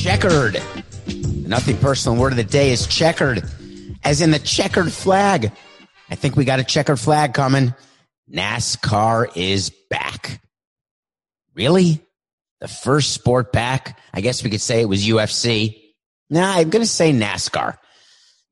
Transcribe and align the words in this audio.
Checkered. 0.00 0.62
Nothing 1.46 1.76
personal 1.76 2.18
word 2.18 2.32
of 2.32 2.38
the 2.38 2.44
day 2.44 2.72
is 2.72 2.86
checkered, 2.86 3.44
as 4.02 4.22
in 4.22 4.30
the 4.30 4.38
checkered 4.38 4.90
flag. 4.90 5.52
I 6.08 6.14
think 6.14 6.36
we 6.36 6.46
got 6.46 6.58
a 6.58 6.64
checkered 6.64 6.98
flag 6.98 7.34
coming. 7.34 7.74
NASCAR 8.32 9.36
is 9.36 9.70
back. 9.90 10.40
Really? 11.54 12.00
The 12.60 12.68
first 12.68 13.12
sport 13.12 13.52
back? 13.52 14.00
I 14.14 14.22
guess 14.22 14.42
we 14.42 14.48
could 14.48 14.62
say 14.62 14.80
it 14.80 14.88
was 14.88 15.06
UFC. 15.06 15.76
Nah, 16.30 16.50
I'm 16.50 16.70
going 16.70 16.82
to 16.82 16.88
say 16.90 17.12
NASCAR. 17.12 17.76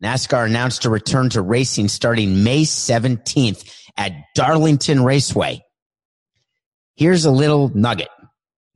NASCAR 0.04 0.44
announced 0.44 0.84
a 0.84 0.90
return 0.90 1.30
to 1.30 1.40
racing 1.40 1.88
starting 1.88 2.44
May 2.44 2.64
17th 2.64 3.88
at 3.96 4.12
Darlington 4.34 5.02
Raceway. 5.02 5.64
Here's 6.94 7.24
a 7.24 7.30
little 7.30 7.70
nugget. 7.74 8.10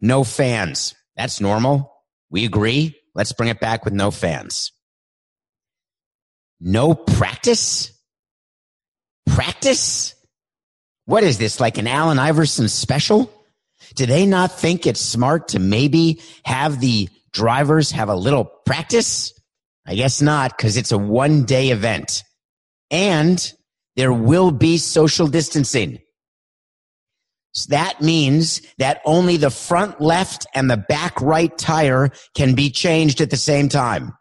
No 0.00 0.24
fans. 0.24 0.94
That's 1.18 1.38
normal. 1.38 1.91
We 2.32 2.46
agree. 2.46 2.96
Let's 3.14 3.32
bring 3.32 3.50
it 3.50 3.60
back 3.60 3.84
with 3.84 3.92
no 3.92 4.10
fans. 4.10 4.72
No 6.60 6.94
practice? 6.94 7.92
Practice? 9.26 10.14
What 11.04 11.24
is 11.24 11.36
this, 11.36 11.60
like 11.60 11.76
an 11.76 11.86
Allen 11.86 12.18
Iverson 12.18 12.68
special? 12.68 13.30
Do 13.94 14.06
they 14.06 14.24
not 14.24 14.58
think 14.58 14.86
it's 14.86 15.00
smart 15.00 15.48
to 15.48 15.58
maybe 15.58 16.22
have 16.44 16.80
the 16.80 17.10
drivers 17.32 17.90
have 17.90 18.08
a 18.08 18.16
little 18.16 18.44
practice? 18.44 19.38
I 19.84 19.94
guess 19.94 20.22
not, 20.22 20.56
because 20.56 20.76
it's 20.76 20.92
a 20.92 20.98
one 20.98 21.44
day 21.44 21.70
event. 21.70 22.22
And 22.90 23.52
there 23.96 24.12
will 24.12 24.52
be 24.52 24.78
social 24.78 25.26
distancing. 25.26 25.98
So 27.52 27.70
that 27.70 28.00
means 28.00 28.62
that 28.78 29.02
only 29.04 29.36
the 29.36 29.50
front 29.50 30.00
left 30.00 30.46
and 30.54 30.70
the 30.70 30.76
back 30.76 31.20
right 31.20 31.56
tire 31.56 32.10
can 32.34 32.54
be 32.54 32.70
changed 32.70 33.20
at 33.20 33.30
the 33.30 33.36
same 33.36 33.68
time. 33.68 34.14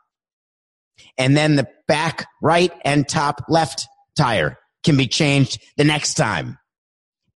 And 1.17 1.35
then 1.35 1.55
the 1.55 1.67
back 1.87 2.27
right 2.41 2.71
and 2.83 3.07
top 3.07 3.43
left 3.47 3.87
tire 4.17 4.57
can 4.83 4.97
be 4.97 5.07
changed 5.07 5.61
the 5.77 5.83
next 5.83 6.15
time. 6.15 6.57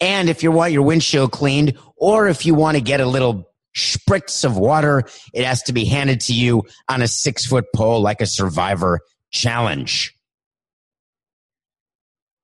And 0.02 0.30
if 0.30 0.44
you 0.44 0.52
want 0.52 0.74
your 0.74 0.82
windshield 0.82 1.32
cleaned, 1.32 1.78
or 1.96 2.28
if 2.28 2.46
you 2.46 2.54
want 2.54 2.76
to 2.76 2.82
get 2.82 3.00
a 3.00 3.06
little 3.06 3.46
spritz 3.76 4.44
of 4.44 4.58
water, 4.58 5.04
it 5.34 5.46
has 5.46 5.64
to 5.64 5.74
be 5.74 5.86
handed 5.86 6.22
to 6.22 6.34
you 6.34 6.64
on 6.90 7.02
a 7.02 7.08
six 7.08 7.46
foot 7.46 7.66
pole 7.74 8.02
like 8.02 8.22
a 8.22 8.26
survivor 8.26 9.00
challenge. 9.32 10.14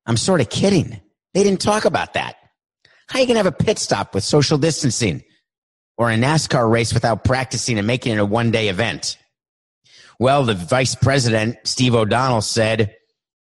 I'm 0.06 0.18
sort 0.18 0.42
of 0.42 0.50
kidding. 0.50 1.02
They 1.34 1.44
didn't 1.44 1.62
talk 1.62 1.86
about 1.86 2.14
that. 2.14 2.36
How 3.12 3.20
you 3.20 3.26
going 3.26 3.36
to 3.36 3.40
have 3.44 3.46
a 3.46 3.52
pit 3.52 3.78
stop 3.78 4.16
with 4.16 4.24
social 4.24 4.58
distancing 4.58 5.22
or 5.98 6.10
a 6.10 6.16
NASCAR 6.16 6.72
race 6.72 6.94
without 6.94 7.26
practicing 7.26 7.78
and 7.78 7.86
making 7.86 8.14
it 8.14 8.20
a 8.20 8.26
one 8.26 8.52
day 8.52 8.70
event? 8.70 9.18
Well, 10.18 10.46
the 10.46 10.54
vice 10.54 10.96
president, 10.96 11.58
Steve 11.66 11.94
O'Donnell, 11.94 12.40
said 12.40 12.96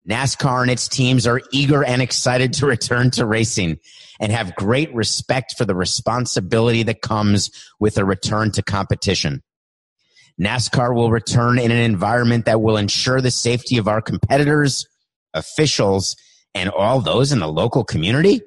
NASCAR 0.06 0.60
and 0.60 0.70
its 0.70 0.86
teams 0.86 1.26
are 1.26 1.40
eager 1.50 1.82
and 1.82 2.02
excited 2.02 2.52
to 2.54 2.66
return 2.66 3.10
to 3.12 3.24
racing 3.24 3.78
and 4.20 4.30
have 4.30 4.54
great 4.54 4.94
respect 4.94 5.54
for 5.56 5.64
the 5.64 5.74
responsibility 5.74 6.82
that 6.82 7.00
comes 7.00 7.50
with 7.80 7.96
a 7.96 8.04
return 8.04 8.50
to 8.50 8.62
competition. 8.62 9.42
NASCAR 10.38 10.94
will 10.94 11.10
return 11.10 11.58
in 11.58 11.70
an 11.70 11.78
environment 11.78 12.44
that 12.44 12.60
will 12.60 12.76
ensure 12.76 13.22
the 13.22 13.30
safety 13.30 13.78
of 13.78 13.88
our 13.88 14.02
competitors, 14.02 14.86
officials, 15.32 16.16
and 16.54 16.68
all 16.68 17.00
those 17.00 17.32
in 17.32 17.38
the 17.38 17.48
local 17.48 17.82
community. 17.82 18.42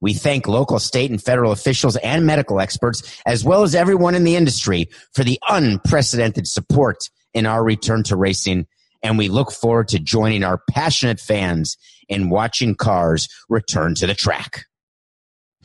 We 0.00 0.14
thank 0.14 0.48
local, 0.48 0.78
state, 0.78 1.10
and 1.10 1.22
federal 1.22 1.52
officials 1.52 1.96
and 1.96 2.24
medical 2.24 2.60
experts, 2.60 3.20
as 3.26 3.44
well 3.44 3.62
as 3.62 3.74
everyone 3.74 4.14
in 4.14 4.24
the 4.24 4.36
industry 4.36 4.88
for 5.12 5.24
the 5.24 5.38
unprecedented 5.48 6.46
support 6.46 7.10
in 7.34 7.46
our 7.46 7.62
return 7.62 8.02
to 8.04 8.16
racing. 8.16 8.66
And 9.02 9.18
we 9.18 9.28
look 9.28 9.52
forward 9.52 9.88
to 9.88 9.98
joining 9.98 10.44
our 10.44 10.60
passionate 10.70 11.20
fans 11.20 11.76
in 12.08 12.30
watching 12.30 12.74
cars 12.74 13.28
return 13.48 13.94
to 13.96 14.06
the 14.06 14.14
track. 14.14 14.64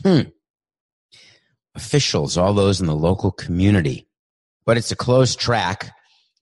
Hmm. 0.03 0.21
Officials, 1.73 2.37
all 2.37 2.53
those 2.53 2.79
in 2.79 2.87
the 2.87 2.95
local 2.95 3.31
community. 3.31 4.07
But 4.65 4.77
it's 4.77 4.91
a 4.91 4.95
closed 4.95 5.39
track. 5.39 5.91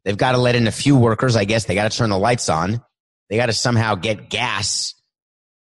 They've 0.03 0.17
got 0.17 0.33
to 0.33 0.37
let 0.37 0.55
in 0.55 0.67
a 0.67 0.71
few 0.71 0.95
workers. 0.95 1.35
I 1.35 1.45
guess 1.45 1.65
they 1.65 1.75
got 1.75 1.91
to 1.91 1.97
turn 1.97 2.09
the 2.09 2.17
lights 2.17 2.49
on. 2.49 2.81
They 3.29 3.37
got 3.37 3.47
to 3.47 3.53
somehow 3.53 3.95
get 3.95 4.29
gas 4.29 4.93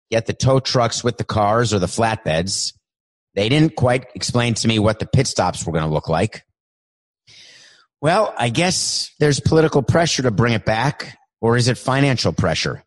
get 0.09 0.25
the 0.25 0.33
tow 0.33 0.59
trucks 0.59 1.03
with 1.03 1.17
the 1.17 1.23
cars 1.23 1.73
or 1.73 1.79
the 1.79 1.87
flatbeds. 1.87 2.73
They 3.35 3.49
didn't 3.49 3.75
quite 3.75 4.07
explain 4.15 4.55
to 4.55 4.67
me 4.67 4.79
what 4.79 4.99
the 4.99 5.05
pit 5.05 5.27
stops 5.27 5.65
were 5.65 5.71
going 5.71 5.85
to 5.85 5.93
look 5.93 6.09
like. 6.09 6.43
Well, 8.01 8.33
I 8.37 8.49
guess 8.49 9.11
there's 9.19 9.39
political 9.39 9.83
pressure 9.83 10.23
to 10.23 10.31
bring 10.31 10.53
it 10.53 10.65
back, 10.65 11.17
or 11.41 11.57
is 11.57 11.67
it 11.67 11.77
financial 11.77 12.31
pressure? 12.31 12.83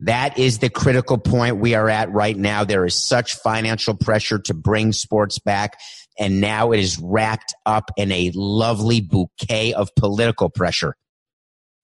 That 0.00 0.38
is 0.38 0.58
the 0.58 0.70
critical 0.70 1.18
point 1.18 1.56
we 1.56 1.74
are 1.74 1.88
at 1.88 2.12
right 2.12 2.36
now. 2.36 2.64
There 2.64 2.84
is 2.84 2.94
such 2.94 3.34
financial 3.34 3.94
pressure 3.94 4.38
to 4.40 4.54
bring 4.54 4.92
sports 4.92 5.38
back, 5.38 5.78
and 6.18 6.40
now 6.40 6.72
it 6.72 6.80
is 6.80 6.98
wrapped 6.98 7.54
up 7.64 7.90
in 7.96 8.12
a 8.12 8.30
lovely 8.34 9.00
bouquet 9.00 9.72
of 9.72 9.94
political 9.96 10.48
pressure. 10.50 10.96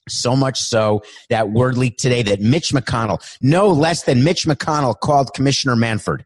So 0.09 0.35
much 0.35 0.61
so 0.61 1.03
that 1.31 1.51
word 1.51 1.79
leaked 1.79 2.01
today 2.01 2.23
that 2.23 2.41
Mitch 2.41 2.73
McConnell, 2.73 3.23
no 3.41 3.69
less 3.69 4.03
than 4.03 4.25
Mitch 4.25 4.47
McConnell, 4.47 4.99
called 4.99 5.33
Commissioner 5.33 5.77
Manfred 5.77 6.25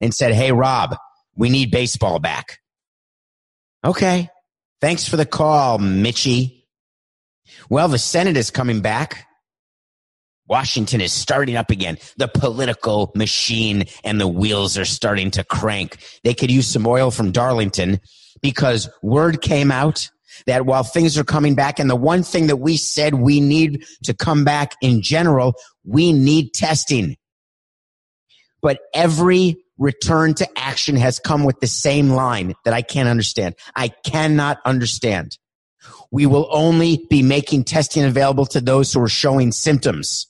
and 0.00 0.14
said, 0.14 0.32
Hey, 0.32 0.52
Rob, 0.52 0.96
we 1.34 1.50
need 1.50 1.70
baseball 1.70 2.18
back. 2.18 2.60
Okay. 3.84 4.28
Thanks 4.80 5.08
for 5.08 5.16
the 5.16 5.26
call, 5.26 5.78
Mitchy. 5.78 6.66
Well, 7.68 7.88
the 7.88 7.98
Senate 7.98 8.36
is 8.36 8.50
coming 8.50 8.80
back. 8.80 9.26
Washington 10.48 11.00
is 11.00 11.12
starting 11.12 11.56
up 11.56 11.70
again. 11.70 11.98
The 12.16 12.28
political 12.28 13.12
machine 13.14 13.84
and 14.02 14.20
the 14.20 14.28
wheels 14.28 14.78
are 14.78 14.84
starting 14.84 15.30
to 15.32 15.44
crank. 15.44 15.98
They 16.24 16.34
could 16.34 16.50
use 16.50 16.66
some 16.66 16.86
oil 16.86 17.10
from 17.10 17.32
Darlington 17.32 18.00
because 18.40 18.88
word 19.02 19.42
came 19.42 19.70
out 19.70 20.10
that 20.46 20.66
while 20.66 20.82
things 20.82 21.18
are 21.18 21.24
coming 21.24 21.54
back 21.54 21.78
and 21.78 21.88
the 21.88 21.96
one 21.96 22.22
thing 22.22 22.46
that 22.48 22.56
we 22.56 22.76
said 22.76 23.14
we 23.14 23.40
need 23.40 23.84
to 24.04 24.14
come 24.14 24.44
back 24.44 24.74
in 24.80 25.02
general, 25.02 25.54
we 25.84 26.12
need 26.12 26.52
testing. 26.54 27.16
But 28.60 28.78
every 28.94 29.56
return 29.78 30.34
to 30.34 30.48
action 30.58 30.96
has 30.96 31.18
come 31.18 31.44
with 31.44 31.60
the 31.60 31.66
same 31.66 32.10
line 32.10 32.54
that 32.64 32.74
I 32.74 32.82
can't 32.82 33.08
understand. 33.08 33.54
I 33.76 33.88
cannot 33.88 34.58
understand. 34.64 35.38
We 36.10 36.26
will 36.26 36.48
only 36.50 37.06
be 37.08 37.22
making 37.22 37.64
testing 37.64 38.04
available 38.04 38.46
to 38.46 38.60
those 38.60 38.92
who 38.92 39.00
are 39.02 39.08
showing 39.08 39.52
symptoms. 39.52 40.26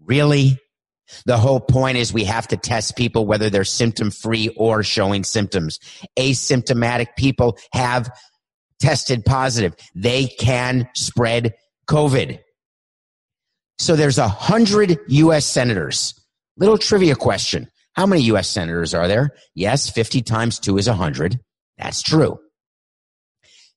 Really? 0.00 0.58
The 1.26 1.36
whole 1.36 1.60
point 1.60 1.96
is 1.96 2.12
we 2.12 2.24
have 2.24 2.48
to 2.48 2.56
test 2.56 2.96
people 2.96 3.26
whether 3.26 3.50
they're 3.50 3.64
symptom 3.64 4.10
free 4.10 4.48
or 4.56 4.82
showing 4.82 5.24
symptoms. 5.24 5.78
Asymptomatic 6.18 7.08
people 7.16 7.58
have 7.72 8.10
tested 8.80 9.24
positive. 9.24 9.74
They 9.94 10.26
can 10.26 10.88
spread 10.94 11.54
COVID. 11.88 12.38
So 13.78 13.96
there's 13.96 14.18
a 14.18 14.28
hundred 14.28 14.98
U.S. 15.08 15.46
senators. 15.46 16.14
Little 16.56 16.78
trivia 16.78 17.16
question. 17.16 17.68
How 17.94 18.06
many 18.06 18.22
U.S. 18.22 18.48
senators 18.48 18.94
are 18.94 19.08
there? 19.08 19.30
Yes, 19.54 19.90
50 19.90 20.22
times 20.22 20.58
two 20.58 20.78
is 20.78 20.88
100. 20.88 21.38
That's 21.78 22.02
true. 22.02 22.38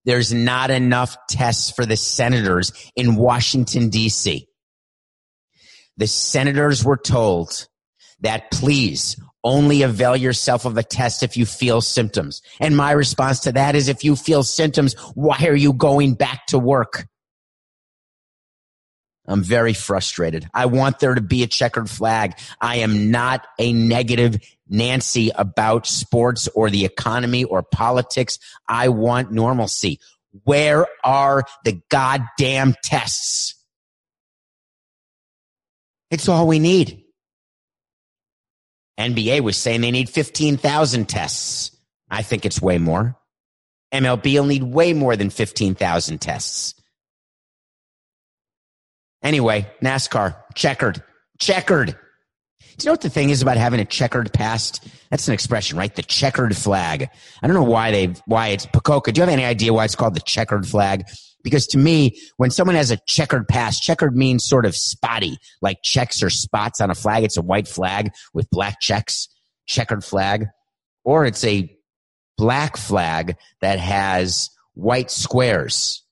There's 0.05 0.33
not 0.33 0.71
enough 0.71 1.17
tests 1.29 1.71
for 1.71 1.85
the 1.85 1.97
senators 1.97 2.71
in 2.95 3.15
Washington, 3.15 3.89
D.C. 3.89 4.47
The 5.97 6.07
senators 6.07 6.83
were 6.85 6.97
told 6.97 7.67
that 8.21 8.51
please 8.51 9.17
only 9.47 9.81
avail 9.81 10.17
yourself 10.17 10.65
of 10.65 10.77
a 10.77 10.83
test 10.83 11.23
if 11.23 11.37
you 11.37 11.45
feel 11.45 11.79
symptoms. 11.79 12.41
And 12.59 12.75
my 12.75 12.91
response 12.91 13.39
to 13.41 13.53
that 13.53 13.75
is 13.75 13.87
if 13.87 14.03
you 14.03 14.17
feel 14.17 14.43
symptoms, 14.43 14.93
why 15.15 15.37
are 15.45 15.55
you 15.55 15.71
going 15.71 16.15
back 16.15 16.47
to 16.47 16.59
work? 16.59 17.07
I'm 19.25 19.43
very 19.43 19.73
frustrated. 19.73 20.47
I 20.53 20.67
want 20.67 20.99
there 20.99 21.15
to 21.15 21.21
be 21.21 21.43
a 21.43 21.47
checkered 21.47 21.89
flag. 21.89 22.33
I 22.61 22.77
am 22.77 23.09
not 23.09 23.47
a 23.57 23.73
negative 23.73 24.37
Nancy 24.69 25.31
about 25.35 25.87
sports 25.87 26.47
or 26.53 26.69
the 26.69 26.85
economy 26.85 27.43
or 27.43 27.63
politics. 27.63 28.39
I 28.67 28.89
want 28.89 29.31
normalcy. 29.31 29.99
Where 30.43 30.87
are 31.03 31.43
the 31.63 31.81
goddamn 31.89 32.75
tests? 32.83 33.55
It's 36.11 36.27
all 36.29 36.47
we 36.47 36.59
need. 36.59 37.03
NBA 38.99 39.41
was 39.41 39.57
saying 39.57 39.81
they 39.81 39.91
need 39.91 40.09
15,000 40.09 41.07
tests. 41.07 41.75
I 42.09 42.23
think 42.23 42.45
it's 42.45 42.61
way 42.61 42.77
more. 42.77 43.15
MLB 43.93 44.33
will 44.35 44.45
need 44.45 44.63
way 44.63 44.93
more 44.93 45.15
than 45.15 45.29
15,000 45.29 46.19
tests. 46.19 46.73
Anyway, 49.23 49.69
NASCAR, 49.81 50.35
checkered, 50.55 51.03
checkered. 51.39 51.97
Do 52.59 52.83
you 52.83 52.87
know 52.87 52.93
what 52.93 53.01
the 53.01 53.09
thing 53.09 53.29
is 53.29 53.41
about 53.41 53.57
having 53.57 53.79
a 53.79 53.85
checkered 53.85 54.31
past? 54.33 54.87
That's 55.09 55.27
an 55.27 55.33
expression, 55.33 55.77
right? 55.77 55.93
The 55.93 56.03
checkered 56.03 56.55
flag. 56.55 57.09
I 57.41 57.47
don't 57.47 57.55
know 57.55 57.63
why 57.63 57.91
they, 57.91 58.13
why 58.25 58.49
it's 58.49 58.67
Pacoca. 58.67 59.11
Do 59.11 59.19
you 59.19 59.23
have 59.23 59.33
any 59.33 59.45
idea 59.45 59.73
why 59.73 59.85
it's 59.85 59.95
called 59.95 60.15
the 60.15 60.21
checkered 60.21 60.67
flag? 60.67 61.05
Because 61.47 61.67
to 61.67 61.77
me, 61.77 62.19
when 62.35 62.51
someone 62.51 62.75
has 62.75 62.91
a 62.91 62.99
checkered 63.07 63.47
past, 63.47 63.81
checkered 63.81 64.17
means 64.17 64.45
sort 64.45 64.65
of 64.65 64.75
spotty, 64.75 65.37
like 65.61 65.81
checks 65.81 66.21
or 66.21 66.29
spots 66.29 66.81
on 66.81 66.91
a 66.91 66.95
flag. 66.95 67.23
It's 67.23 67.37
a 67.37 67.41
white 67.41 67.69
flag 67.69 68.11
with 68.33 68.49
black 68.49 68.81
checks, 68.81 69.29
checkered 69.65 70.03
flag. 70.03 70.47
Or 71.05 71.25
it's 71.25 71.45
a 71.45 71.73
black 72.37 72.75
flag 72.75 73.37
that 73.61 73.79
has 73.79 74.49
white 74.73 75.09
squares. 75.09 76.03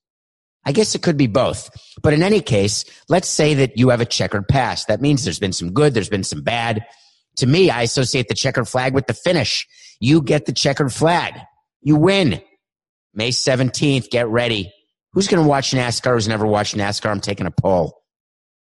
I 0.64 0.72
guess 0.72 0.94
it 0.94 1.02
could 1.02 1.18
be 1.18 1.26
both. 1.26 1.68
But 2.02 2.14
in 2.14 2.22
any 2.22 2.40
case, 2.40 2.86
let's 3.10 3.28
say 3.28 3.52
that 3.52 3.76
you 3.76 3.90
have 3.90 4.00
a 4.00 4.06
checkered 4.06 4.48
past. 4.48 4.88
That 4.88 5.02
means 5.02 5.22
there's 5.22 5.38
been 5.38 5.52
some 5.52 5.74
good, 5.74 5.92
there's 5.92 6.08
been 6.08 6.24
some 6.24 6.40
bad. 6.40 6.86
To 7.36 7.46
me, 7.46 7.68
I 7.68 7.82
associate 7.82 8.28
the 8.28 8.34
checkered 8.34 8.68
flag 8.68 8.94
with 8.94 9.06
the 9.06 9.12
finish. 9.12 9.68
You 10.00 10.22
get 10.22 10.46
the 10.46 10.54
checkered 10.54 10.94
flag. 10.94 11.34
You 11.82 11.96
win. 11.96 12.40
May 13.12 13.32
17th, 13.32 14.08
get 14.08 14.28
ready. 14.28 14.72
Who's 15.16 15.28
going 15.28 15.42
to 15.42 15.48
watch 15.48 15.70
NASCAR 15.70 16.12
who's 16.12 16.28
never 16.28 16.46
watched 16.46 16.76
NASCAR? 16.76 17.10
I'm 17.10 17.22
taking 17.22 17.46
a 17.46 17.50
poll. 17.50 18.02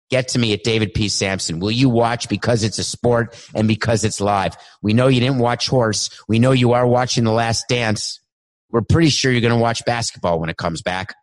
Get 0.08 0.28
to 0.28 0.38
me 0.38 0.54
at 0.54 0.64
David 0.64 0.94
P. 0.94 1.10
Samson. 1.10 1.60
Will 1.60 1.70
you 1.70 1.90
watch 1.90 2.30
because 2.30 2.64
it's 2.64 2.78
a 2.78 2.84
sport 2.84 3.38
and 3.54 3.68
because 3.68 4.02
it's 4.02 4.18
live? 4.18 4.56
We 4.80 4.94
know 4.94 5.08
you 5.08 5.20
didn't 5.20 5.40
watch 5.40 5.68
horse. 5.68 6.08
We 6.26 6.38
know 6.38 6.52
you 6.52 6.72
are 6.72 6.86
watching 6.86 7.24
The 7.24 7.32
Last 7.32 7.66
Dance. 7.68 8.18
We're 8.70 8.80
pretty 8.80 9.10
sure 9.10 9.30
you're 9.30 9.42
going 9.42 9.52
to 9.52 9.60
watch 9.60 9.84
basketball 9.84 10.40
when 10.40 10.48
it 10.48 10.56
comes 10.56 10.80
back. 10.80 11.14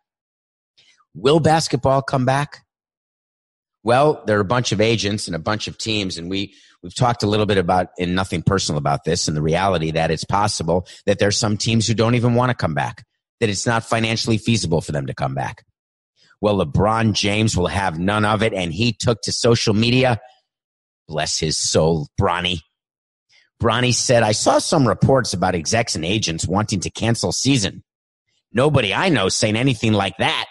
Will 1.12 1.40
basketball 1.40 2.02
come 2.02 2.24
back? 2.24 2.64
Well, 3.82 4.22
there 4.28 4.38
are 4.38 4.42
a 4.42 4.44
bunch 4.44 4.70
of 4.70 4.80
agents 4.80 5.26
and 5.26 5.34
a 5.34 5.40
bunch 5.40 5.66
of 5.66 5.76
teams, 5.76 6.18
and 6.18 6.30
we 6.30 6.54
we've 6.84 6.94
talked 6.94 7.24
a 7.24 7.26
little 7.26 7.46
bit 7.46 7.58
about 7.58 7.88
in 7.98 8.14
nothing 8.14 8.42
personal 8.42 8.78
about 8.78 9.02
this, 9.02 9.26
and 9.26 9.36
the 9.36 9.42
reality 9.42 9.90
that 9.90 10.12
it's 10.12 10.24
possible 10.24 10.86
that 11.06 11.18
there's 11.18 11.36
some 11.36 11.56
teams 11.56 11.88
who 11.88 11.94
don't 11.94 12.14
even 12.14 12.34
want 12.34 12.50
to 12.50 12.54
come 12.54 12.74
back, 12.74 13.04
that 13.40 13.48
it's 13.48 13.66
not 13.66 13.84
financially 13.84 14.38
feasible 14.38 14.80
for 14.80 14.92
them 14.92 15.06
to 15.06 15.14
come 15.14 15.34
back. 15.34 15.64
Well, 16.40 16.64
LeBron 16.64 17.12
James 17.12 17.56
will 17.56 17.66
have 17.66 17.98
none 17.98 18.24
of 18.24 18.42
it. 18.42 18.52
And 18.52 18.72
he 18.72 18.92
took 18.92 19.22
to 19.22 19.32
social 19.32 19.74
media. 19.74 20.20
Bless 21.08 21.38
his 21.38 21.56
soul, 21.56 22.08
Bronny. 22.20 22.60
Bronny 23.62 23.94
said, 23.94 24.22
I 24.22 24.32
saw 24.32 24.58
some 24.58 24.86
reports 24.86 25.32
about 25.32 25.54
execs 25.54 25.96
and 25.96 26.04
agents 26.04 26.46
wanting 26.46 26.80
to 26.80 26.90
cancel 26.90 27.32
season. 27.32 27.82
Nobody 28.52 28.92
I 28.92 29.08
know 29.08 29.28
saying 29.28 29.56
anything 29.56 29.92
like 29.92 30.16
that. 30.18 30.46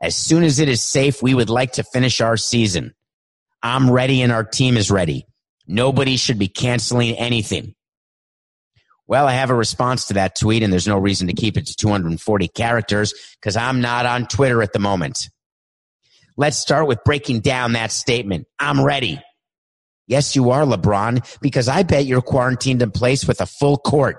As 0.00 0.16
soon 0.16 0.42
as 0.42 0.58
it 0.58 0.68
is 0.68 0.82
safe, 0.82 1.22
we 1.22 1.34
would 1.34 1.50
like 1.50 1.72
to 1.72 1.84
finish 1.84 2.20
our 2.20 2.36
season. 2.36 2.94
I'm 3.62 3.90
ready 3.90 4.22
and 4.22 4.32
our 4.32 4.42
team 4.42 4.76
is 4.76 4.90
ready. 4.90 5.26
Nobody 5.68 6.16
should 6.16 6.38
be 6.38 6.48
canceling 6.48 7.16
anything. 7.16 7.74
Well, 9.12 9.28
I 9.28 9.32
have 9.32 9.50
a 9.50 9.54
response 9.54 10.06
to 10.06 10.14
that 10.14 10.36
tweet, 10.36 10.62
and 10.62 10.72
there's 10.72 10.88
no 10.88 10.96
reason 10.96 11.26
to 11.26 11.34
keep 11.34 11.58
it 11.58 11.66
to 11.66 11.76
240 11.76 12.48
characters 12.48 13.12
because 13.38 13.58
I'm 13.58 13.82
not 13.82 14.06
on 14.06 14.26
Twitter 14.26 14.62
at 14.62 14.72
the 14.72 14.78
moment. 14.78 15.28
Let's 16.38 16.56
start 16.56 16.88
with 16.88 17.04
breaking 17.04 17.40
down 17.40 17.74
that 17.74 17.92
statement. 17.92 18.46
I'm 18.58 18.82
ready. 18.82 19.20
Yes, 20.06 20.34
you 20.34 20.48
are, 20.52 20.62
LeBron, 20.62 21.40
because 21.42 21.68
I 21.68 21.82
bet 21.82 22.06
you're 22.06 22.22
quarantined 22.22 22.80
in 22.80 22.90
place 22.90 23.28
with 23.28 23.42
a 23.42 23.46
full 23.46 23.76
court 23.76 24.16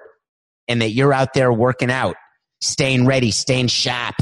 and 0.67 0.79
that 0.83 0.91
you're 0.91 1.11
out 1.11 1.33
there 1.33 1.51
working 1.51 1.89
out, 1.89 2.15
staying 2.61 3.07
ready, 3.07 3.31
staying 3.31 3.69
sharp. 3.69 4.17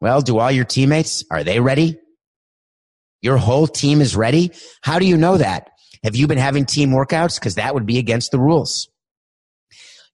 Well, 0.00 0.20
do 0.20 0.38
all 0.38 0.52
your 0.52 0.64
teammates, 0.64 1.24
are 1.28 1.42
they 1.42 1.58
ready? 1.58 1.98
Your 3.20 3.36
whole 3.36 3.66
team 3.66 4.00
is 4.00 4.14
ready? 4.14 4.52
How 4.80 5.00
do 5.00 5.06
you 5.06 5.16
know 5.16 5.38
that? 5.38 5.70
Have 6.04 6.14
you 6.14 6.28
been 6.28 6.38
having 6.38 6.66
team 6.66 6.90
workouts? 6.90 7.34
Because 7.40 7.56
that 7.56 7.74
would 7.74 7.84
be 7.84 7.98
against 7.98 8.30
the 8.30 8.38
rules. 8.38 8.88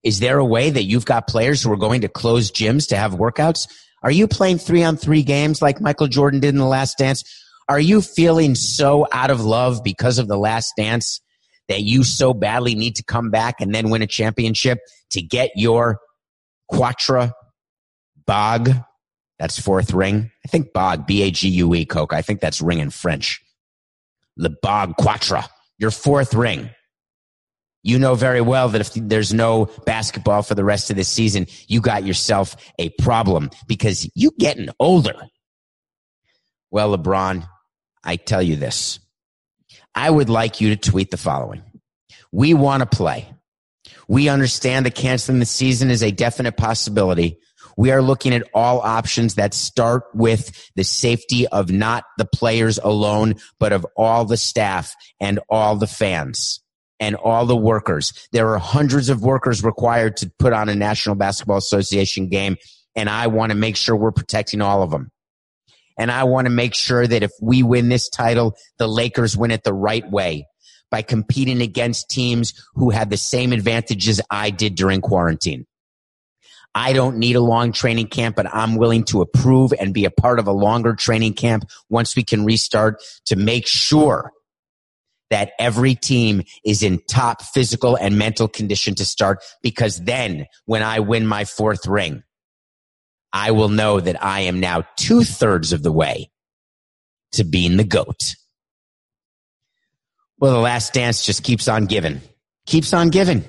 Is 0.05 0.21
there 0.21 0.39
a 0.39 0.45
way 0.45 0.69
that 0.69 0.85
you've 0.85 1.07
got 1.07 1.27
players 1.27 1.63
who 1.63 1.73
are 1.73 1.79
going 1.79 2.03
to 2.03 2.09
close 2.09 2.53
gyms 2.53 2.89
to 2.89 2.97
have 2.97 3.15
workouts? 3.15 3.67
Are 4.03 4.11
you 4.11 4.29
playing 4.29 4.59
three 4.59 4.85
on 4.85 4.99
three 4.99 5.23
games 5.23 5.63
like 5.63 5.81
Michael 5.81 6.09
Jordan 6.09 6.41
did 6.41 6.51
in 6.51 6.59
the 6.59 6.67
last 6.67 6.99
dance? 6.99 7.25
Are 7.71 7.81
you 7.81 8.03
feeling 8.03 8.55
so 8.55 9.09
out 9.11 9.31
of 9.31 9.41
love 9.41 9.83
because 9.83 10.19
of 10.19 10.29
the 10.29 10.37
last 10.37 10.75
dance 10.77 11.23
that 11.69 11.81
you 11.81 12.05
so 12.05 12.35
badly 12.35 12.75
need 12.75 12.97
to 12.97 13.03
come 13.03 13.31
back 13.31 13.63
and 13.63 13.75
then 13.75 13.89
win 13.89 14.03
a 14.03 14.07
championship 14.07 14.79
to 15.13 15.23
get 15.23 15.53
your 15.57 15.99
Quatra 16.71 17.33
bog? 18.27 18.71
That's 19.39 19.59
fourth 19.59 19.95
ring. 19.95 20.31
I 20.45 20.49
think 20.49 20.75
bog, 20.75 21.07
B 21.07 21.23
A 21.23 21.31
G 21.31 21.49
U 21.49 21.75
E, 21.75 21.87
Coke. 21.87 22.13
I 22.13 22.21
think 22.21 22.41
that's 22.41 22.61
ring 22.61 22.81
in 22.81 22.91
French. 22.91 23.41
Le 24.37 24.51
bog 24.51 24.97
Quatra, 24.99 25.49
your 25.79 25.91
fourth 25.91 26.35
ring 26.35 26.69
you 27.85 27.99
know 27.99 28.15
very 28.15 28.41
well 28.41 28.71
that 28.71 28.81
if 28.81 28.95
there's 28.95 29.33
no 29.33 29.67
basketball 29.85 30.43
for 30.43 30.55
the 30.55 30.65
rest 30.65 30.91
of 30.91 30.97
the 30.97 31.05
season, 31.05 31.47
you 31.69 31.83
got 31.83 32.03
yourself 32.03 32.57
a 32.79 32.89
problem 32.99 33.51
because 33.69 34.11
you're 34.15 34.33
getting 34.39 34.71
older. 34.81 35.15
Well, 36.71 36.97
LeBron, 36.97 37.47
I 38.03 38.17
tell 38.17 38.43
you 38.43 38.57
this. 38.57 38.99
I 39.95 40.11
would 40.11 40.31
like 40.31 40.63
you 40.63 40.75
to 40.75 40.91
tweet 40.91 41.11
the 41.11 41.19
following. 41.19 41.63
We 42.33 42.55
want 42.55 42.81
to 42.81 42.97
play. 42.97 43.29
We 44.09 44.31
understand 44.31 44.87
that 44.87 44.95
canceling 44.95 45.39
the 45.39 45.47
season 45.47 45.91
is 45.91 46.03
a 46.03 46.11
definite 46.11 46.57
possibility. 46.57 47.39
We 47.77 47.91
are 47.91 48.03
looking 48.03 48.33
at 48.33 48.49
all 48.55 48.81
options 48.81 49.35
that 49.35 49.53
start 49.53 50.05
with 50.15 50.71
the 50.75 50.85
safety 50.85 51.47
of 51.49 51.71
not 51.71 52.05
the 52.17 52.25
players 52.25 52.79
alone, 52.79 53.35
but 53.59 53.75
of 53.75 53.87
all 53.95 54.25
the 54.25 54.37
staff 54.39 54.95
and 55.21 55.39
all 55.51 55.77
the 55.77 55.87
fans 55.87 56.64
and 57.05 57.17
all 57.17 57.45
the 57.45 57.55
workers. 57.55 58.15
There 58.33 58.49
are 58.49 58.59
hundreds 58.59 59.11
of 59.11 59.23
workers 59.23 59.63
required 59.63 60.17
to 60.19 60.33
put 60.39 60.55
on 60.55 60.71
a 60.71 60.75
National 60.75 61.15
Basketball 61.15 61.59
Association 61.59 62.31
game, 62.31 62.57
and 62.97 63.11
I 63.11 63.27
want 63.27 63.53
to 63.53 63.59
make 63.59 63.77
sure 63.77 63.95
we're 63.95 64.11
protecting 64.11 64.63
all 64.63 64.83
of 64.83 64.91
them. 64.91 65.11
And 65.99 66.11
I 66.11 66.25
want 66.25 66.47
to 66.47 66.51
make 66.51 66.75
sure 66.75 67.07
that 67.07 67.23
if 67.23 67.31
we 67.43 67.63
win 67.63 67.91
this 67.91 68.09
title, 68.09 68.57
the 68.79 68.89
Lakers 68.89 69.37
win 69.37 69.51
it 69.51 69.65
the 69.65 69.75
right 69.75 70.11
way 70.11 70.47
by 70.91 71.03
competing 71.03 71.61
against 71.61 72.09
teams 72.09 72.55
who 72.75 72.89
had 72.89 73.11
the 73.11 73.19
same 73.19 73.53
advantages 73.53 74.23
I 74.31 74.49
did 74.49 74.75
during 74.75 75.03
quarantine. 75.03 75.67
I 76.75 76.95
don't 76.95 77.19
need 77.19 77.37
a 77.37 77.41
long 77.41 77.73
training 77.73 78.09
camp, 78.09 78.35
but 78.35 78.47
I'm 78.53 78.77
willing 78.77 79.05
to 79.05 79.21
approve 79.21 79.75
and 79.79 79.93
be 79.93 80.07
a 80.07 80.11
part 80.11 80.39
of 80.39 80.47
a 80.47 80.53
longer 80.53 80.95
training 80.95 81.35
camp 81.35 81.69
once 81.91 82.17
we 82.17 82.25
can 82.25 82.47
restart 82.47 83.03
to 83.27 83.37
make 83.37 83.67
sure 83.67 84.33
that 85.35 85.51
every 85.59 85.97
team 85.97 86.45
is 86.65 86.81
in 86.81 87.01
top 87.09 87.43
physical 87.43 87.97
and 87.97 88.17
mental 88.17 88.47
condition 88.47 88.95
to 88.95 89.05
start 89.05 89.43
because 89.65 89.97
then 90.05 90.47
when 90.67 90.81
I 90.81 91.01
win 91.01 91.27
my 91.27 91.45
fourth 91.45 91.89
ring, 91.89 92.23
I 93.33 93.51
will 93.51 93.69
know 93.69 93.99
that 93.99 94.25
I 94.25 94.43
am 94.43 94.61
now 94.61 94.85
two 94.95 95.25
thirds 95.25 95.73
of 95.73 95.83
the 95.83 95.91
way 95.91 96.31
to 97.33 97.43
being 97.43 97.77
the 97.77 97.83
GOAT. 97.83 98.37
Well, 100.39 100.53
the 100.53 100.61
last 100.61 100.93
dance 100.93 101.27
just 101.27 101.43
keeps 101.43 101.67
on 101.67 101.87
giving, 101.87 102.21
keeps 102.67 102.93
on 102.93 103.09
giving. 103.09 103.45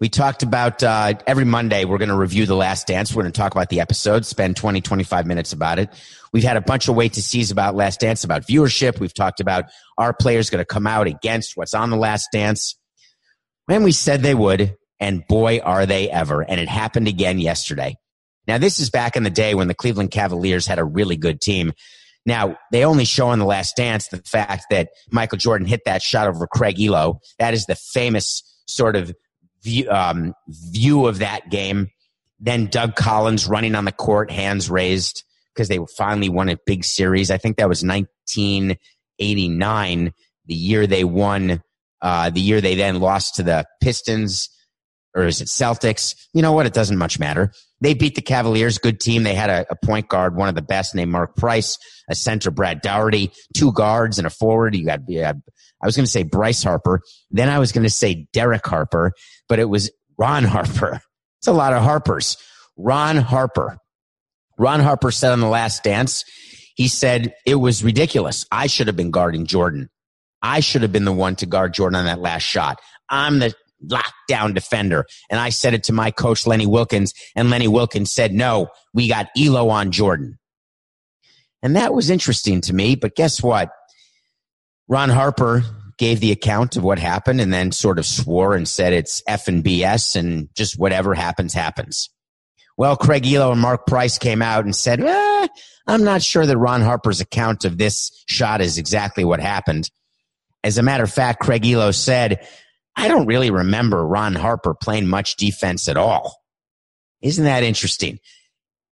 We 0.00 0.08
talked 0.08 0.42
about 0.42 0.82
uh, 0.82 1.14
every 1.26 1.44
Monday, 1.44 1.84
we're 1.84 1.98
going 1.98 2.08
to 2.08 2.16
review 2.16 2.46
The 2.46 2.56
Last 2.56 2.86
Dance. 2.86 3.14
We're 3.14 3.22
going 3.22 3.32
to 3.32 3.40
talk 3.40 3.52
about 3.52 3.68
the 3.68 3.80
episode, 3.80 4.26
spend 4.26 4.56
20, 4.56 4.80
25 4.80 5.26
minutes 5.26 5.52
about 5.52 5.78
it. 5.78 5.88
We've 6.32 6.42
had 6.42 6.56
a 6.56 6.60
bunch 6.60 6.88
of 6.88 6.96
wait 6.96 7.12
to 7.14 7.22
sees 7.22 7.50
about 7.52 7.76
Last 7.76 8.00
Dance, 8.00 8.24
about 8.24 8.46
viewership. 8.46 8.98
We've 8.98 9.14
talked 9.14 9.40
about 9.40 9.66
our 9.96 10.12
players 10.12 10.50
going 10.50 10.60
to 10.60 10.64
come 10.64 10.86
out 10.86 11.06
against 11.06 11.56
what's 11.56 11.74
on 11.74 11.90
The 11.90 11.96
Last 11.96 12.28
Dance. 12.32 12.76
When 13.66 13.84
we 13.84 13.92
said 13.92 14.22
they 14.22 14.34
would, 14.34 14.76
and 14.98 15.26
boy, 15.28 15.60
are 15.60 15.86
they 15.86 16.10
ever. 16.10 16.42
And 16.42 16.60
it 16.60 16.68
happened 16.68 17.08
again 17.08 17.38
yesterday. 17.38 17.96
Now, 18.46 18.58
this 18.58 18.80
is 18.80 18.90
back 18.90 19.16
in 19.16 19.22
the 19.22 19.30
day 19.30 19.54
when 19.54 19.68
the 19.68 19.74
Cleveland 19.74 20.10
Cavaliers 20.10 20.66
had 20.66 20.78
a 20.78 20.84
really 20.84 21.16
good 21.16 21.40
team. 21.40 21.72
Now, 22.26 22.58
they 22.72 22.84
only 22.84 23.04
show 23.04 23.32
in 23.32 23.38
The 23.38 23.44
Last 23.44 23.76
Dance 23.76 24.08
the 24.08 24.18
fact 24.18 24.66
that 24.70 24.88
Michael 25.10 25.38
Jordan 25.38 25.66
hit 25.66 25.82
that 25.84 26.02
shot 26.02 26.26
over 26.26 26.46
Craig 26.46 26.76
Ehlo. 26.76 27.18
That 27.38 27.54
is 27.54 27.66
the 27.66 27.74
famous 27.74 28.42
sort 28.66 28.96
of 28.96 29.14
view, 29.64 29.90
um, 29.90 30.34
view 30.48 31.06
of 31.06 31.18
that 31.18 31.50
game. 31.50 31.90
Then 32.38 32.66
Doug 32.66 32.94
Collins 32.94 33.46
running 33.46 33.74
on 33.74 33.86
the 33.86 33.92
court, 33.92 34.30
hands 34.30 34.70
raised 34.70 35.24
because 35.54 35.68
they 35.68 35.78
finally 35.96 36.28
won 36.28 36.48
a 36.48 36.58
big 36.66 36.84
series. 36.84 37.30
I 37.30 37.38
think 37.38 37.56
that 37.56 37.68
was 37.68 37.84
1989, 37.84 40.12
the 40.46 40.54
year 40.54 40.86
they 40.86 41.04
won, 41.04 41.62
uh, 42.02 42.30
the 42.30 42.40
year 42.40 42.60
they 42.60 42.74
then 42.74 43.00
lost 43.00 43.36
to 43.36 43.42
the 43.42 43.64
Pistons, 43.80 44.50
or 45.14 45.24
is 45.24 45.40
it 45.40 45.48
Celtics? 45.48 46.14
You 46.34 46.42
know 46.42 46.52
what? 46.52 46.66
It 46.66 46.74
doesn't 46.74 46.98
much 46.98 47.18
matter. 47.18 47.52
They 47.80 47.94
beat 47.94 48.16
the 48.16 48.22
Cavaliers, 48.22 48.78
good 48.78 49.00
team. 49.00 49.22
They 49.22 49.34
had 49.34 49.50
a, 49.50 49.66
a 49.70 49.76
point 49.76 50.08
guard, 50.08 50.36
one 50.36 50.48
of 50.48 50.54
the 50.54 50.62
best, 50.62 50.94
named 50.94 51.12
Mark 51.12 51.36
Price, 51.36 51.78
a 52.10 52.14
center, 52.14 52.50
Brad 52.50 52.80
Daugherty, 52.80 53.30
two 53.54 53.72
guards 53.72 54.18
and 54.18 54.26
a 54.26 54.30
forward. 54.30 54.74
You 54.74 54.86
got, 54.86 55.00
I 55.84 55.86
was 55.86 55.96
going 55.96 56.06
to 56.06 56.10
say 56.10 56.22
Bryce 56.22 56.62
Harper. 56.62 57.02
Then 57.30 57.50
I 57.50 57.58
was 57.58 57.70
going 57.70 57.84
to 57.84 57.90
say 57.90 58.26
Derek 58.32 58.66
Harper, 58.66 59.12
but 59.50 59.58
it 59.58 59.68
was 59.68 59.90
Ron 60.16 60.44
Harper. 60.44 61.02
It's 61.40 61.46
a 61.46 61.52
lot 61.52 61.74
of 61.74 61.82
Harpers. 61.82 62.38
Ron 62.78 63.18
Harper. 63.18 63.76
Ron 64.56 64.80
Harper 64.80 65.10
said 65.10 65.32
on 65.32 65.40
the 65.40 65.46
last 65.46 65.84
dance, 65.84 66.24
he 66.74 66.88
said 66.88 67.34
it 67.44 67.56
was 67.56 67.84
ridiculous. 67.84 68.46
I 68.50 68.66
should 68.66 68.86
have 68.86 68.96
been 68.96 69.10
guarding 69.10 69.44
Jordan. 69.44 69.90
I 70.40 70.60
should 70.60 70.82
have 70.82 70.92
been 70.92 71.04
the 71.04 71.12
one 71.12 71.36
to 71.36 71.46
guard 71.46 71.74
Jordan 71.74 71.98
on 71.98 72.06
that 72.06 72.18
last 72.18 72.44
shot. 72.44 72.80
I'm 73.10 73.40
the 73.40 73.52
lockdown 73.86 74.54
defender. 74.54 75.04
And 75.30 75.38
I 75.38 75.50
said 75.50 75.74
it 75.74 75.84
to 75.84 75.92
my 75.92 76.10
coach, 76.10 76.46
Lenny 76.46 76.66
Wilkens, 76.66 77.12
and 77.36 77.50
Lenny 77.50 77.68
Wilkens 77.68 78.10
said, 78.10 78.32
no, 78.32 78.68
we 78.94 79.08
got 79.08 79.28
Ehlo 79.36 79.68
on 79.68 79.90
Jordan. 79.90 80.38
And 81.62 81.76
that 81.76 81.92
was 81.92 82.08
interesting 82.10 82.62
to 82.62 82.72
me. 82.72 82.94
But 82.94 83.16
guess 83.16 83.42
what? 83.42 83.70
Ron 84.88 85.08
Harper 85.08 85.62
gave 85.96 86.20
the 86.20 86.32
account 86.32 86.76
of 86.76 86.82
what 86.82 86.98
happened 86.98 87.40
and 87.40 87.52
then 87.52 87.72
sort 87.72 87.98
of 87.98 88.06
swore 88.06 88.54
and 88.54 88.68
said 88.68 88.92
it's 88.92 89.22
F 89.26 89.48
and 89.48 89.64
BS 89.64 90.16
and 90.16 90.48
just 90.54 90.78
whatever 90.78 91.14
happens, 91.14 91.54
happens. 91.54 92.10
Well, 92.76 92.96
Craig 92.96 93.22
Ehlo 93.22 93.52
and 93.52 93.60
Mark 93.60 93.86
Price 93.86 94.18
came 94.18 94.42
out 94.42 94.64
and 94.64 94.74
said, 94.74 95.00
eh, 95.00 95.48
I'm 95.86 96.02
not 96.02 96.22
sure 96.22 96.44
that 96.44 96.58
Ron 96.58 96.82
Harper's 96.82 97.20
account 97.20 97.64
of 97.64 97.78
this 97.78 98.24
shot 98.26 98.60
is 98.60 98.78
exactly 98.78 99.24
what 99.24 99.40
happened. 99.40 99.90
As 100.64 100.78
a 100.78 100.82
matter 100.82 101.04
of 101.04 101.12
fact, 101.12 101.40
Craig 101.40 101.62
Ehlo 101.62 101.94
said, 101.94 102.46
I 102.96 103.08
don't 103.08 103.26
really 103.26 103.50
remember 103.50 104.04
Ron 104.04 104.34
Harper 104.34 104.74
playing 104.74 105.06
much 105.06 105.36
defense 105.36 105.88
at 105.88 105.96
all. 105.96 106.36
Isn't 107.22 107.44
that 107.44 107.62
interesting? 107.62 108.18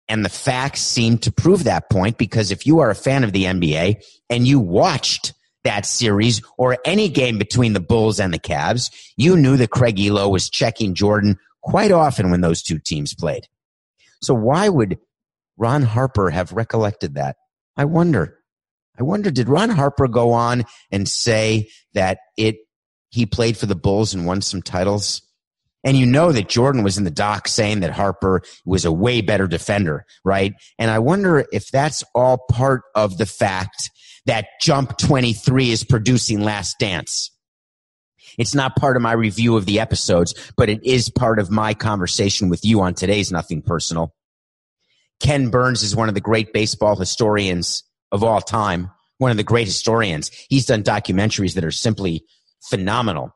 And 0.09 0.25
the 0.25 0.31
facts 0.31 0.81
seem 0.81 1.19
to 1.19 1.33
prove 1.33 1.65
that 1.65 1.91
point 1.91 2.19
because 2.19 2.51
if 2.51 2.67
you 2.67 2.81
are 2.81 2.91
a 2.91 2.95
fan 2.95 3.25
of 3.25 3.33
the 3.33 3.45
NBA 3.45 4.03
and 4.29 4.47
you 4.47 4.61
watched 4.61 5.33
that 5.65 5.87
series 5.87 6.43
or 6.57 6.79
any 6.85 7.09
game 7.09 7.39
between 7.39 7.73
the 7.73 7.81
Bulls 7.81 8.21
and 8.21 8.33
the 8.33 8.39
Cavs, 8.39 8.91
you 9.17 9.37
knew 9.37 9.57
that 9.57 9.71
Craig 9.71 9.97
Ehlo 9.97 10.31
was 10.31 10.49
checking 10.49 10.95
Jordan 10.95 11.39
quite 11.63 11.91
often 11.91 12.31
when 12.31 12.43
those 12.43 12.63
two 12.63 12.79
teams 12.79 13.15
played. 13.15 13.49
So 14.23 14.35
why 14.35 14.69
would 14.69 14.99
Ron 15.57 15.83
Harper 15.83 16.31
have 16.31 16.53
recollected 16.53 17.15
that? 17.15 17.37
I 17.77 17.87
wonder. 17.87 18.39
I 18.99 19.03
wonder, 19.03 19.31
did 19.31 19.49
Ron 19.49 19.71
Harper 19.71 20.07
go 20.07 20.33
on 20.33 20.65
and 20.93 21.09
say 21.09 21.71
that 21.95 22.19
it, 22.37 22.57
he 23.11 23.27
played 23.27 23.57
for 23.57 23.67
the 23.67 23.75
Bulls 23.75 24.15
and 24.15 24.27
won 24.27 24.41
some 24.41 24.63
titles? 24.63 25.23
And 25.83 25.99
you 25.99 26.07
know 26.07 26.33
that 26.33 26.49
Jordan 26.49 26.83
was 26.83 26.97
in 26.97 27.05
the 27.05 27.11
dock 27.11 27.49
saying 27.49 27.81
that 27.81 27.91
Harper 27.91 28.43
was 28.65 28.85
a 28.85 28.93
way 28.93 29.21
better 29.21 29.47
defender, 29.47 30.07
right? 30.25 30.55
And 30.79 30.91
I 30.91 30.99
wonder 30.99 31.45
if 31.53 31.71
that's 31.71 32.03
all 32.15 32.39
part 32.51 32.83
of 32.95 33.19
the 33.19 33.27
fact 33.27 33.91
that 34.27 34.47
Jump 34.61 34.97
23 34.99 35.71
is 35.71 35.85
producing 35.85 36.41
Last 36.41 36.79
Dance. 36.79 37.31
It's 38.39 38.55
not 38.55 38.77
part 38.77 38.97
of 38.97 39.03
my 39.03 39.13
review 39.13 39.57
of 39.57 39.67
the 39.67 39.81
episodes, 39.81 40.35
but 40.57 40.69
it 40.69 40.85
is 40.85 41.09
part 41.09 41.39
of 41.39 41.51
my 41.51 41.75
conversation 41.75 42.49
with 42.49 42.65
you 42.65 42.81
on 42.81 42.95
today's 42.95 43.31
Nothing 43.31 43.63
Personal. 43.63 44.15
Ken 45.21 45.51
Burns 45.51 45.83
is 45.83 45.95
one 45.95 46.09
of 46.09 46.15
the 46.15 46.21
great 46.21 46.53
baseball 46.53 46.97
historians 46.97 47.85
of 48.11 48.25
all 48.25 48.41
time, 48.41 48.91
one 49.19 49.31
of 49.31 49.37
the 49.37 49.45
great 49.45 49.67
historians. 49.67 50.31
He's 50.49 50.67
done 50.67 50.83
documentaries 50.83 51.55
that 51.55 51.65
are 51.65 51.71
simply 51.71 52.25
phenomenal. 52.69 53.31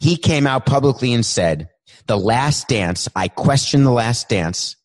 He 0.00 0.16
came 0.16 0.46
out 0.46 0.66
publicly 0.66 1.12
and 1.12 1.24
said, 1.24 1.68
The 2.06 2.18
Last 2.18 2.68
Dance, 2.68 3.08
I 3.14 3.28
question 3.28 3.84
The 3.84 3.92
Last 3.92 4.28
Dance 4.28 4.76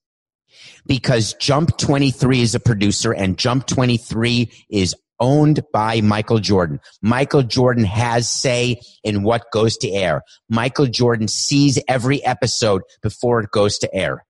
because 0.85 1.33
Jump 1.35 1.77
23 1.77 2.41
is 2.41 2.55
a 2.55 2.59
producer 2.59 3.11
and 3.13 3.37
Jump 3.37 3.67
23 3.67 4.51
is 4.69 4.95
owned 5.19 5.61
by 5.71 6.01
Michael 6.01 6.39
Jordan. 6.39 6.79
Michael 7.01 7.43
Jordan 7.43 7.85
has 7.85 8.29
say 8.29 8.81
in 9.03 9.23
what 9.23 9.51
goes 9.53 9.77
to 9.77 9.89
air. 9.89 10.23
Michael 10.49 10.87
Jordan 10.87 11.27
sees 11.27 11.79
every 11.87 12.25
episode 12.25 12.81
before 13.01 13.41
it 13.41 13.51
goes 13.51 13.77
to 13.79 13.93
air. 13.93 14.25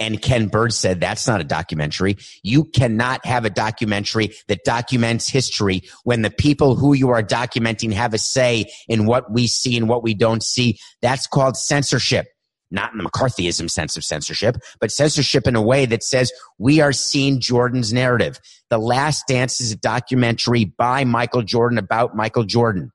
And 0.00 0.20
Ken 0.20 0.48
Burns 0.48 0.76
said, 0.76 0.98
that's 0.98 1.28
not 1.28 1.40
a 1.40 1.44
documentary. 1.44 2.16
You 2.42 2.64
cannot 2.64 3.24
have 3.24 3.44
a 3.44 3.50
documentary 3.50 4.34
that 4.48 4.64
documents 4.64 5.28
history 5.28 5.82
when 6.02 6.22
the 6.22 6.30
people 6.30 6.74
who 6.74 6.94
you 6.94 7.10
are 7.10 7.22
documenting 7.22 7.92
have 7.92 8.12
a 8.12 8.18
say 8.18 8.72
in 8.88 9.06
what 9.06 9.32
we 9.32 9.46
see 9.46 9.76
and 9.76 9.88
what 9.88 10.02
we 10.02 10.14
don't 10.14 10.42
see. 10.42 10.78
That's 11.00 11.28
called 11.28 11.56
censorship 11.56 12.26
not 12.74 12.92
in 12.92 12.98
the 12.98 13.04
McCarthyism 13.04 13.70
sense 13.70 13.96
of 13.96 14.04
censorship, 14.04 14.56
but 14.80 14.90
censorship 14.90 15.46
in 15.46 15.56
a 15.56 15.62
way 15.62 15.86
that 15.86 16.02
says 16.02 16.32
we 16.58 16.80
are 16.80 16.92
seeing 16.92 17.40
Jordan's 17.40 17.92
narrative. 17.92 18.38
The 18.68 18.78
Last 18.78 19.26
Dance 19.28 19.60
is 19.60 19.72
a 19.72 19.76
documentary 19.76 20.64
by 20.64 21.04
Michael 21.04 21.42
Jordan 21.42 21.78
about 21.78 22.16
Michael 22.16 22.44
Jordan. 22.44 22.90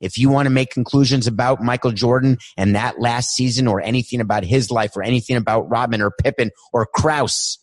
If 0.00 0.18
you 0.18 0.30
want 0.30 0.46
to 0.46 0.50
make 0.50 0.70
conclusions 0.70 1.26
about 1.26 1.62
Michael 1.62 1.92
Jordan 1.92 2.38
and 2.56 2.74
that 2.74 3.00
last 3.00 3.30
season 3.30 3.66
or 3.66 3.80
anything 3.80 4.20
about 4.20 4.44
his 4.44 4.70
life 4.70 4.96
or 4.96 5.02
anything 5.02 5.36
about 5.36 5.68
Rodman 5.68 6.00
or 6.00 6.10
Pippen 6.10 6.50
or 6.72 6.86
Krause, 6.86 7.58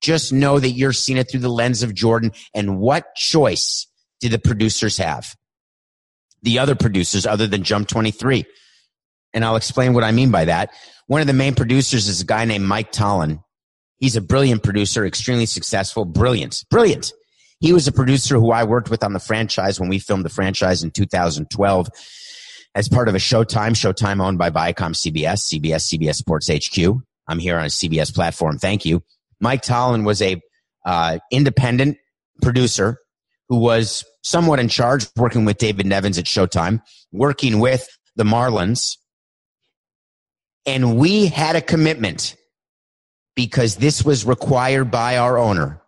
just 0.00 0.32
know 0.32 0.58
that 0.58 0.70
you're 0.70 0.92
seeing 0.92 1.18
it 1.18 1.30
through 1.30 1.40
the 1.40 1.48
lens 1.48 1.82
of 1.82 1.94
Jordan. 1.94 2.32
And 2.54 2.78
what 2.78 3.14
choice 3.14 3.86
did 4.20 4.32
the 4.32 4.38
producers 4.38 4.98
have? 4.98 5.34
The 6.42 6.58
other 6.58 6.74
producers 6.74 7.26
other 7.26 7.46
than 7.46 7.64
Jump 7.64 7.88
23 7.88 8.44
and 9.32 9.44
I'll 9.44 9.56
explain 9.56 9.94
what 9.94 10.04
I 10.04 10.12
mean 10.12 10.30
by 10.30 10.46
that. 10.46 10.72
One 11.06 11.20
of 11.20 11.26
the 11.26 11.32
main 11.32 11.54
producers 11.54 12.08
is 12.08 12.20
a 12.20 12.26
guy 12.26 12.44
named 12.44 12.64
Mike 12.64 12.92
Tollin. 12.92 13.40
He's 13.96 14.16
a 14.16 14.20
brilliant 14.20 14.62
producer, 14.62 15.04
extremely 15.04 15.46
successful, 15.46 16.04
brilliant, 16.04 16.64
brilliant. 16.70 17.12
He 17.60 17.72
was 17.72 17.86
a 17.86 17.92
producer 17.92 18.38
who 18.38 18.52
I 18.52 18.64
worked 18.64 18.90
with 18.90 19.04
on 19.04 19.12
the 19.12 19.20
franchise 19.20 19.78
when 19.78 19.90
we 19.90 19.98
filmed 19.98 20.24
the 20.24 20.30
franchise 20.30 20.82
in 20.82 20.90
2012 20.90 21.88
as 22.74 22.88
part 22.88 23.08
of 23.08 23.14
a 23.14 23.18
Showtime, 23.18 23.72
Showtime 23.72 24.22
owned 24.22 24.38
by 24.38 24.50
Viacom 24.50 24.94
CBS, 24.94 25.52
CBS, 25.52 25.92
CBS 25.92 26.14
Sports 26.14 26.48
HQ. 26.48 27.02
I'm 27.28 27.38
here 27.38 27.58
on 27.58 27.64
a 27.64 27.68
CBS 27.68 28.14
platform. 28.14 28.58
Thank 28.58 28.84
you. 28.84 29.02
Mike 29.40 29.62
Tollin 29.62 30.04
was 30.04 30.22
a 30.22 30.40
uh, 30.86 31.18
independent 31.30 31.98
producer 32.40 32.98
who 33.48 33.58
was 33.58 34.04
somewhat 34.22 34.60
in 34.60 34.68
charge, 34.68 35.06
working 35.16 35.44
with 35.44 35.58
David 35.58 35.86
Nevins 35.86 36.18
at 36.18 36.24
Showtime, 36.24 36.80
working 37.12 37.58
with 37.60 37.86
the 38.16 38.24
Marlins 38.24 38.96
and 40.66 40.98
we 40.98 41.26
had 41.26 41.56
a 41.56 41.62
commitment 41.62 42.36
because 43.34 43.76
this 43.76 44.04
was 44.04 44.24
required 44.24 44.90
by 44.90 45.16
our 45.16 45.38
owner 45.38 45.80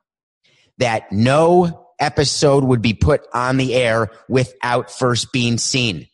that 0.78 1.12
no 1.12 1.86
episode 2.00 2.64
would 2.64 2.82
be 2.82 2.94
put 2.94 3.22
on 3.32 3.56
the 3.56 3.74
air 3.74 4.10
without 4.28 4.90
first 4.90 5.32
being 5.32 5.58
seen. 5.58 6.06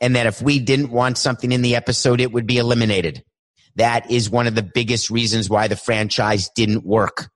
And 0.00 0.16
that 0.16 0.26
if 0.26 0.42
we 0.42 0.58
didn't 0.58 0.90
want 0.90 1.18
something 1.18 1.50
in 1.50 1.62
the 1.62 1.76
episode, 1.76 2.20
it 2.20 2.32
would 2.32 2.46
be 2.46 2.58
eliminated. 2.58 3.24
That 3.76 4.10
is 4.10 4.30
one 4.30 4.46
of 4.46 4.54
the 4.54 4.62
biggest 4.62 5.10
reasons 5.10 5.48
why 5.48 5.68
the 5.68 5.76
franchise 5.76 6.50
didn't 6.54 6.84
work 6.84 7.30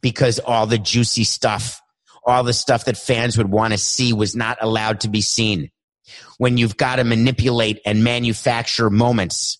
because 0.00 0.38
all 0.38 0.66
the 0.66 0.78
juicy 0.78 1.24
stuff, 1.24 1.80
all 2.24 2.44
the 2.44 2.52
stuff 2.52 2.84
that 2.84 2.96
fans 2.96 3.36
would 3.36 3.50
want 3.50 3.72
to 3.72 3.78
see 3.78 4.12
was 4.12 4.36
not 4.36 4.58
allowed 4.60 5.00
to 5.00 5.08
be 5.08 5.20
seen. 5.20 5.70
When 6.38 6.56
you've 6.56 6.76
got 6.76 6.96
to 6.96 7.04
manipulate 7.04 7.80
and 7.84 8.04
manufacture 8.04 8.90
moments 8.90 9.58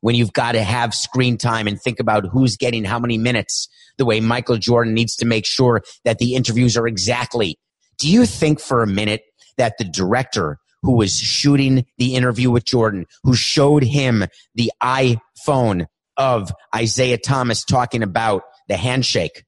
when 0.00 0.14
you've 0.14 0.32
got 0.32 0.52
to 0.52 0.62
have 0.62 0.94
screen 0.94 1.36
time 1.36 1.66
and 1.66 1.80
think 1.80 2.00
about 2.00 2.26
who's 2.26 2.56
getting 2.56 2.84
how 2.84 2.98
many 2.98 3.18
minutes, 3.18 3.68
the 3.98 4.04
way 4.04 4.20
Michael 4.20 4.56
Jordan 4.56 4.94
needs 4.94 5.16
to 5.16 5.26
make 5.26 5.46
sure 5.46 5.82
that 6.04 6.18
the 6.18 6.34
interviews 6.34 6.76
are 6.76 6.86
exactly. 6.86 7.58
Do 7.98 8.08
you 8.08 8.26
think 8.26 8.60
for 8.60 8.82
a 8.82 8.86
minute 8.86 9.22
that 9.58 9.76
the 9.78 9.84
director 9.84 10.58
who 10.82 10.96
was 10.96 11.18
shooting 11.18 11.84
the 11.98 12.14
interview 12.14 12.50
with 12.50 12.64
Jordan, 12.64 13.06
who 13.22 13.34
showed 13.34 13.84
him 13.84 14.24
the 14.54 14.72
iPhone 14.82 15.86
of 16.16 16.50
Isiah 16.78 17.18
Thomas 17.18 17.64
talking 17.64 18.02
about 18.02 18.42
the 18.68 18.76
handshake, 18.76 19.44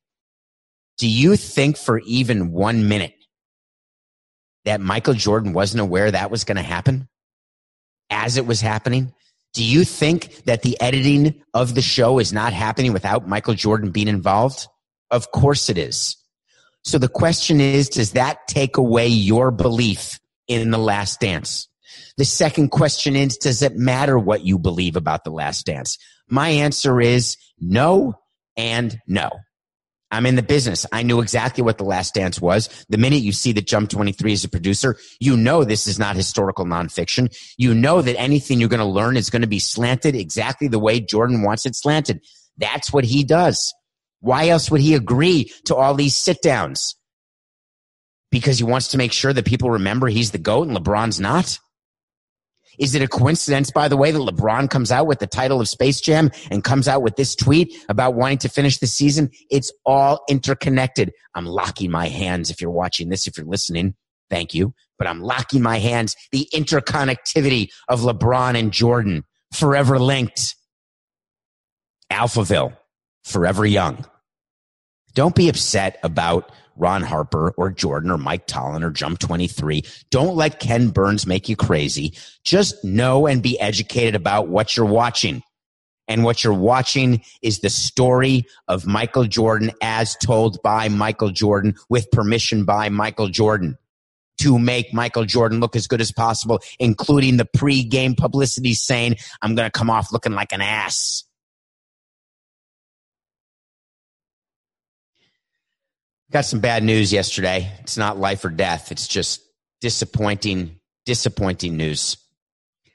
do 0.99 1.09
you 1.09 1.37
think 1.37 1.78
for 1.78 2.00
even 2.00 2.52
one 2.52 2.88
minute 2.88 3.14
that 4.64 4.80
Michael 4.80 5.14
Jordan 5.14 5.52
wasn't 5.52 5.80
aware 5.80 6.11
that 6.11 6.30
was 6.30 6.44
going 6.44 6.56
to 6.56 6.62
happen 6.62 7.09
as 8.11 8.37
it 8.37 8.47
was 8.47 8.61
happening? 8.61 9.14
Do 9.54 9.62
you 9.62 9.85
think 9.85 10.44
that 10.44 10.62
the 10.62 10.80
editing 10.80 11.42
of 11.52 11.75
the 11.75 11.82
show 11.82 12.18
is 12.18 12.32
not 12.32 12.52
happening 12.52 12.92
without 12.92 13.28
Michael 13.28 13.54
Jordan 13.54 13.90
being 13.90 14.09
involved? 14.09 14.66
Of 15.11 15.30
course 15.30 15.68
it 15.68 15.76
is. 15.76 16.16
So 16.85 16.99
the 16.99 17.09
question 17.09 17.61
is, 17.61 17.88
does 17.88 18.12
that 18.12 18.49
take 18.49 18.76
away 18.76 19.06
your 19.09 19.50
belief 19.50 20.18
in 20.49 20.71
the 20.71 20.78
last 20.78 21.21
dance? 21.21 21.68
The 22.16 22.25
second 22.25 22.71
question 22.71 23.14
is, 23.14 23.37
does 23.37 23.62
it 23.62 23.76
matter 23.76 24.18
what 24.18 24.44
you 24.44 24.59
believe 24.59 24.97
about 24.97 25.25
the 25.25 25.30
last 25.30 25.66
dance? 25.66 25.99
My 26.28 26.49
answer 26.49 27.00
is 27.00 27.37
no, 27.61 28.14
and 28.56 28.99
no. 29.06 29.30
I'm 30.12 30.26
in 30.26 30.37
the 30.37 30.42
business. 30.42 30.85
I 30.92 31.02
knew 31.02 31.21
exactly 31.21 31.64
what 31.64 31.78
The 31.78 31.85
Last 31.85 32.12
Dance 32.12 32.38
was. 32.38 32.69
The 32.90 32.99
minute 32.99 33.23
you 33.23 33.33
see 33.33 33.52
that 33.52 33.66
Jump 33.66 33.88
23 33.88 34.35
is 34.35 34.45
a 34.45 34.49
producer, 34.49 34.99
you 35.21 35.38
know 35.38 35.64
this 35.64 35.87
is 35.87 35.99
not 35.99 36.16
historical 36.16 36.66
nonfiction. 36.66 37.35
You 37.57 37.75
know 37.75 38.02
that 38.02 38.21
anything 38.21 38.61
you're 38.61 38.69
going 38.69 38.81
to 38.81 38.87
learn 38.87 39.16
is 39.16 39.31
going 39.31 39.40
to 39.40 39.49
be 39.49 39.59
slanted 39.59 40.14
exactly 40.14 40.69
the 40.69 40.78
way 40.78 41.00
Jordan 41.00 41.40
wants 41.40 41.64
it 41.64 41.75
slanted. 41.75 42.21
That's 42.59 42.92
what 42.92 43.04
he 43.04 43.25
does. 43.25 43.73
Why 44.21 44.49
else 44.49 44.71
would 44.71 44.83
he 44.83 44.95
agree 44.95 45.50
to 45.64 45.75
all 45.75 45.95
these 45.95 46.14
sit 46.14 46.42
downs? 46.42 46.95
Because 48.31 48.59
he 48.59 48.64
wants 48.64 48.88
to 48.88 48.99
make 48.99 49.12
sure 49.12 49.33
that 49.33 49.47
people 49.47 49.71
remember 49.71 50.09
he's 50.09 50.31
the 50.31 50.38
GOAT 50.38 50.69
and 50.69 50.76
LeBron's 50.76 51.21
not? 51.21 51.59
Is 52.79 52.95
it 52.95 53.02
a 53.02 53.09
coincidence, 53.09 53.71
by 53.71 53.88
the 53.88 53.97
way, 53.97 54.11
that 54.11 54.19
LeBron 54.19 54.71
comes 54.71 54.91
out 54.91 55.07
with 55.07 55.19
the 55.19 55.26
title 55.26 55.61
of 55.61 55.69
Space 55.69 56.00
Jam 56.00 56.31
and 56.50 56.64
comes 56.64 56.88
out 56.88 57.02
with 57.02 57.17
this 57.17 57.35
tweet 57.35 57.75
about 57.88 58.14
wanting 58.14 58.38
to 58.38 58.49
finish 58.49 58.79
the 58.79 58.87
season? 58.87 59.31
It's 59.50 59.73
all 59.85 60.23
interconnected. 60.29 61.12
I'm 61.35 61.47
locking 61.47 61.91
my 61.91 62.09
hands 62.09 62.50
if 62.50 62.61
you're 62.61 62.71
watching 62.71 63.09
this, 63.09 63.26
if 63.26 63.37
you're 63.37 63.47
listening. 63.47 63.95
Thank 64.31 64.55
you. 64.55 64.75
But 64.99 65.09
I'm 65.09 65.21
locking 65.21 65.62
my 65.62 65.79
hands. 65.79 66.17
The 66.31 66.49
interconnectivity 66.55 67.71
of 67.88 68.00
LeBron 68.00 68.59
and 68.59 68.73
Jordan 68.73 69.25
forever 69.52 69.99
linked. 69.99 70.55
Alphaville, 72.11 72.76
forever 73.25 73.67
young. 73.67 74.05
Don't 75.14 75.35
be 75.35 75.49
upset 75.49 75.99
about 76.02 76.50
Ron 76.76 77.02
Harper 77.02 77.55
or 77.57 77.71
Jordan 77.71 78.11
or 78.11 78.19
Mike 78.19 78.47
Tollin 78.47 78.83
or 78.83 78.91
Jump 78.91 79.19
23. 79.19 79.83
Don't 80.11 80.37
let 80.37 80.61
Ken 80.61 80.88
Burns 80.88 81.26
make 81.26 81.49
you 81.49 81.57
crazy. 81.57 82.14
Just 82.45 82.83
know 82.85 83.26
and 83.26 83.43
be 83.43 83.59
educated 83.61 84.14
about 84.14 84.49
what 84.49 84.76
you're 84.76 84.87
watching. 84.87 85.43
And 86.09 86.25
what 86.25 86.43
you're 86.43 86.52
watching 86.52 87.23
is 87.43 87.61
the 87.61 87.71
story 87.71 88.45
of 88.69 88.87
Michael 88.87 89.25
Jordan 89.25 89.71
as 89.81 90.17
told 90.17 90.61
by 90.62 90.88
Michael 90.88 91.31
Jordan 91.31 91.75
with 91.88 92.11
permission 92.11 92.64
by 92.64 92.88
Michael 92.88 93.29
Jordan 93.29 93.79
to 94.41 94.59
make 94.59 94.93
Michael 94.93 95.25
Jordan 95.25 95.61
look 95.61 95.76
as 95.76 95.87
good 95.87 96.00
as 96.00 96.11
possible, 96.11 96.61
including 96.79 97.37
the 97.37 97.45
pre-game 97.45 98.14
publicity 98.14 98.75
saying, 98.75 99.17
I'm 99.41 99.55
going 99.55 99.71
to 99.71 99.79
come 99.79 99.91
off 99.91 100.12
looking 100.12 100.33
like 100.33 100.52
an 100.52 100.61
ass. 100.61 101.25
Got 106.33 106.47
some 106.47 106.61
bad 106.61 106.83
news 106.83 107.12
yesterday. 107.12 107.71
It's 107.81 107.99
not 107.99 108.19
life 108.19 108.43
or 108.43 108.49
death. 108.49 108.91
It's 108.91 109.07
just 109.07 109.43
disappointing, 109.83 110.81
disappointing 111.05 111.77
news. 111.77 112.17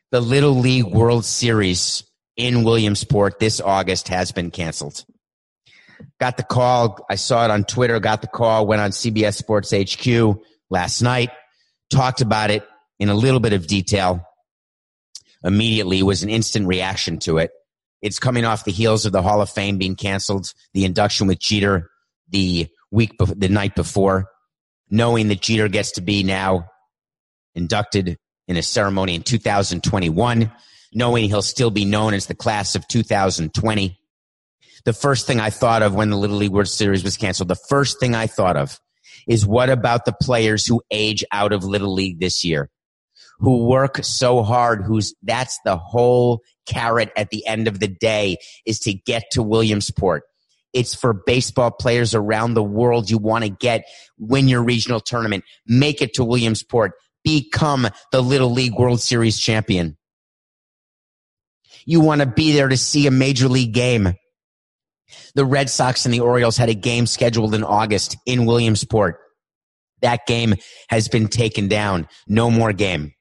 The 0.10 0.22
Little 0.22 0.56
League 0.56 0.86
World 0.86 1.24
Series 1.24 2.04
in 2.36 2.64
Williamsport 2.64 3.38
this 3.38 3.62
August 3.62 4.08
has 4.08 4.32
been 4.32 4.50
canceled. 4.50 5.06
Got 6.20 6.38
the 6.38 6.44
call. 6.44 7.06
I 7.12 7.16
saw 7.16 7.46
it 7.46 7.52
on 7.52 7.64
Twitter. 7.64 8.00
Got 8.00 8.24
the 8.24 8.28
call. 8.28 8.66
Went 8.66 8.82
on 8.82 8.90
CBS 8.90 9.36
Sports 9.36 9.72
HQ 9.72 10.42
last 10.72 11.04
night. 11.04 11.30
Talked 11.92 12.22
about 12.22 12.50
it 12.50 12.64
in 12.98 13.10
a 13.10 13.16
little 13.16 13.40
bit 13.40 13.54
of 13.54 13.68
detail. 13.68 14.24
Immediately 15.44 16.02
was 16.02 16.24
an 16.24 16.30
instant 16.30 16.66
reaction 16.66 17.20
to 17.20 17.38
it. 17.38 17.52
It's 18.02 18.18
coming 18.18 18.46
off 18.46 18.66
the 18.66 18.72
heels 18.72 19.06
of 19.06 19.12
the 19.12 19.22
Hall 19.22 19.44
of 19.44 19.50
Fame 19.52 19.78
being 19.78 19.96
canceled, 19.96 20.52
the 20.74 20.86
induction 20.86 21.28
with 21.28 21.38
Jeter, 21.38 21.92
the 22.30 22.68
week, 22.92 23.14
the 23.20 23.50
night 23.50 23.76
before, 23.76 24.30
knowing 24.90 25.28
that 25.28 25.42
Jeter 25.42 25.68
gets 25.68 25.92
to 25.94 26.02
be 26.02 26.24
now 26.24 26.70
inducted 27.56 28.18
in 28.48 28.58
a 28.58 28.64
ceremony 28.64 29.16
in 29.16 29.24
2021, 29.24 30.52
knowing 30.94 31.26
he'll 31.26 31.42
still 31.42 31.72
be 31.72 31.86
known 31.86 32.14
as 32.14 32.28
the 32.28 32.36
class 32.36 32.76
of 32.76 32.88
2020. 32.88 34.00
The 34.86 34.94
first 34.94 35.28
thing 35.28 35.40
I 35.40 35.50
thought 35.50 35.82
of 35.82 35.96
when 35.96 36.10
the 36.10 36.18
Little 36.18 36.38
League 36.38 36.52
World 36.52 36.70
Series 36.70 37.04
was 37.04 37.18
canceled, 37.18 37.50
the 37.50 37.56
first 37.56 38.00
thing 38.00 38.16
I 38.16 38.28
thought 38.28 38.56
of 38.56 38.80
is 39.28 39.46
what 39.46 39.70
about 39.70 40.06
the 40.06 40.16
players 40.22 40.66
who 40.66 40.82
age 40.90 41.26
out 41.32 41.52
of 41.52 41.64
Little 41.64 41.94
League 41.94 42.20
this 42.20 42.46
year? 42.46 42.70
Who 43.40 43.68
work 43.68 44.04
so 44.04 44.42
hard, 44.44 44.84
who's 44.84 45.14
that's 45.22 45.60
the 45.66 45.78
whole 45.78 46.42
carrot 46.66 47.12
at 47.16 47.30
the 47.30 47.46
end 47.46 47.68
of 47.68 47.80
the 47.80 47.88
day 47.88 48.38
is 48.66 48.80
to 48.80 48.94
get 48.94 49.24
to 49.32 49.44
Williamsport 49.44 50.24
it's 50.74 50.94
for 50.94 51.14
baseball 51.14 51.72
players 51.72 52.14
around 52.14 52.54
the 52.54 52.64
world. 52.64 53.10
You 53.10 53.18
want 53.18 53.44
to 53.44 53.50
get, 53.50 53.86
win 54.18 54.48
your 54.48 54.64
regional 54.64 55.00
tournament, 55.00 55.44
make 55.66 56.02
it 56.02 56.14
to 56.16 56.24
Williamsport, 56.24 56.94
become 57.24 57.88
the 58.12 58.22
Little 58.22 58.52
League 58.52 58.74
World 58.74 59.02
Series 59.02 59.40
champion. 59.40 59.98
You 61.86 62.02
want 62.02 62.22
to 62.22 62.28
be 62.28 62.52
there 62.52 62.68
to 62.68 62.78
see 62.78 63.08
a 63.08 63.12
major 63.12 63.48
league 63.48 63.74
game. 63.74 64.14
The 65.36 65.46
Red 65.46 65.70
Sox 65.70 66.06
and 66.06 66.14
the 66.14 66.20
Orioles 66.20 66.58
had 66.58 66.70
a 66.70 66.74
game 66.74 67.06
scheduled 67.06 67.56
in 67.56 67.64
August 67.64 68.18
in 68.26 68.46
Williamsport. 68.46 69.20
That 70.02 70.28
game 70.28 70.56
has 70.90 71.08
been 71.08 71.28
taken 71.28 71.70
down. 71.70 72.08
No 72.28 72.52
more 72.52 72.74
game 72.74 73.14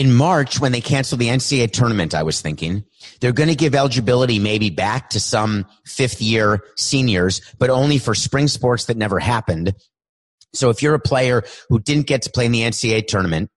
in 0.00 0.14
March, 0.14 0.58
when 0.58 0.72
they 0.72 0.80
canceled 0.80 1.20
the 1.20 1.28
NCAA 1.28 1.70
tournament, 1.70 2.14
I 2.14 2.22
was 2.22 2.40
thinking 2.40 2.84
they're 3.20 3.32
going 3.32 3.50
to 3.50 3.54
give 3.54 3.74
eligibility 3.74 4.38
maybe 4.38 4.70
back 4.70 5.10
to 5.10 5.20
some 5.20 5.66
fifth 5.84 6.22
year 6.22 6.64
seniors, 6.74 7.42
but 7.58 7.68
only 7.68 7.98
for 7.98 8.14
spring 8.14 8.48
sports 8.48 8.86
that 8.86 8.96
never 8.96 9.18
happened. 9.18 9.74
So 10.54 10.70
if 10.70 10.82
you're 10.82 10.94
a 10.94 11.00
player 11.00 11.42
who 11.68 11.80
didn't 11.80 12.06
get 12.06 12.22
to 12.22 12.30
play 12.30 12.46
in 12.46 12.52
the 12.52 12.62
NCAA 12.62 13.08
tournament 13.08 13.50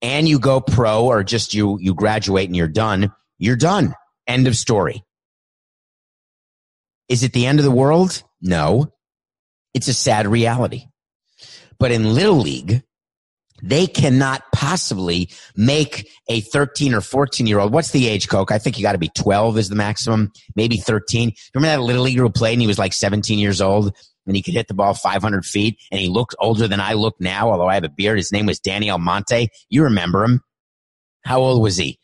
and 0.00 0.26
you 0.26 0.38
go 0.38 0.62
pro 0.62 1.04
or 1.04 1.22
just 1.22 1.52
you, 1.52 1.78
you 1.78 1.92
graduate 1.92 2.48
and 2.48 2.56
you're 2.56 2.68
done, 2.68 3.12
you're 3.36 3.54
done. 3.54 3.94
End 4.26 4.46
of 4.46 4.56
story. 4.56 5.04
Is 7.10 7.22
it 7.22 7.34
the 7.34 7.44
end 7.44 7.58
of 7.58 7.66
the 7.66 7.70
world? 7.70 8.22
No. 8.40 8.94
It's 9.74 9.88
a 9.88 9.94
sad 9.94 10.26
reality. 10.26 10.86
But 11.78 11.92
in 11.92 12.14
Little 12.14 12.38
League, 12.38 12.82
they 13.62 13.86
cannot 13.86 14.42
possibly 14.52 15.30
make 15.56 16.10
a 16.28 16.40
13 16.40 16.94
or 16.94 17.00
14 17.00 17.46
year 17.46 17.58
old. 17.58 17.72
What's 17.72 17.90
the 17.90 18.06
age, 18.08 18.28
Coke? 18.28 18.50
I 18.50 18.58
think 18.58 18.78
you 18.78 18.82
got 18.82 18.92
to 18.92 18.98
be 18.98 19.10
12 19.10 19.58
is 19.58 19.68
the 19.68 19.74
maximum, 19.74 20.32
maybe 20.54 20.76
13. 20.76 21.32
Remember 21.54 21.76
that 21.76 21.82
little 21.82 22.04
leaguer 22.04 22.22
who 22.22 22.30
played 22.30 22.54
and 22.54 22.62
he 22.62 22.68
was 22.68 22.78
like 22.78 22.92
17 22.92 23.38
years 23.38 23.60
old 23.60 23.94
and 24.26 24.36
he 24.36 24.42
could 24.42 24.54
hit 24.54 24.68
the 24.68 24.74
ball 24.74 24.94
500 24.94 25.44
feet 25.44 25.78
and 25.90 26.00
he 26.00 26.08
looked 26.08 26.34
older 26.38 26.68
than 26.68 26.80
I 26.80 26.94
look 26.94 27.16
now, 27.20 27.50
although 27.50 27.68
I 27.68 27.74
have 27.74 27.84
a 27.84 27.88
beard. 27.88 28.18
His 28.18 28.32
name 28.32 28.46
was 28.46 28.60
Danny 28.60 28.90
Almonte. 28.90 29.48
You 29.68 29.84
remember 29.84 30.24
him. 30.24 30.42
How 31.24 31.40
old 31.40 31.62
was 31.62 31.76
he? 31.76 31.98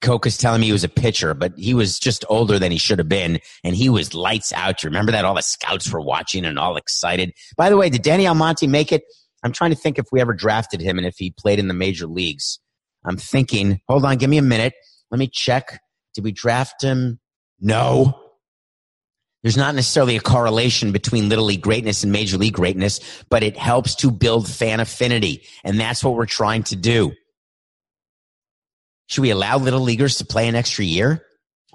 Coke 0.00 0.26
is 0.26 0.38
telling 0.38 0.60
me 0.60 0.68
he 0.68 0.72
was 0.72 0.84
a 0.84 0.88
pitcher, 0.88 1.34
but 1.34 1.52
he 1.56 1.74
was 1.74 1.98
just 1.98 2.24
older 2.28 2.58
than 2.58 2.70
he 2.70 2.78
should 2.78 3.00
have 3.00 3.08
been, 3.08 3.40
and 3.64 3.74
he 3.74 3.88
was 3.88 4.14
lights 4.14 4.52
out. 4.52 4.82
You 4.82 4.88
remember 4.88 5.10
that? 5.12 5.24
All 5.24 5.34
the 5.34 5.42
scouts 5.42 5.90
were 5.90 6.00
watching 6.00 6.44
and 6.44 6.58
all 6.58 6.76
excited. 6.76 7.32
By 7.56 7.68
the 7.68 7.76
way, 7.76 7.90
did 7.90 8.02
Danny 8.02 8.26
Almonte 8.26 8.66
make 8.68 8.92
it? 8.92 9.02
I'm 9.42 9.52
trying 9.52 9.70
to 9.70 9.76
think 9.76 9.98
if 9.98 10.06
we 10.10 10.20
ever 10.20 10.34
drafted 10.34 10.80
him 10.80 10.98
and 10.98 11.06
if 11.06 11.16
he 11.18 11.30
played 11.30 11.58
in 11.58 11.68
the 11.68 11.74
major 11.74 12.06
leagues. 12.06 12.58
I'm 13.04 13.16
thinking, 13.16 13.80
hold 13.88 14.04
on, 14.04 14.16
give 14.16 14.30
me 14.30 14.38
a 14.38 14.42
minute. 14.42 14.74
Let 15.10 15.18
me 15.18 15.28
check. 15.28 15.80
Did 16.14 16.24
we 16.24 16.32
draft 16.32 16.82
him? 16.82 17.20
No. 17.60 18.20
There's 19.42 19.56
not 19.56 19.74
necessarily 19.74 20.16
a 20.16 20.20
correlation 20.20 20.90
between 20.90 21.28
little 21.28 21.44
league 21.44 21.62
greatness 21.62 22.02
and 22.02 22.12
major 22.12 22.36
league 22.36 22.54
greatness, 22.54 23.00
but 23.28 23.42
it 23.42 23.56
helps 23.56 23.94
to 23.96 24.10
build 24.10 24.50
fan 24.50 24.80
affinity. 24.80 25.44
And 25.62 25.78
that's 25.78 26.02
what 26.02 26.14
we're 26.14 26.26
trying 26.26 26.64
to 26.64 26.76
do. 26.76 27.12
Should 29.06 29.22
we 29.22 29.30
allow 29.30 29.58
little 29.58 29.80
leaguers 29.80 30.18
to 30.18 30.26
play 30.26 30.48
an 30.48 30.54
extra 30.54 30.84
year? 30.84 31.24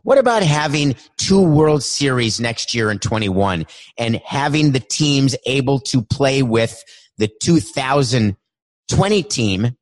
What 0.04 0.18
about 0.18 0.44
having 0.44 0.96
two 1.18 1.42
World 1.42 1.82
Series 1.82 2.40
next 2.40 2.76
year 2.76 2.92
in 2.92 3.00
21 3.00 3.66
and 3.98 4.18
having 4.18 4.72
the 4.74 4.82
teams 4.82 5.36
able 5.46 5.80
to 5.80 6.02
play 6.02 6.44
with 6.44 6.84
the 7.18 7.30
2020 7.42 9.24
team 9.24 9.76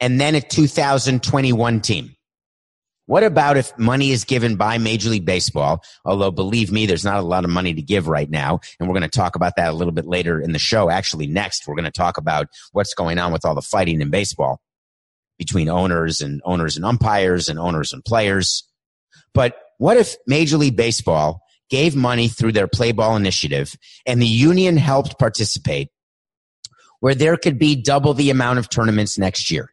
and 0.00 0.20
then 0.20 0.34
a 0.34 0.40
2021 0.40 1.80
team. 1.80 2.16
What 3.06 3.22
about 3.22 3.56
if 3.56 3.76
money 3.78 4.10
is 4.10 4.24
given 4.24 4.56
by 4.56 4.78
Major 4.78 5.10
League 5.10 5.24
Baseball? 5.24 5.84
Although 6.04 6.32
believe 6.32 6.72
me, 6.72 6.86
there's 6.86 7.04
not 7.04 7.20
a 7.20 7.26
lot 7.26 7.44
of 7.44 7.50
money 7.50 7.72
to 7.72 7.82
give 7.82 8.08
right 8.08 8.28
now. 8.28 8.58
And 8.80 8.88
we're 8.88 8.98
going 8.98 9.08
to 9.08 9.18
talk 9.18 9.36
about 9.36 9.54
that 9.56 9.70
a 9.70 9.76
little 9.76 9.92
bit 9.92 10.06
later 10.06 10.40
in 10.40 10.50
the 10.50 10.58
show. 10.58 10.90
Actually, 10.90 11.28
next, 11.28 11.68
we're 11.68 11.76
going 11.76 11.84
to 11.84 11.92
talk 11.92 12.18
about 12.18 12.48
what's 12.72 12.94
going 12.94 13.18
on 13.18 13.32
with 13.32 13.44
all 13.44 13.54
the 13.54 13.62
fighting 13.62 14.00
in 14.00 14.10
baseball 14.10 14.60
between 15.38 15.68
owners 15.68 16.20
and 16.20 16.42
owners 16.44 16.76
and 16.76 16.84
umpires 16.84 17.48
and 17.48 17.60
owners 17.60 17.92
and 17.92 18.04
players. 18.04 18.64
But 19.34 19.56
what 19.78 19.96
if 19.96 20.16
Major 20.26 20.56
League 20.56 20.76
Baseball 20.76 21.42
gave 21.70 21.94
money 21.94 22.26
through 22.26 22.52
their 22.52 22.68
play 22.68 22.90
ball 22.90 23.16
initiative 23.16 23.74
and 24.04 24.20
the 24.20 24.26
union 24.26 24.76
helped 24.76 25.18
participate 25.18 25.90
where 27.06 27.14
there 27.14 27.36
could 27.36 27.56
be 27.56 27.76
double 27.76 28.14
the 28.14 28.30
amount 28.30 28.58
of 28.58 28.68
tournaments 28.68 29.16
next 29.16 29.48
year. 29.48 29.72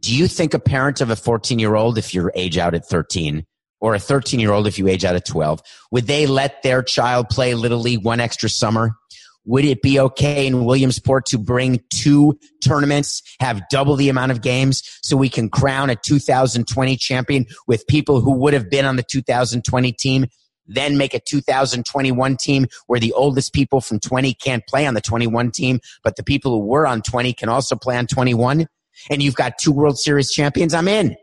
Do 0.00 0.12
you 0.12 0.26
think 0.26 0.52
a 0.52 0.58
parent 0.58 1.00
of 1.00 1.10
a 1.10 1.14
14 1.14 1.60
year 1.60 1.76
old, 1.76 1.96
if 1.96 2.12
you're 2.12 2.32
age 2.34 2.58
out 2.58 2.74
at 2.74 2.84
13, 2.84 3.46
or 3.80 3.94
a 3.94 4.00
13 4.00 4.40
year 4.40 4.50
old 4.50 4.66
if 4.66 4.76
you 4.76 4.88
age 4.88 5.04
out 5.04 5.14
at 5.14 5.24
12, 5.24 5.62
would 5.92 6.08
they 6.08 6.26
let 6.26 6.64
their 6.64 6.82
child 6.82 7.28
play 7.28 7.54
Little 7.54 7.78
League 7.78 8.04
one 8.04 8.18
extra 8.18 8.48
summer? 8.48 8.96
Would 9.44 9.64
it 9.64 9.80
be 9.80 10.00
okay 10.00 10.44
in 10.44 10.64
Williamsport 10.64 11.26
to 11.26 11.38
bring 11.38 11.84
two 11.90 12.36
tournaments, 12.64 13.22
have 13.38 13.62
double 13.70 13.94
the 13.94 14.08
amount 14.08 14.32
of 14.32 14.42
games 14.42 14.82
so 15.04 15.16
we 15.16 15.28
can 15.28 15.48
crown 15.48 15.88
a 15.88 15.94
2020 15.94 16.96
champion 16.96 17.46
with 17.68 17.86
people 17.86 18.20
who 18.20 18.32
would 18.38 18.54
have 18.54 18.68
been 18.68 18.84
on 18.84 18.96
the 18.96 19.04
2020 19.04 19.92
team 19.92 20.26
then 20.66 20.96
make 20.96 21.14
a 21.14 21.20
2021 21.20 22.36
team 22.36 22.66
where 22.86 23.00
the 23.00 23.12
oldest 23.12 23.52
people 23.52 23.80
from 23.80 24.00
20 24.00 24.34
can't 24.34 24.66
play 24.66 24.86
on 24.86 24.94
the 24.94 25.00
21 25.00 25.50
team, 25.50 25.80
but 26.02 26.16
the 26.16 26.22
people 26.22 26.52
who 26.52 26.66
were 26.66 26.86
on 26.86 27.02
20 27.02 27.32
can 27.32 27.48
also 27.48 27.76
play 27.76 27.96
on 27.96 28.06
21. 28.06 28.66
And 29.10 29.22
you've 29.22 29.36
got 29.36 29.58
two 29.58 29.72
World 29.72 29.98
Series 29.98 30.30
champions. 30.32 30.74
I'm 30.74 30.88
in. 30.88 31.16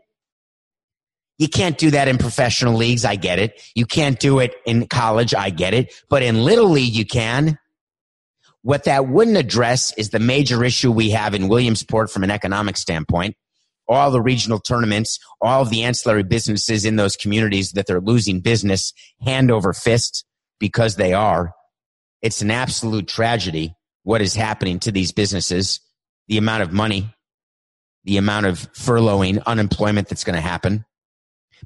You 1.38 1.48
can't 1.48 1.76
do 1.76 1.90
that 1.90 2.06
in 2.06 2.18
professional 2.18 2.74
leagues. 2.74 3.04
I 3.04 3.16
get 3.16 3.38
it. 3.38 3.60
You 3.74 3.86
can't 3.86 4.20
do 4.20 4.38
it 4.38 4.54
in 4.66 4.86
college. 4.86 5.34
I 5.34 5.50
get 5.50 5.74
it. 5.74 5.92
But 6.08 6.22
in 6.22 6.44
little 6.44 6.68
league, 6.68 6.94
you 6.94 7.04
can. 7.04 7.58
What 8.62 8.84
that 8.84 9.08
wouldn't 9.08 9.36
address 9.36 9.92
is 9.98 10.10
the 10.10 10.20
major 10.20 10.64
issue 10.64 10.90
we 10.90 11.10
have 11.10 11.34
in 11.34 11.48
Williamsport 11.48 12.10
from 12.10 12.22
an 12.22 12.30
economic 12.30 12.76
standpoint. 12.76 13.36
All 13.86 14.10
the 14.10 14.22
regional 14.22 14.60
tournaments, 14.60 15.18
all 15.40 15.62
of 15.62 15.70
the 15.70 15.82
ancillary 15.82 16.22
businesses 16.22 16.84
in 16.84 16.96
those 16.96 17.16
communities 17.16 17.72
that 17.72 17.86
they're 17.86 18.00
losing 18.00 18.40
business 18.40 18.92
hand 19.22 19.50
over 19.50 19.72
fist 19.72 20.24
because 20.58 20.96
they 20.96 21.12
are. 21.12 21.52
It's 22.22 22.40
an 22.40 22.50
absolute 22.50 23.06
tragedy 23.06 23.74
what 24.04 24.22
is 24.22 24.34
happening 24.34 24.78
to 24.80 24.92
these 24.92 25.12
businesses, 25.12 25.80
the 26.28 26.38
amount 26.38 26.62
of 26.62 26.72
money, 26.72 27.12
the 28.04 28.18
amount 28.18 28.46
of 28.46 28.72
furloughing, 28.72 29.42
unemployment 29.46 30.08
that's 30.08 30.24
going 30.24 30.34
to 30.34 30.40
happen. 30.40 30.84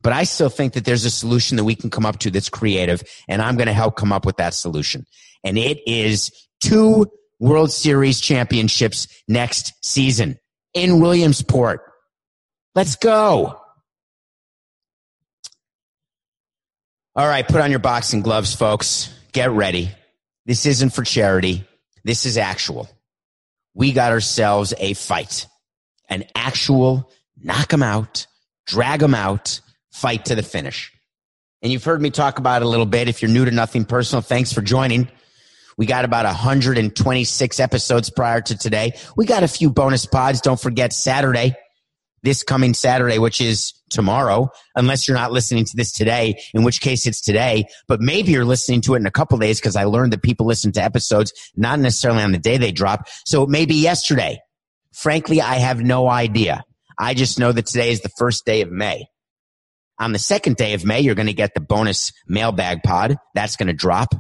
But 0.03 0.13
I 0.13 0.25
still 0.25 0.49
think 0.49 0.75
that 0.75 0.85
there's 0.85 1.05
a 1.05 1.11
solution 1.11 1.57
that 1.57 1.65
we 1.65 1.75
can 1.75 1.91
come 1.91 2.07
up 2.07 2.19
to 2.21 2.31
that's 2.31 2.49
creative, 2.49 3.03
and 3.29 3.43
I'm 3.43 3.57
going 3.57 3.67
to 3.67 3.73
help 3.73 3.97
come 3.97 4.13
up 4.13 4.25
with 4.25 4.37
that 4.37 4.55
solution. 4.55 5.05
And 5.45 5.59
it 5.59 5.79
is 5.87 6.31
two 6.61 7.07
World 7.41 7.73
Series 7.73 8.21
championships 8.21 9.09
next 9.27 9.73
season 9.85 10.39
in 10.75 11.01
Williamsport. 11.01 11.83
Let's 12.79 12.95
go. 12.95 13.61
All 17.17 17.27
right, 17.27 17.45
put 17.45 17.61
on 17.61 17.71
your 17.71 17.81
boxing 17.81 18.23
gloves, 18.23 18.55
folks. 18.55 19.13
Get 19.33 19.51
ready. 19.51 19.91
This 20.47 20.65
isn't 20.65 20.91
for 20.91 21.03
charity. 21.03 21.67
This 22.05 22.25
is 22.25 22.39
actual. 22.39 22.89
We 23.75 23.91
got 23.91 24.13
ourselves 24.13 24.75
a 24.79 24.95
fight, 24.95 25.49
an 26.09 26.23
actual 26.37 27.11
knock 27.37 27.71
them 27.71 27.83
out, 27.83 28.29
drag 28.65 29.01
them 29.01 29.13
out 29.17 29.61
fight 29.91 30.27
to 30.27 30.37
the 30.37 30.45
finish. 30.45 30.93
And 31.63 31.73
you've 31.73 31.83
heard 31.83 32.01
me 32.01 32.11
talk 32.11 32.39
about 32.39 32.63
it 32.63 32.67
a 32.67 32.69
little 32.69 32.87
bit. 32.87 33.09
If 33.09 33.23
you're 33.23 33.31
new 33.33 33.45
to 33.45 33.51
Nothing 33.51 33.87
Personal, 33.87 34.23
thanks 34.23 34.53
for 34.53 34.61
joining. 34.61 35.09
We 35.77 35.87
got 35.87 36.05
about 36.05 36.27
126 36.27 37.59
episodes 37.59 38.09
prior 38.09 38.41
to 38.41 38.57
today. 38.57 38.93
We 39.17 39.27
got 39.27 39.43
a 39.43 39.49
few 39.49 39.69
bonus 39.69 40.07
pods. 40.07 40.41
Don't 40.41 40.61
forget 40.61 40.93
Saturday, 40.93 41.57
this 42.23 42.43
coming 42.43 42.75
Saturday, 42.75 43.19
which 43.19 43.41
is 43.41 43.73
tomorrow, 43.91 44.51
unless 44.75 45.07
you're 45.07 45.17
not 45.17 45.33
listening 45.33 45.65
to 45.65 45.77
this 45.77 45.93
today, 45.93 46.41
in 46.55 46.63
which 46.63 46.81
case 46.81 47.07
it's 47.07 47.21
today, 47.21 47.65
but 47.87 48.01
maybe 48.01 48.33
you're 48.33 48.45
listening 48.45 48.81
to 48.83 48.95
it 48.95 48.99
in 48.99 49.07
a 49.07 49.11
couple 49.11 49.39
days 49.39 49.61
because 49.61 49.77
I 49.77 49.85
learned 49.85 50.13
that 50.13 50.23
people 50.23 50.47
listen 50.47 50.73
to 50.73 50.83
episodes 50.83 51.33
not 51.57 51.79
necessarily 51.79 52.23
on 52.23 52.33
the 52.33 52.39
day 52.39 52.59
they 52.59 52.73
drop. 52.73 53.09
So 53.25 53.43
it 53.43 53.49
may 53.49 53.67
be 53.67 53.77
yesterday. 53.77 54.41
Frankly, 54.93 55.41
I 55.41 55.57
have 55.57 55.81
no 55.81 56.09
idea. 56.09 56.65
I 56.99 57.15
just 57.15 57.39
know 57.39 57.53
that 57.53 57.67
today 57.67 57.91
is 57.91 58.01
the 58.01 58.11
first 58.19 58.45
day 58.45 58.63
of 58.63 58.71
May. 58.71 59.07
On 60.01 60.13
the 60.13 60.19
second 60.19 60.57
day 60.57 60.75
of 60.75 60.85
May, 60.85 61.01
you're 61.01 61.15
going 61.15 61.27
to 61.27 61.33
get 61.33 61.55
the 61.55 61.61
bonus 61.61 62.13
mailbag 62.27 62.83
pod. 62.83 63.17
That's 63.35 63.57
going 63.57 63.67
to 63.67 63.73
drop. 63.73 64.15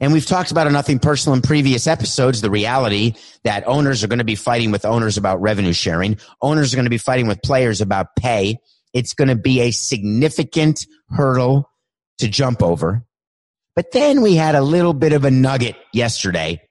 And 0.00 0.12
we've 0.12 0.26
talked 0.26 0.50
about 0.50 0.66
a 0.66 0.70
nothing 0.70 1.00
personal 1.00 1.34
in 1.34 1.42
previous 1.42 1.86
episodes, 1.86 2.40
the 2.40 2.50
reality 2.50 3.14
that 3.42 3.66
owners 3.66 4.04
are 4.04 4.06
going 4.06 4.20
to 4.20 4.24
be 4.24 4.36
fighting 4.36 4.70
with 4.70 4.84
owners 4.84 5.16
about 5.16 5.40
revenue 5.40 5.72
sharing. 5.72 6.18
Owners 6.40 6.72
are 6.72 6.76
going 6.76 6.86
to 6.86 6.90
be 6.90 6.98
fighting 6.98 7.26
with 7.26 7.42
players 7.42 7.80
about 7.80 8.14
pay. 8.16 8.58
It's 8.94 9.12
going 9.12 9.28
to 9.28 9.36
be 9.36 9.60
a 9.60 9.72
significant 9.72 10.86
hurdle 11.08 11.68
to 12.18 12.28
jump 12.28 12.62
over. 12.62 13.04
But 13.74 13.92
then 13.92 14.22
we 14.22 14.34
had 14.34 14.54
a 14.54 14.62
little 14.62 14.94
bit 14.94 15.12
of 15.12 15.24
a 15.24 15.30
nugget 15.30 15.76
yesterday 15.92 16.62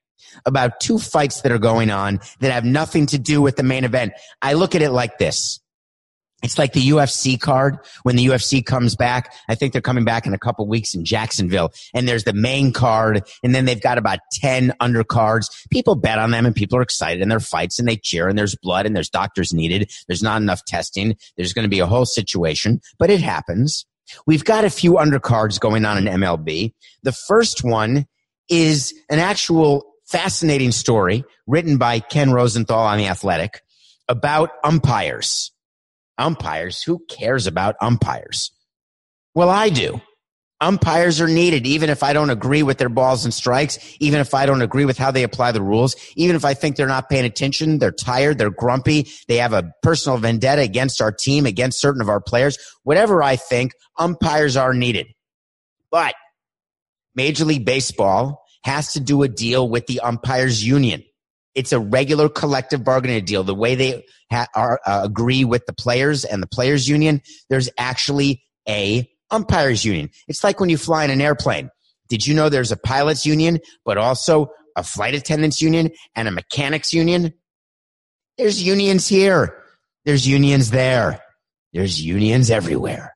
about 0.45 0.79
two 0.79 0.99
fights 0.99 1.41
that 1.41 1.51
are 1.51 1.57
going 1.57 1.89
on 1.89 2.19
that 2.39 2.51
have 2.51 2.65
nothing 2.65 3.05
to 3.07 3.17
do 3.17 3.41
with 3.41 3.55
the 3.55 3.63
main 3.63 3.83
event. 3.83 4.13
I 4.41 4.53
look 4.53 4.75
at 4.75 4.81
it 4.81 4.91
like 4.91 5.17
this. 5.17 5.59
It's 6.43 6.59
like 6.59 6.73
the 6.73 6.89
UFC 6.89 7.39
card 7.39 7.79
when 8.03 8.15
the 8.15 8.27
UFC 8.27 8.63
comes 8.63 8.95
back. 8.95 9.33
I 9.49 9.55
think 9.55 9.73
they're 9.73 9.81
coming 9.81 10.05
back 10.05 10.27
in 10.27 10.35
a 10.35 10.37
couple 10.37 10.67
weeks 10.67 10.93
in 10.93 11.03
Jacksonville. 11.03 11.73
And 11.95 12.07
there's 12.07 12.25
the 12.25 12.33
main 12.33 12.71
card, 12.71 13.23
and 13.43 13.55
then 13.55 13.65
they've 13.65 13.81
got 13.81 13.97
about 13.97 14.19
10 14.33 14.73
undercards. 14.79 15.49
People 15.71 15.95
bet 15.95 16.19
on 16.19 16.29
them 16.29 16.45
and 16.45 16.55
people 16.55 16.77
are 16.77 16.83
excited 16.83 17.23
in 17.23 17.29
their 17.29 17.39
fights 17.39 17.79
and 17.79 17.87
they 17.87 17.97
cheer 17.97 18.27
and 18.27 18.37
there's 18.37 18.55
blood 18.55 18.85
and 18.85 18.95
there's 18.95 19.09
doctors 19.09 19.51
needed. 19.51 19.91
There's 20.07 20.21
not 20.21 20.39
enough 20.39 20.63
testing. 20.65 21.15
There's 21.37 21.53
going 21.53 21.63
to 21.63 21.69
be 21.69 21.79
a 21.79 21.87
whole 21.87 22.05
situation, 22.05 22.81
but 22.99 23.09
it 23.09 23.19
happens. 23.19 23.87
We've 24.27 24.45
got 24.45 24.63
a 24.63 24.69
few 24.69 24.93
undercards 24.93 25.59
going 25.59 25.85
on 25.85 25.97
in 25.97 26.05
MLB. 26.05 26.73
The 27.01 27.11
first 27.11 27.63
one 27.63 28.05
is 28.47 28.93
an 29.09 29.19
actual 29.19 29.85
fascinating 30.05 30.71
story 30.71 31.25
written 31.47 31.77
by 31.77 31.99
Ken 31.99 32.31
Rosenthal 32.31 32.85
on 32.85 32.99
The 32.99 33.07
Athletic 33.07 33.61
about 34.07 34.51
umpires 34.63 35.51
umpires. 36.17 36.81
Who 36.83 36.99
cares 37.09 37.47
about 37.47 37.75
umpires? 37.81 38.51
Well, 39.35 39.49
I 39.49 39.69
do. 39.69 40.01
Umpires 40.59 41.21
are 41.21 41.27
needed, 41.27 41.67
even 41.67 41.91
if 41.91 42.01
I 42.01 42.13
don't 42.13 42.31
agree 42.31 42.63
with 42.63 42.79
their 42.79 42.89
balls 42.89 43.25
and 43.25 43.33
strikes, 43.33 43.77
even 43.99 44.19
if 44.19 44.33
I 44.33 44.47
don't 44.47 44.63
agree 44.63 44.85
with 44.85 44.97
how 44.97 45.11
they 45.11 45.21
apply 45.21 45.51
the 45.51 45.61
rules, 45.61 45.95
even 46.15 46.35
if 46.35 46.43
I 46.43 46.55
think 46.55 46.75
they're 46.75 46.87
not 46.87 47.09
paying 47.09 47.25
attention, 47.25 47.77
they're 47.77 47.91
tired, 47.91 48.39
they're 48.39 48.49
grumpy, 48.49 49.07
they 49.27 49.37
have 49.37 49.53
a 49.53 49.71
personal 49.83 50.17
vendetta 50.17 50.63
against 50.63 50.99
our 50.99 51.11
team, 51.11 51.45
against 51.45 51.79
certain 51.79 52.01
of 52.01 52.09
our 52.09 52.19
players. 52.19 52.57
Whatever 52.81 53.21
I 53.21 53.35
think, 53.35 53.73
umpires 53.99 54.57
are 54.57 54.73
needed. 54.73 55.05
But 55.91 56.15
Major 57.13 57.45
League 57.45 57.65
Baseball 57.65 58.43
has 58.63 58.93
to 58.93 58.99
do 58.99 59.21
a 59.21 59.27
deal 59.27 59.69
with 59.69 59.85
the 59.85 59.99
umpires 59.99 60.65
union. 60.65 61.03
It's 61.57 61.71
a 61.71 61.79
regular 61.79 62.29
collective 62.29 62.83
bargaining 62.83 63.25
deal. 63.25 63.43
The 63.43 63.55
way 63.55 63.73
they 63.73 64.05
ha- 64.31 64.45
are, 64.53 64.79
uh, 64.85 65.01
agree 65.03 65.43
with 65.43 65.65
the 65.65 65.73
players 65.73 66.23
and 66.23 66.41
the 66.41 66.47
players 66.47 66.87
union, 66.87 67.23
there's 67.49 67.67
actually 67.79 68.43
a 68.69 69.09
umpires 69.31 69.83
union. 69.83 70.11
It's 70.27 70.43
like 70.43 70.59
when 70.59 70.69
you 70.69 70.77
fly 70.77 71.03
in 71.03 71.09
an 71.09 71.19
airplane. 71.19 71.71
Did 72.09 72.27
you 72.27 72.35
know 72.35 72.49
there's 72.49 72.71
a 72.71 72.77
pilots 72.77 73.25
union, 73.25 73.59
but 73.85 73.97
also 73.97 74.51
a 74.75 74.83
flight 74.83 75.15
attendants 75.15 75.59
union 75.59 75.89
and 76.15 76.27
a 76.27 76.31
mechanics 76.31 76.93
union? 76.93 77.33
There's 78.37 78.61
unions 78.61 79.07
here. 79.07 79.63
There's 80.05 80.27
unions 80.27 80.69
there. 80.69 81.23
There's 81.73 81.99
unions 81.99 82.51
everywhere. 82.51 83.15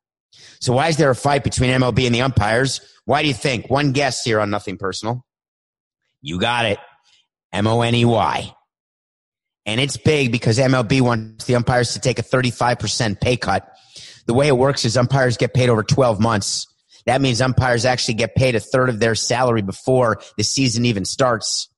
So 0.60 0.74
why 0.74 0.88
is 0.88 0.98
there 0.98 1.12
a 1.12 1.16
fight 1.16 1.44
between 1.44 1.70
MLB 1.70 2.08
and 2.08 2.16
the 2.16 2.24
umpires? 2.24 2.82
Why 3.06 3.22
do 3.22 3.28
you 3.28 3.36
think? 3.36 3.70
One 3.70 3.92
guess 3.92 4.24
here 4.24 4.40
on 4.40 4.50
Nothing 4.50 4.78
Personal. 4.78 5.24
You 6.24 6.40
got 6.40 6.66
it. 6.66 6.80
M 7.52 7.68
O 7.68 7.82
N 7.82 7.96
E 7.96 8.06
Y. 8.06 8.56
And 9.66 9.80
it's 9.80 9.98
big 9.98 10.32
because 10.32 10.58
MLB 10.58 11.02
wants 11.02 11.46
the 11.46 11.56
umpires 11.56 11.94
to 11.94 12.00
take 12.00 12.18
a 12.18 12.24
35% 12.24 13.22
pay 13.22 13.38
cut. 13.38 13.72
The 14.26 14.34
way 14.34 14.48
it 14.48 14.58
works 14.58 14.86
is 14.86 14.98
umpires 14.98 15.38
get 15.38 15.54
paid 15.54 15.70
over 15.70 15.84
12 15.84 16.20
months. 16.20 16.68
That 17.06 17.22
means 17.22 17.42
umpires 17.42 17.86
actually 17.86 18.16
get 18.16 18.36
paid 18.36 18.56
a 18.56 18.60
third 18.60 18.90
of 18.90 19.00
their 19.00 19.16
salary 19.16 19.62
before 19.62 20.20
the 20.38 20.44
season 20.44 20.86
even 20.86 21.06
starts. 21.06 21.70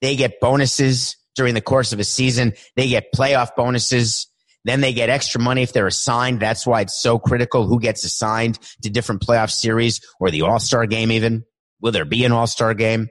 They 0.00 0.16
get 0.16 0.40
bonuses 0.40 1.16
during 1.34 1.54
the 1.54 1.60
course 1.60 1.92
of 1.92 2.00
a 2.00 2.04
season. 2.04 2.54
They 2.76 2.88
get 2.88 3.12
playoff 3.14 3.54
bonuses. 3.56 4.26
Then 4.64 4.80
they 4.80 4.92
get 4.92 5.08
extra 5.08 5.40
money 5.40 5.62
if 5.62 5.72
they're 5.72 5.86
assigned. 5.86 6.40
That's 6.40 6.66
why 6.66 6.82
it's 6.82 6.98
so 6.98 7.18
critical 7.18 7.66
who 7.66 7.78
gets 7.78 8.04
assigned 8.04 8.58
to 8.82 8.90
different 8.90 9.22
playoff 9.22 9.50
series 9.50 10.00
or 10.18 10.30
the 10.30 10.42
All 10.42 10.58
Star 10.58 10.86
game 10.86 11.12
even. 11.12 11.44
Will 11.80 11.92
there 11.92 12.04
be 12.04 12.24
an 12.24 12.32
All 12.32 12.46
Star 12.46 12.74
game? 12.74 13.08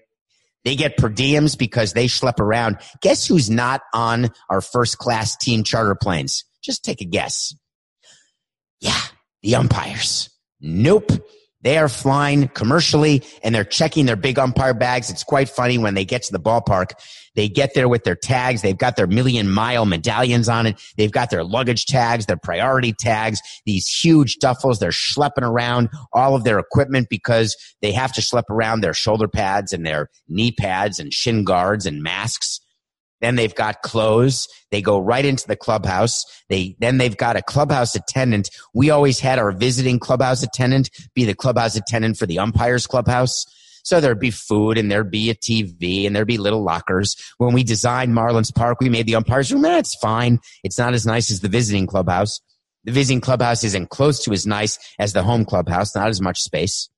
They 0.65 0.75
get 0.75 0.97
per 0.97 1.09
diems 1.09 1.57
because 1.57 1.93
they 1.93 2.07
schlep 2.07 2.39
around. 2.39 2.79
Guess 3.01 3.27
who's 3.27 3.49
not 3.49 3.81
on 3.93 4.29
our 4.49 4.61
first 4.61 4.97
class 4.97 5.37
team 5.37 5.63
charter 5.63 5.95
planes? 5.95 6.43
Just 6.63 6.83
take 6.83 7.01
a 7.01 7.05
guess. 7.05 7.55
Yeah, 8.81 8.99
the 9.43 9.55
umpires. 9.55 10.29
Nope. 10.59 11.11
They 11.65 11.79
are 11.79 11.89
flying 11.89 12.47
commercially 12.49 13.23
and 13.43 13.55
they're 13.55 13.63
checking 13.63 14.05
their 14.05 14.15
big 14.15 14.37
umpire 14.37 14.75
bags. 14.75 15.09
It's 15.09 15.23
quite 15.23 15.49
funny 15.49 15.79
when 15.79 15.95
they 15.95 16.05
get 16.05 16.21
to 16.23 16.31
the 16.31 16.39
ballpark. 16.39 16.91
They 17.33 17.49
get 17.49 17.73
there 17.73 17.89
with 17.89 18.03
their 18.03 18.15
tags. 18.15 18.61
They've 18.61 18.77
got 18.77 18.97
their 18.97 19.07
million 19.07 19.49
mile 19.49 19.87
medallions 19.87 20.47
on 20.47 20.67
it. 20.67 20.79
They've 20.95 21.11
got 21.11 21.31
their 21.31 21.43
luggage 21.43 21.87
tags, 21.87 22.27
their 22.27 22.37
priority 22.37 22.93
tags, 22.93 23.39
these 23.65 23.87
huge 23.87 24.37
duffels. 24.37 24.77
They're 24.77 24.91
schlepping 24.91 25.41
around 25.41 25.89
all 26.13 26.35
of 26.35 26.43
their 26.43 26.59
equipment 26.59 27.07
because 27.09 27.57
they 27.81 27.91
have 27.93 28.13
to 28.13 28.21
schlep 28.21 28.47
around 28.51 28.81
their 28.81 28.93
shoulder 28.93 29.27
pads 29.27 29.73
and 29.73 29.83
their 29.83 30.09
knee 30.29 30.51
pads 30.51 30.99
and 30.99 31.11
shin 31.11 31.43
guards 31.43 31.87
and 31.87 32.03
masks. 32.03 32.59
Then 33.25 33.37
they've 33.37 33.55
got 33.55 33.81
clothes. 33.81 34.47
They 34.69 34.83
go 34.83 34.99
right 34.99 35.25
into 35.25 35.47
the 35.47 35.55
clubhouse. 35.55 36.25
They, 36.47 36.75
then 36.77 36.99
they've 36.99 37.17
got 37.17 37.35
a 37.35 37.41
clubhouse 37.41 37.95
attendant. 37.95 38.51
We 38.75 38.91
always 38.91 39.19
had 39.19 39.39
our 39.39 39.51
visiting 39.51 39.97
clubhouse 39.97 40.43
attendant 40.43 40.91
be 41.15 41.25
the 41.25 41.33
clubhouse 41.33 41.75
attendant 41.75 42.17
for 42.17 42.27
the 42.27 42.37
umpires 42.37 42.85
clubhouse. 42.85 43.43
So 43.83 43.99
there'd 43.99 44.19
be 44.19 44.29
food 44.29 44.77
and 44.77 44.91
there'd 44.91 45.09
be 45.09 45.31
a 45.31 45.35
TV 45.35 46.05
and 46.05 46.15
there'd 46.15 46.27
be 46.27 46.37
little 46.37 46.61
lockers. 46.61 47.15
When 47.39 47.55
we 47.55 47.63
designed 47.63 48.13
Marlins 48.13 48.53
Park, 48.53 48.79
we 48.79 48.89
made 48.89 49.07
the 49.07 49.15
umpires 49.15 49.51
room. 49.51 49.63
That's 49.63 49.95
fine. 49.95 50.37
It's 50.63 50.77
not 50.77 50.93
as 50.93 51.07
nice 51.07 51.31
as 51.31 51.39
the 51.39 51.49
visiting 51.49 51.87
clubhouse. 51.87 52.39
The 52.83 52.91
visiting 52.91 53.21
clubhouse 53.21 53.63
isn't 53.63 53.89
close 53.89 54.23
to 54.25 54.33
as 54.33 54.45
nice 54.45 54.77
as 54.99 55.13
the 55.13 55.23
home 55.23 55.45
clubhouse, 55.45 55.95
not 55.95 56.09
as 56.09 56.21
much 56.21 56.37
space. 56.41 56.91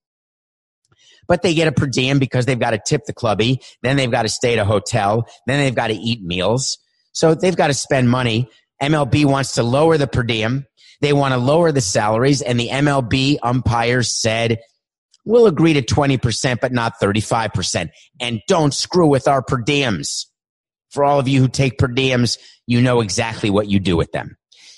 But 1.27 1.41
they 1.41 1.53
get 1.53 1.67
a 1.67 1.71
per 1.71 1.87
diem 1.87 2.19
because 2.19 2.45
they've 2.45 2.59
got 2.59 2.71
to 2.71 2.79
tip 2.83 3.05
the 3.05 3.13
clubby. 3.13 3.61
Then 3.81 3.97
they've 3.97 4.11
got 4.11 4.23
to 4.23 4.29
stay 4.29 4.53
at 4.53 4.59
a 4.59 4.65
hotel. 4.65 5.27
Then 5.45 5.59
they've 5.59 5.75
got 5.75 5.87
to 5.87 5.93
eat 5.93 6.23
meals. 6.23 6.77
So 7.11 7.35
they've 7.35 7.55
got 7.55 7.67
to 7.67 7.73
spend 7.73 8.09
money. 8.09 8.49
MLB 8.81 9.25
wants 9.25 9.53
to 9.53 9.63
lower 9.63 9.97
the 9.97 10.07
per 10.07 10.23
diem. 10.23 10.65
They 11.01 11.13
want 11.13 11.33
to 11.33 11.37
lower 11.37 11.71
the 11.71 11.81
salaries. 11.81 12.41
And 12.41 12.59
the 12.59 12.69
MLB 12.69 13.37
umpires 13.43 14.15
said, 14.15 14.59
we'll 15.25 15.47
agree 15.47 15.73
to 15.73 15.81
20%, 15.81 16.59
but 16.61 16.71
not 16.71 16.93
35%. 17.01 17.89
And 18.19 18.41
don't 18.47 18.73
screw 18.73 19.07
with 19.07 19.27
our 19.27 19.41
per 19.41 19.57
diems. 19.57 20.25
For 20.91 21.03
all 21.03 21.19
of 21.19 21.27
you 21.27 21.41
who 21.41 21.47
take 21.49 21.77
per 21.77 21.87
diems, 21.87 22.37
you 22.65 22.81
know 22.81 23.01
exactly 23.01 23.49
what 23.49 23.67
you 23.67 23.79
do 23.79 23.97
with 23.97 24.11
them. 24.11 24.37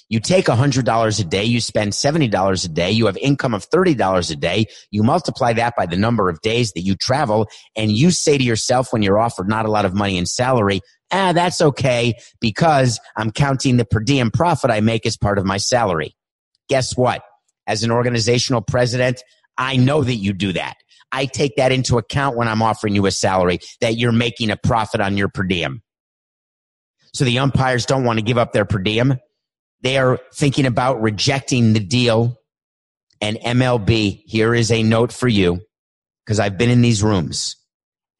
You 0.09 0.19
take 0.19 0.45
$100 0.45 1.19
a 1.19 1.23
day, 1.23 1.43
you 1.43 1.61
spend 1.61 1.91
$70 1.93 2.65
a 2.65 2.67
day, 2.67 2.89
you 2.89 3.05
have 3.05 3.17
income 3.17 3.53
of 3.53 3.69
$30 3.69 4.31
a 4.31 4.35
day, 4.35 4.65
you 4.89 5.03
multiply 5.03 5.53
that 5.53 5.75
by 5.77 5.85
the 5.85 5.97
number 5.97 6.29
of 6.29 6.41
days 6.41 6.71
that 6.71 6.81
you 6.81 6.95
travel, 6.95 7.47
and 7.75 7.91
you 7.91 8.09
say 8.09 8.35
to 8.35 8.43
yourself 8.43 8.91
when 8.91 9.03
you're 9.03 9.19
offered 9.19 9.47
not 9.47 9.65
a 9.65 9.71
lot 9.71 9.85
of 9.85 9.93
money 9.93 10.17
in 10.17 10.25
salary, 10.25 10.81
ah, 11.11 11.31
that's 11.31 11.61
okay 11.61 12.15
because 12.41 12.99
I'm 13.15 13.31
counting 13.31 13.77
the 13.77 13.85
per 13.85 13.99
diem 13.99 14.31
profit 14.31 14.71
I 14.71 14.81
make 14.81 15.05
as 15.05 15.15
part 15.15 15.37
of 15.37 15.45
my 15.45 15.57
salary. 15.57 16.15
Guess 16.69 16.97
what? 16.97 17.21
As 17.67 17.83
an 17.83 17.91
organizational 17.91 18.61
president, 18.61 19.21
I 19.59 19.75
know 19.75 20.03
that 20.03 20.15
you 20.15 20.33
do 20.33 20.53
that. 20.53 20.75
I 21.11 21.25
take 21.25 21.55
that 21.57 21.71
into 21.71 21.99
account 21.99 22.35
when 22.35 22.47
I'm 22.47 22.63
offering 22.63 22.95
you 22.95 23.05
a 23.05 23.11
salary 23.11 23.59
that 23.81 23.97
you're 23.97 24.11
making 24.11 24.49
a 24.49 24.57
profit 24.57 25.01
on 25.01 25.17
your 25.17 25.27
per 25.27 25.43
diem. 25.43 25.83
So 27.13 27.25
the 27.25 27.39
umpires 27.39 27.85
don't 27.85 28.03
want 28.03 28.17
to 28.17 28.25
give 28.25 28.37
up 28.39 28.53
their 28.53 28.65
per 28.65 28.79
diem. 28.79 29.19
They 29.81 29.97
are 29.97 30.19
thinking 30.33 30.65
about 30.65 31.01
rejecting 31.01 31.73
the 31.73 31.79
deal. 31.79 32.37
And 33.21 33.37
MLB, 33.37 34.23
here 34.25 34.53
is 34.53 34.71
a 34.71 34.83
note 34.83 35.11
for 35.11 35.27
you 35.27 35.59
because 36.25 36.39
I've 36.39 36.57
been 36.57 36.69
in 36.69 36.81
these 36.81 37.03
rooms. 37.03 37.55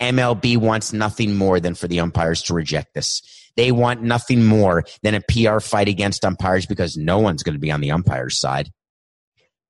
MLB 0.02 0.58
wants 0.58 0.94
nothing 0.94 1.36
more 1.36 1.60
than 1.60 1.76
for 1.76 1.88
the 1.88 2.00
umpires 2.00 2.42
to 2.44 2.54
reject 2.54 2.94
this. 2.94 3.22
They 3.56 3.72
want 3.72 4.02
nothing 4.02 4.46
more 4.46 4.86
than 5.04 5.16
a 5.16 5.22
PR 5.22 5.60
fight 5.60 5.90
against 5.90 6.24
umpires 6.24 6.66
because 6.66 6.96
no 6.96 7.20
one's 7.20 7.44
going 7.44 7.56
to 7.56 7.60
be 7.60 7.72
on 7.72 7.82
the 7.82 7.92
umpire's 7.92 8.40
side. 8.40 8.70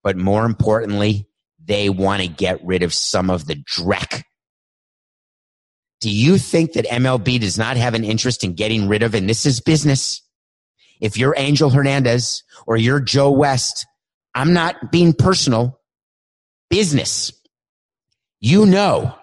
But 0.03 0.17
more 0.17 0.45
importantly, 0.45 1.27
they 1.63 1.89
want 1.89 2.21
to 2.21 2.27
get 2.27 2.63
rid 2.63 2.83
of 2.83 2.93
some 2.93 3.29
of 3.29 3.47
the 3.47 3.55
dreck. 3.55 4.23
Do 6.01 6.09
you 6.09 6.37
think 6.37 6.73
that 6.73 6.85
MLB 6.85 7.39
does 7.39 7.57
not 7.57 7.77
have 7.77 7.93
an 7.93 8.03
interest 8.03 8.43
in 8.43 8.53
getting 8.53 8.87
rid 8.87 9.03
of, 9.03 9.15
and 9.15 9.29
this 9.29 9.45
is 9.45 9.59
business, 9.59 10.21
if 10.99 11.17
you're 11.17 11.33
Angel 11.37 11.69
Hernandez 11.69 12.43
or 12.67 12.77
you're 12.77 12.99
Joe 12.99 13.31
West, 13.31 13.85
I'm 14.35 14.53
not 14.53 14.91
being 14.91 15.13
personal, 15.13 15.79
business. 16.69 17.31
You 18.39 18.65
know 18.65 19.15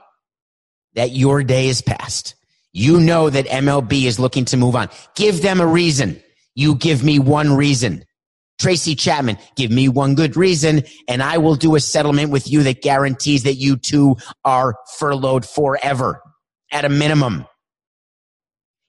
that 0.95 1.11
your 1.11 1.43
day 1.43 1.69
is 1.69 1.83
past. 1.83 2.35
You 2.73 3.01
know 3.01 3.31
that 3.31 3.47
MLB 3.47 4.05
is 4.05 4.19
looking 4.19 4.45
to 4.47 4.57
move 4.57 4.77
on. 4.77 4.91
Give 5.15 5.41
them 5.41 5.61
a 5.61 5.67
reason. 5.67 6.23
You 6.55 6.75
give 6.75 7.03
me 7.03 7.19
one 7.19 7.57
reason. 7.57 8.05
Tracy 8.59 8.95
Chapman, 8.95 9.39
give 9.55 9.71
me 9.71 9.89
one 9.89 10.15
good 10.15 10.37
reason 10.37 10.83
and 11.09 11.23
I 11.23 11.37
will 11.39 11.57
do 11.57 11.75
a 11.75 11.81
settlement 11.81 12.31
with 12.31 12.51
you 12.51 12.63
that 12.63 12.81
guarantees 12.81 13.43
that 13.43 13.57
you 13.57 13.77
two 13.77 14.17
are 14.47 14.77
furloughed 14.99 15.45
forever 15.45 16.23
at 16.73 16.87
a 16.87 16.89
minimum 16.89 17.47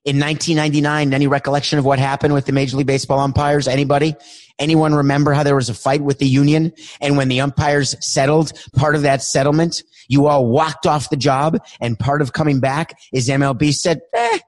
in 0.08 0.20
1999 0.20 1.14
any 1.14 1.28
recollection 1.28 1.78
of 1.78 1.86
what 1.86 2.00
happened 2.00 2.34
with 2.34 2.46
the 2.46 2.54
major 2.54 2.78
league 2.78 2.88
baseball 2.88 3.20
umpires? 3.20 3.68
Anybody? 3.68 4.16
Anyone 4.58 4.96
remember 4.96 5.34
how 5.34 5.44
there 5.44 5.56
was 5.56 5.70
a 5.70 5.74
fight 5.74 6.02
with 6.02 6.18
the 6.18 6.28
union? 6.28 6.72
And 7.02 7.18
when 7.18 7.28
the 7.28 7.42
umpires 7.42 7.96
settled 8.00 8.54
part 8.74 8.96
of 8.96 9.04
that 9.04 9.22
settlement 9.22 9.84
you 10.08 10.28
all 10.28 10.48
walked 10.48 10.88
off 10.88 11.10
the 11.10 11.18
job 11.18 11.60
and 11.82 12.00
part 12.00 12.22
of 12.22 12.34
coming 12.34 12.60
back 12.60 12.98
is 13.14 13.28
mlb 13.30 13.74
said 13.74 14.00
eh, 14.14 14.40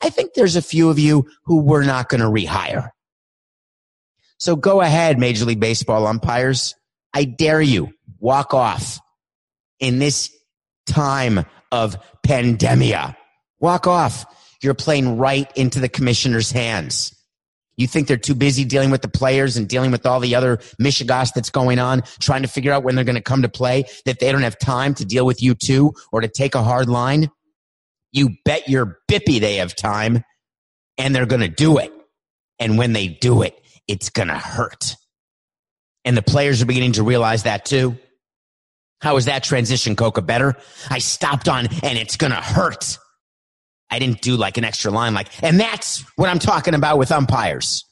i 0.00 0.08
think 0.08 0.34
there's 0.34 0.56
a 0.56 0.62
few 0.62 0.88
of 0.88 0.98
you 0.98 1.26
who 1.44 1.60
we're 1.60 1.84
not 1.84 2.08
going 2.08 2.20
to 2.20 2.26
rehire. 2.26 2.90
So 4.38 4.56
go 4.56 4.80
ahead 4.80 5.18
major 5.18 5.44
league 5.44 5.60
baseball 5.60 6.06
umpires. 6.06 6.74
I 7.12 7.24
dare 7.24 7.62
you 7.62 7.92
walk 8.18 8.52
off 8.52 9.00
in 9.80 9.98
this 9.98 10.30
time 10.86 11.46
of 11.72 11.96
pandemia. 12.26 13.16
Walk 13.60 13.86
off 13.86 14.26
you're 14.62 14.74
playing 14.74 15.18
right 15.18 15.50
into 15.56 15.80
the 15.80 15.88
commissioner's 15.88 16.50
hands. 16.50 17.14
You 17.76 17.86
think 17.86 18.06
they're 18.06 18.16
too 18.16 18.34
busy 18.34 18.64
dealing 18.64 18.90
with 18.90 19.02
the 19.02 19.08
players 19.08 19.56
and 19.56 19.68
dealing 19.68 19.90
with 19.90 20.06
all 20.06 20.20
the 20.20 20.34
other 20.36 20.58
mishigas 20.80 21.32
that's 21.34 21.50
going 21.50 21.78
on, 21.78 22.02
trying 22.20 22.42
to 22.42 22.48
figure 22.48 22.72
out 22.72 22.84
when 22.84 22.94
they're 22.94 23.04
going 23.04 23.16
to 23.16 23.22
come 23.22 23.42
to 23.42 23.48
play, 23.48 23.84
that 24.06 24.20
they 24.20 24.30
don't 24.30 24.42
have 24.42 24.58
time 24.58 24.94
to 24.94 25.04
deal 25.04 25.26
with 25.26 25.42
you 25.42 25.54
too 25.54 25.92
or 26.12 26.20
to 26.20 26.28
take 26.28 26.54
a 26.54 26.62
hard 26.62 26.88
line? 26.88 27.30
You 28.12 28.36
bet 28.44 28.68
your 28.68 28.98
bippy 29.10 29.40
they 29.40 29.56
have 29.56 29.74
time 29.74 30.22
and 30.98 31.14
they're 31.14 31.26
going 31.26 31.40
to 31.40 31.48
do 31.48 31.78
it. 31.78 31.92
And 32.60 32.78
when 32.78 32.92
they 32.92 33.08
do 33.08 33.42
it, 33.42 33.60
it's 33.88 34.10
going 34.10 34.28
to 34.28 34.38
hurt. 34.38 34.94
And 36.04 36.16
the 36.16 36.22
players 36.22 36.62
are 36.62 36.66
beginning 36.66 36.92
to 36.92 37.02
realize 37.02 37.42
that 37.42 37.64
too. 37.64 37.98
How 39.00 39.16
is 39.16 39.24
that 39.24 39.42
transition, 39.42 39.96
Coca, 39.96 40.22
better? 40.22 40.54
I 40.88 40.98
stopped 40.98 41.48
on 41.48 41.66
and 41.82 41.98
it's 41.98 42.16
going 42.16 42.30
to 42.30 42.40
hurt. 42.40 42.98
I 43.94 44.00
didn't 44.00 44.22
do 44.22 44.36
like 44.36 44.58
an 44.58 44.64
extra 44.64 44.90
line, 44.90 45.14
like, 45.14 45.28
and 45.40 45.58
that's 45.58 46.00
what 46.16 46.28
I'm 46.28 46.40
talking 46.40 46.74
about 46.74 46.98
with 46.98 47.12
umpires. 47.12 47.84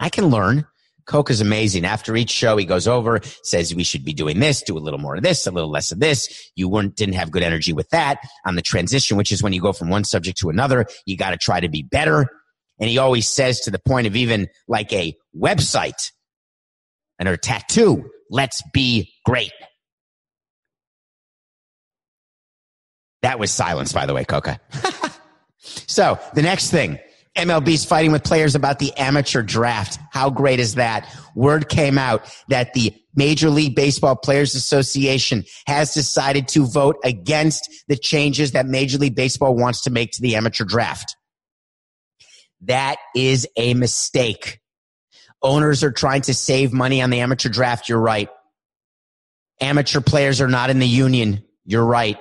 I 0.00 0.08
can 0.08 0.26
learn. 0.26 0.66
Coke 1.06 1.30
is 1.30 1.40
amazing. 1.40 1.84
After 1.84 2.16
each 2.16 2.30
show, 2.30 2.56
he 2.56 2.64
goes 2.64 2.88
over, 2.88 3.20
says 3.44 3.72
we 3.72 3.84
should 3.84 4.04
be 4.04 4.12
doing 4.12 4.40
this, 4.40 4.60
do 4.60 4.76
a 4.76 4.80
little 4.80 4.98
more 4.98 5.14
of 5.14 5.22
this, 5.22 5.46
a 5.46 5.52
little 5.52 5.70
less 5.70 5.92
of 5.92 6.00
this. 6.00 6.50
You 6.56 6.68
weren't, 6.68 6.96
didn't 6.96 7.14
have 7.14 7.30
good 7.30 7.44
energy 7.44 7.72
with 7.72 7.88
that 7.90 8.18
on 8.44 8.56
the 8.56 8.62
transition, 8.62 9.16
which 9.16 9.30
is 9.30 9.40
when 9.40 9.52
you 9.52 9.60
go 9.60 9.72
from 9.72 9.88
one 9.88 10.02
subject 10.02 10.36
to 10.38 10.50
another. 10.50 10.86
You 11.06 11.16
got 11.16 11.30
to 11.30 11.36
try 11.36 11.60
to 11.60 11.68
be 11.68 11.84
better. 11.84 12.26
And 12.80 12.90
he 12.90 12.98
always 12.98 13.28
says 13.28 13.60
to 13.60 13.70
the 13.70 13.78
point 13.78 14.08
of 14.08 14.16
even 14.16 14.48
like 14.66 14.92
a 14.92 15.14
website 15.34 16.10
and 17.20 17.28
her 17.28 17.36
tattoo, 17.36 18.10
let's 18.30 18.62
be 18.72 19.12
great. 19.24 19.52
That 23.22 23.38
was 23.38 23.52
silence, 23.52 23.92
by 23.92 24.06
the 24.06 24.14
way, 24.14 24.24
Coca. 24.24 24.60
So 25.86 26.18
the 26.34 26.42
next 26.42 26.70
thing, 26.70 26.98
MLB's 27.36 27.84
fighting 27.84 28.12
with 28.12 28.24
players 28.24 28.54
about 28.54 28.78
the 28.78 28.92
amateur 28.96 29.42
draft. 29.42 29.98
How 30.10 30.30
great 30.30 30.58
is 30.58 30.76
that? 30.76 31.06
Word 31.34 31.68
came 31.68 31.98
out 31.98 32.24
that 32.48 32.72
the 32.72 32.94
Major 33.14 33.50
League 33.50 33.74
Baseball 33.74 34.16
Players 34.16 34.54
Association 34.54 35.44
has 35.66 35.92
decided 35.92 36.48
to 36.48 36.66
vote 36.66 36.96
against 37.04 37.68
the 37.88 37.96
changes 37.96 38.52
that 38.52 38.66
Major 38.66 38.98
League 38.98 39.14
Baseball 39.14 39.54
wants 39.54 39.82
to 39.82 39.90
make 39.90 40.12
to 40.12 40.22
the 40.22 40.36
amateur 40.36 40.64
draft. 40.64 41.16
That 42.62 42.96
is 43.14 43.46
a 43.56 43.74
mistake. 43.74 44.60
Owners 45.42 45.84
are 45.84 45.92
trying 45.92 46.22
to 46.22 46.34
save 46.34 46.72
money 46.72 47.02
on 47.02 47.10
the 47.10 47.20
amateur 47.20 47.50
draft. 47.50 47.88
You're 47.88 48.00
right. 48.00 48.28
Amateur 49.60 50.00
players 50.00 50.40
are 50.40 50.48
not 50.48 50.70
in 50.70 50.78
the 50.78 50.88
union. 50.88 51.44
You're 51.64 51.84
right. 51.84 52.18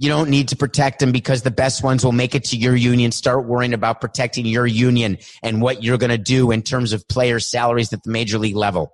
You 0.00 0.08
don't 0.08 0.30
need 0.30 0.48
to 0.48 0.56
protect 0.56 0.98
them 0.98 1.12
because 1.12 1.42
the 1.42 1.50
best 1.50 1.84
ones 1.84 2.02
will 2.02 2.12
make 2.12 2.34
it 2.34 2.44
to 2.44 2.56
your 2.56 2.74
union. 2.74 3.12
Start 3.12 3.44
worrying 3.44 3.74
about 3.74 4.00
protecting 4.00 4.46
your 4.46 4.66
union 4.66 5.18
and 5.42 5.60
what 5.60 5.82
you're 5.82 5.98
going 5.98 6.08
to 6.08 6.16
do 6.16 6.50
in 6.52 6.62
terms 6.62 6.94
of 6.94 7.06
player 7.06 7.38
salaries 7.38 7.92
at 7.92 8.02
the 8.02 8.10
major 8.10 8.38
league 8.38 8.56
level. 8.56 8.92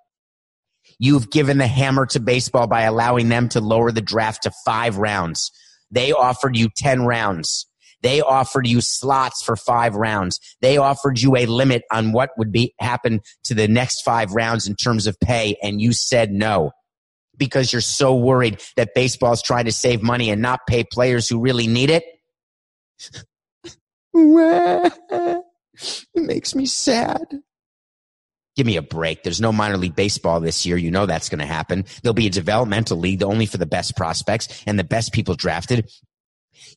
You've 0.99 1.31
given 1.31 1.59
the 1.59 1.69
hammer 1.69 2.07
to 2.07 2.19
baseball 2.19 2.67
by 2.67 2.83
allowing 2.83 3.29
them 3.29 3.49
to 3.51 3.61
lower 3.61 3.93
the 3.93 4.01
draft 4.01 4.43
to 4.43 4.53
five 4.65 4.99
rounds. 4.99 5.53
They 5.93 6.11
offered 6.11 6.57
you 6.57 6.71
10 6.77 7.03
rounds. 7.03 7.69
They 8.03 8.21
offered 8.21 8.67
you 8.67 8.81
slots 8.81 9.45
for 9.45 9.55
five 9.55 9.95
rounds. 9.95 10.41
They 10.61 10.77
offered 10.77 11.21
you 11.21 11.37
a 11.37 11.47
limit 11.47 11.85
on 11.93 12.11
what 12.11 12.31
would 12.37 12.51
be 12.51 12.75
happen 12.81 13.21
to 13.45 13.55
the 13.55 13.69
next 13.69 14.03
five 14.03 14.33
rounds 14.33 14.67
in 14.67 14.75
terms 14.75 15.07
of 15.07 15.17
pay. 15.21 15.55
And 15.63 15.81
you 15.81 15.93
said 15.93 16.33
no 16.33 16.73
because 17.39 17.73
you're 17.73 17.81
so 17.81 18.15
worried 18.15 18.63
that 18.77 18.95
baseball 18.95 19.33
is 19.33 19.43
trying 19.43 19.67
to 19.67 19.73
save 19.73 20.03
money 20.03 20.31
and 20.31 20.43
not 20.43 20.61
pay 20.67 20.85
players 20.85 21.29
who 21.29 21.41
really 21.41 21.67
need 21.67 21.91
it. 21.91 22.05
it 24.15 25.43
makes 26.15 26.55
me 26.55 26.67
sad. 26.67 27.23
Give 28.57 28.67
me 28.67 28.77
a 28.79 28.83
break. 28.83 29.23
There's 29.23 29.41
no 29.41 29.53
minor 29.53 29.77
league 29.77 29.95
baseball 29.95 30.41
this 30.41 30.65
year. 30.65 30.79
You 30.79 30.91
know 30.91 31.05
that's 31.05 31.29
going 31.29 31.41
to 31.41 31.47
happen. 31.47 31.85
There'll 32.03 32.15
be 32.15 32.27
a 32.27 32.31
developmental 32.31 32.97
league 32.97 33.23
only 33.23 33.45
for 33.45 33.59
the 33.59 33.67
best 33.67 33.97
prospects 33.97 34.65
and 34.67 34.79
the 34.79 34.85
best 34.85 35.13
people 35.13 35.35
drafted. 35.35 35.91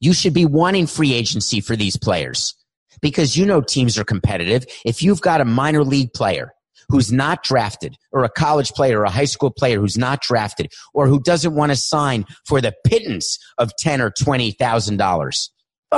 You 0.02 0.14
should 0.14 0.34
be 0.34 0.46
wanting 0.46 0.88
free 0.88 1.14
agency 1.14 1.62
for 1.62 1.78
these 1.78 1.96
players 1.96 2.54
because 3.02 3.38
you 3.38 3.46
know 3.46 3.62
teams 3.62 3.98
are 3.98 4.04
competitive. 4.04 4.66
If 4.86 5.02
you've 5.02 5.22
got 5.22 5.40
a 5.40 5.46
minor 5.46 5.86
league 5.86 6.14
player 6.14 6.54
who's 6.90 7.12
not 7.12 7.44
drafted 7.44 7.96
or 8.12 8.24
a 8.24 8.30
college 8.30 8.72
player 8.72 9.00
or 9.00 9.06
a 9.06 9.10
high 9.10 9.26
school 9.26 9.52
player 9.52 9.80
who's 9.80 9.98
not 9.98 10.22
drafted 10.22 10.72
or 10.94 11.08
who 11.08 11.20
doesn't 11.22 11.56
want 11.56 11.72
to 11.72 11.76
sign 11.76 12.26
for 12.46 12.60
the 12.60 12.74
pittance 12.86 13.38
of 13.58 13.72
10 13.78 14.02
or 14.02 14.12
$20,000. 14.12 15.50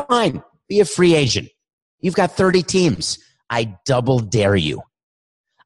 Fine. 0.08 0.44
Be 0.68 0.80
a 0.80 0.86
free 0.86 1.16
agent. 1.16 1.50
You've 2.00 2.16
got 2.16 2.32
30 2.32 2.64
teams. 2.64 3.20
I 3.50 3.78
double 3.86 4.20
dare 4.20 4.56
you. 4.56 4.82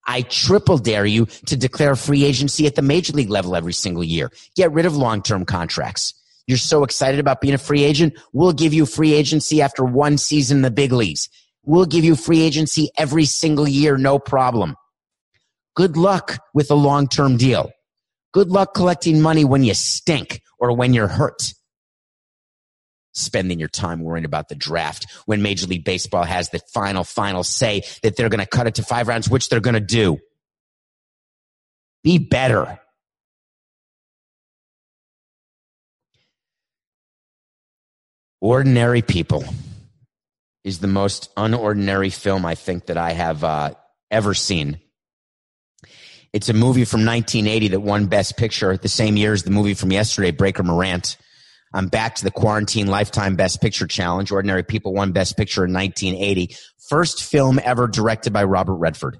I 0.07 0.21
triple 0.21 0.77
dare 0.77 1.05
you 1.05 1.25
to 1.47 1.57
declare 1.57 1.95
free 1.95 2.25
agency 2.25 2.67
at 2.67 2.75
the 2.75 2.81
major 2.81 3.13
league 3.13 3.29
level 3.29 3.55
every 3.55 3.73
single 3.73 4.03
year. 4.03 4.31
Get 4.55 4.71
rid 4.71 4.85
of 4.85 4.95
long 4.95 5.21
term 5.21 5.45
contracts. 5.45 6.13
You're 6.47 6.57
so 6.59 6.83
excited 6.83 7.19
about 7.19 7.41
being 7.41 7.55
a 7.55 7.59
free 7.59 7.83
agent. 7.83 8.13
We'll 8.31 8.53
give 8.53 8.73
you 8.73 8.85
free 8.85 9.13
agency 9.13 9.63
after 9.63 9.83
one 9.83 10.19
season 10.19 10.57
in 10.57 10.61
the 10.61 10.69
big 10.69 10.91
leagues. 10.91 11.27
We'll 11.63 11.85
give 11.85 12.03
you 12.03 12.15
free 12.15 12.41
agency 12.41 12.91
every 12.97 13.25
single 13.25 13.67
year, 13.67 13.97
no 13.97 14.19
problem. 14.19 14.75
Good 15.75 15.97
luck 15.97 16.39
with 16.53 16.71
a 16.71 16.75
long 16.75 17.07
term 17.07 17.37
deal. 17.37 17.71
Good 18.33 18.49
luck 18.49 18.73
collecting 18.73 19.21
money 19.21 19.45
when 19.45 19.63
you 19.63 19.73
stink 19.73 20.41
or 20.59 20.75
when 20.75 20.93
you're 20.93 21.07
hurt. 21.07 21.53
Spending 23.13 23.59
your 23.59 23.69
time 23.69 24.01
worrying 24.01 24.25
about 24.25 24.49
the 24.49 24.55
draft 24.55 25.05
when 25.25 25.41
Major 25.41 25.67
League 25.67 25.85
Baseball 25.85 26.23
has 26.23 26.49
the 26.49 26.59
final, 26.73 27.03
final 27.03 27.43
say 27.43 27.83
that 28.03 28.17
they're 28.17 28.29
going 28.29 28.41
to 28.41 28.45
cut 28.45 28.67
it 28.67 28.75
to 28.75 28.83
five 28.83 29.07
rounds, 29.07 29.29
which 29.29 29.47
they're 29.47 29.61
going 29.61 29.75
to 29.75 29.79
do. 29.79 30.17
Be 32.03 32.17
better. 32.17 32.79
Ordinary 38.41 39.01
People 39.01 39.45
is 40.63 40.79
the 40.79 40.87
most 40.87 41.33
unordinary 41.35 42.13
film 42.13 42.45
I 42.45 42.55
think 42.55 42.87
that 42.87 42.97
I 42.97 43.11
have 43.13 43.43
uh, 43.43 43.73
ever 44.11 44.33
seen. 44.33 44.79
It's 46.35 46.49
a 46.49 46.53
movie 46.53 46.83
from 46.83 47.05
1980 47.05 47.69
that 47.69 47.79
won 47.79 48.07
Best 48.07 48.35
Picture 48.35 48.75
the 48.75 48.89
same 48.89 49.15
year 49.15 49.31
as 49.31 49.43
the 49.43 49.51
movie 49.51 49.73
from 49.73 49.89
yesterday, 49.89 50.31
Breaker 50.31 50.63
Morant. 50.63 51.15
I'm 51.73 51.87
back 51.87 52.15
to 52.15 52.25
the 52.25 52.29
Quarantine 52.29 52.87
Lifetime 52.87 53.37
Best 53.37 53.61
Picture 53.61 53.87
Challenge. 53.87 54.29
Ordinary 54.33 54.63
People 54.63 54.93
won 54.93 55.13
Best 55.13 55.37
Picture 55.37 55.63
in 55.63 55.71
1980. 55.71 56.53
First 56.89 57.23
film 57.23 57.57
ever 57.63 57.87
directed 57.87 58.33
by 58.33 58.43
Robert 58.43 58.75
Redford. 58.75 59.17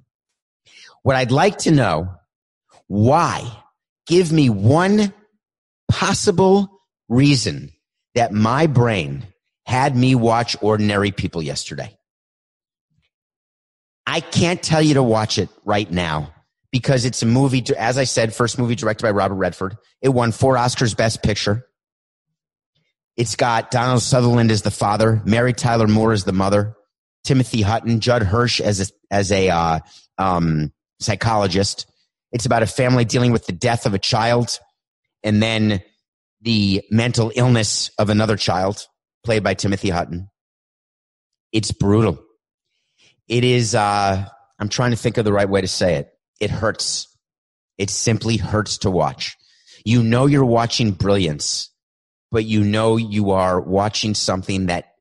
What 1.04 1.16
I'd 1.16 1.32
like 1.32 1.60
to 1.60 1.72
know, 1.72 2.16
why? 2.88 3.50
Give 4.08 4.30
me 4.34 4.50
one 4.50 5.14
possible 5.90 6.68
reason 7.08 7.72
that 8.16 8.34
my 8.34 8.68
brain 8.68 9.26
had 9.66 9.96
me 9.96 10.16
watch 10.16 10.58
Ordinary 10.60 11.12
People 11.12 11.42
yesterday. 11.42 11.98
I 14.06 14.20
can't 14.20 14.62
tell 14.62 14.82
you 14.82 14.96
to 14.96 15.04
watch 15.04 15.38
it 15.38 15.48
right 15.64 15.90
now 15.90 16.35
because 16.76 17.06
it's 17.06 17.24
a 17.24 17.26
movie, 17.26 17.64
as 17.78 17.98
I 17.98 18.04
said, 18.04 18.36
first 18.36 18.60
movie 18.60 18.76
directed 18.76 19.04
by 19.04 19.12
Robert 19.12 19.36
Redford. 19.36 19.78
It 20.02 20.10
won 20.10 20.34
four 20.34 20.56
Oscars 20.56 20.94
Best 20.94 21.24
Picture. 21.24 21.66
It's 23.16 23.38
got 23.38 23.72
Donald 23.72 24.02
Sutherland 24.02 24.52
as 24.52 24.62
the 24.62 24.72
father, 24.72 25.22
Mary 25.24 25.54
Tyler 25.54 25.88
Moore 25.88 26.12
as 26.12 26.26
the 26.26 26.34
mother, 26.34 26.76
Timothy 27.24 27.62
Hutton, 27.62 28.02
Judd 28.02 28.24
Hirsch 28.24 28.60
as 28.60 28.82
a, 28.82 28.94
as 29.10 29.32
a 29.32 29.48
uh, 29.48 29.80
um, 30.18 30.74
psychologist. 31.00 31.90
It's 32.34 32.46
about 32.46 32.62
a 32.62 32.68
family 32.68 33.06
dealing 33.06 33.32
with 33.32 33.46
the 33.46 33.54
death 33.54 33.86
of 33.86 33.94
a 33.94 34.00
child 34.00 34.60
and 35.24 35.42
then 35.42 35.82
the 36.42 36.84
mental 36.92 37.32
illness 37.36 37.90
of 37.98 38.10
another 38.10 38.36
child, 38.36 38.86
played 39.24 39.46
by 39.46 39.54
Timothy 39.54 39.92
Hutton. 39.92 40.28
It's 41.54 41.72
brutal. 41.72 42.22
It 43.30 43.46
is, 43.46 43.76
uh, 43.76 44.26
I'm 44.60 44.68
trying 44.68 44.92
to 44.92 44.98
think 44.98 45.18
of 45.18 45.24
the 45.24 45.32
right 45.32 45.48
way 45.48 45.62
to 45.62 45.70
say 45.70 45.96
it 45.96 46.12
it 46.40 46.50
hurts. 46.50 47.08
It 47.78 47.90
simply 47.90 48.38
hurts 48.38 48.80
to 48.80 48.92
watch. 48.92 49.36
You 49.84 50.02
know 50.02 50.26
you're 50.26 50.46
watching 50.46 50.92
brilliance, 50.92 51.70
but 52.32 52.46
you 52.46 52.64
know 52.64 52.98
you 52.98 53.32
are 53.32 53.60
watching 53.60 54.14
something 54.14 54.68
that 54.68 54.94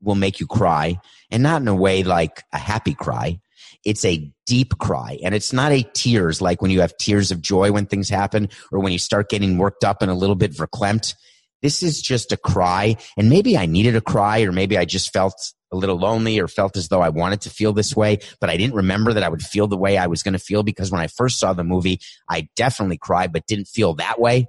will 0.00 0.14
make 0.14 0.40
you 0.40 0.46
cry 0.46 1.00
and 1.30 1.42
not 1.42 1.62
in 1.62 1.68
a 1.68 1.74
way 1.74 2.02
like 2.02 2.42
a 2.52 2.58
happy 2.58 2.94
cry. 2.94 3.40
It's 3.84 4.04
a 4.04 4.32
deep 4.46 4.78
cry 4.78 5.18
and 5.22 5.34
it's 5.34 5.52
not 5.52 5.72
a 5.72 5.82
tears 5.94 6.40
like 6.40 6.62
when 6.62 6.70
you 6.70 6.80
have 6.80 6.96
tears 6.96 7.30
of 7.30 7.42
joy 7.42 7.72
when 7.72 7.86
things 7.86 8.08
happen 8.08 8.48
or 8.72 8.80
when 8.80 8.92
you 8.92 8.98
start 8.98 9.28
getting 9.28 9.58
worked 9.58 9.84
up 9.84 10.00
and 10.00 10.10
a 10.10 10.14
little 10.14 10.36
bit 10.36 10.52
verklempt. 10.52 11.14
This 11.60 11.82
is 11.82 12.00
just 12.00 12.32
a 12.32 12.36
cry 12.36 12.96
and 13.16 13.28
maybe 13.28 13.58
I 13.58 13.66
needed 13.66 13.96
a 13.96 14.00
cry 14.00 14.42
or 14.42 14.52
maybe 14.52 14.78
I 14.78 14.84
just 14.84 15.12
felt 15.12 15.52
a 15.74 15.76
little 15.76 15.98
lonely 15.98 16.40
or 16.40 16.48
felt 16.48 16.76
as 16.76 16.88
though 16.88 17.02
I 17.02 17.10
wanted 17.10 17.42
to 17.42 17.50
feel 17.50 17.72
this 17.72 17.94
way, 17.94 18.20
but 18.40 18.48
I 18.48 18.56
didn't 18.56 18.76
remember 18.76 19.12
that 19.12 19.22
I 19.22 19.28
would 19.28 19.42
feel 19.42 19.66
the 19.66 19.76
way 19.76 19.98
I 19.98 20.06
was 20.06 20.22
going 20.22 20.32
to 20.32 20.38
feel 20.38 20.62
because 20.62 20.90
when 20.90 21.00
I 21.00 21.08
first 21.08 21.38
saw 21.38 21.52
the 21.52 21.64
movie, 21.64 22.00
I 22.28 22.48
definitely 22.56 22.98
cried, 22.98 23.32
but 23.32 23.46
didn't 23.46 23.68
feel 23.68 23.94
that 23.94 24.20
way. 24.20 24.46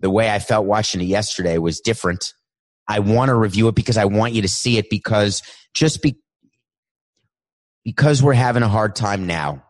The 0.00 0.10
way 0.10 0.30
I 0.30 0.38
felt 0.38 0.66
watching 0.66 1.00
it 1.00 1.04
yesterday 1.04 1.58
was 1.58 1.80
different. 1.80 2.34
I 2.86 3.00
want 3.00 3.30
to 3.30 3.34
review 3.34 3.68
it 3.68 3.74
because 3.74 3.96
I 3.96 4.04
want 4.04 4.34
you 4.34 4.42
to 4.42 4.48
see 4.48 4.76
it 4.76 4.90
because 4.90 5.42
just 5.72 6.02
be, 6.02 6.16
because 7.84 8.22
we're 8.22 8.34
having 8.34 8.62
a 8.62 8.68
hard 8.68 8.94
time 8.94 9.26
now, 9.26 9.64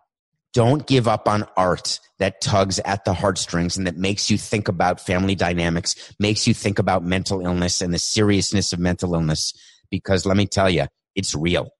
don't 0.52 0.86
give 0.86 1.08
up 1.08 1.28
on 1.28 1.46
art 1.56 2.00
that 2.18 2.40
tugs 2.40 2.78
at 2.80 3.04
the 3.04 3.12
heartstrings 3.12 3.76
and 3.76 3.86
that 3.86 3.96
makes 3.96 4.30
you 4.30 4.38
think 4.38 4.68
about 4.68 5.00
family 5.00 5.34
dynamics, 5.34 6.14
makes 6.18 6.46
you 6.46 6.54
think 6.54 6.78
about 6.78 7.04
mental 7.04 7.40
illness 7.44 7.80
and 7.82 7.92
the 7.92 7.98
seriousness 7.98 8.72
of 8.72 8.78
mental 8.78 9.14
illness 9.14 9.52
because 9.90 10.26
let 10.26 10.36
me 10.36 10.46
tell 10.46 10.70
you, 10.70 10.86
it's 11.14 11.34
real. 11.34 11.70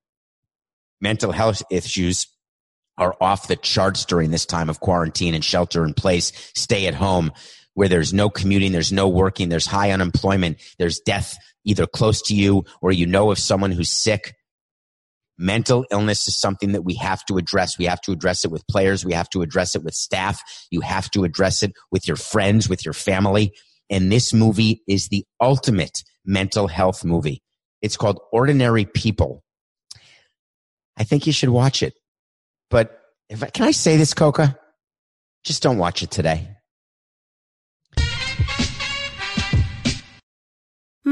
Mental 1.01 1.33
health 1.33 1.63
issues 1.71 2.27
are 2.97 3.15
off 3.21 3.49
the 3.49 3.57
charts 3.57 4.05
during 4.05 4.31
this 4.31 4.47
time 4.47 4.71
of 4.71 4.81
quarantine 4.81 5.35
and 5.35 5.45
shelter 5.45 5.85
in 5.85 5.95
place, 5.95 6.33
stay 6.55 6.87
at 6.87 6.95
home, 6.95 7.33
where 7.75 7.89
there's 7.89 8.15
no 8.15 8.31
commuting, 8.31 8.73
there's 8.73 8.93
no 8.93 9.09
working, 9.09 9.49
there's 9.49 9.67
high 9.67 9.91
unemployment, 9.91 10.59
there's 10.79 11.01
death 11.01 11.37
either 11.65 11.87
close 11.87 12.23
to 12.23 12.35
you 12.35 12.65
or 12.81 12.93
you 12.93 13.07
know 13.07 13.31
of 13.31 13.39
someone 13.39 13.73
who's 13.73 13.91
sick. 13.91 14.35
Mental 15.37 15.85
illness 15.91 16.29
is 16.29 16.39
something 16.39 16.73
that 16.73 16.83
we 16.83 16.95
have 16.95 17.25
to 17.25 17.39
address. 17.39 17.77
We 17.77 17.87
have 17.87 18.01
to 18.03 18.13
address 18.13 18.45
it 18.45 18.53
with 18.53 18.67
players. 18.69 19.05
We 19.05 19.15
have 19.15 19.29
to 19.31 19.43
address 19.43 19.75
it 19.75 19.83
with 19.83 19.95
staff. 19.95 20.41
You 20.71 20.81
have 20.83 21.11
to 21.11 21.25
address 21.25 21.65
it 21.65 21.73
with 21.91 22.07
your 22.07 22.17
friends, 22.17 22.69
with 22.69 22.85
your 22.85 22.95
family. 22.95 23.53
And 23.91 24.13
this 24.13 24.33
movie 24.33 24.83
is 24.87 25.09
the 25.09 25.25
ultimate 25.41 26.05
mental 26.25 26.69
health 26.69 27.05
movie. 27.05 27.43
It's 27.85 27.99
called 27.99 28.19
Ordinary 28.33 28.87
People. 28.87 29.45
I 30.97 31.05
think 31.05 31.27
you 31.27 31.35
should 31.35 31.51
watch 31.51 31.83
it. 31.83 31.93
But 32.71 32.99
if 33.29 33.43
I, 33.43 33.51
can 33.51 33.67
I 33.67 33.73
say 33.73 33.99
this, 33.99 34.15
Coca? 34.15 34.59
Just 35.45 35.63
don't 35.63 35.77
watch 35.77 36.03
it 36.03 36.11
today. 36.11 36.54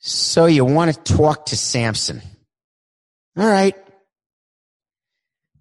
So 0.00 0.46
you 0.46 0.64
want 0.64 0.94
to 0.94 1.14
talk 1.14 1.46
to 1.46 1.56
Samson. 1.56 2.22
All 3.36 3.46
right. 3.46 3.76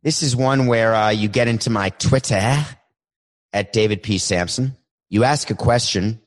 This 0.02 0.23
is 0.23 0.34
one 0.34 0.67
where 0.67 0.95
uh, 0.95 1.10
you 1.10 1.28
get 1.28 1.49
into 1.49 1.69
my 1.69 1.89
Twitter 1.89 2.65
at 3.52 3.73
David 3.73 4.02
P. 4.02 4.17
Samson. 4.17 4.78
You 5.10 5.25
ask 5.25 5.49
a 5.49 5.56
question, 5.56 6.21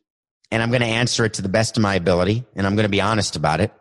and 0.51 0.63
I'm 0.63 0.69
going 0.69 0.83
to 0.83 0.87
answer 0.87 1.25
it 1.25 1.35
to 1.35 1.43
the 1.43 1.49
best 1.49 1.79
of 1.79 1.83
my 1.83 1.95
ability, 1.95 2.45
and 2.55 2.67
I'm 2.67 2.77
going 2.77 2.85
to 2.85 2.91
be 2.91 3.01
honest 3.01 3.37
about 3.37 3.61
it 3.61 3.73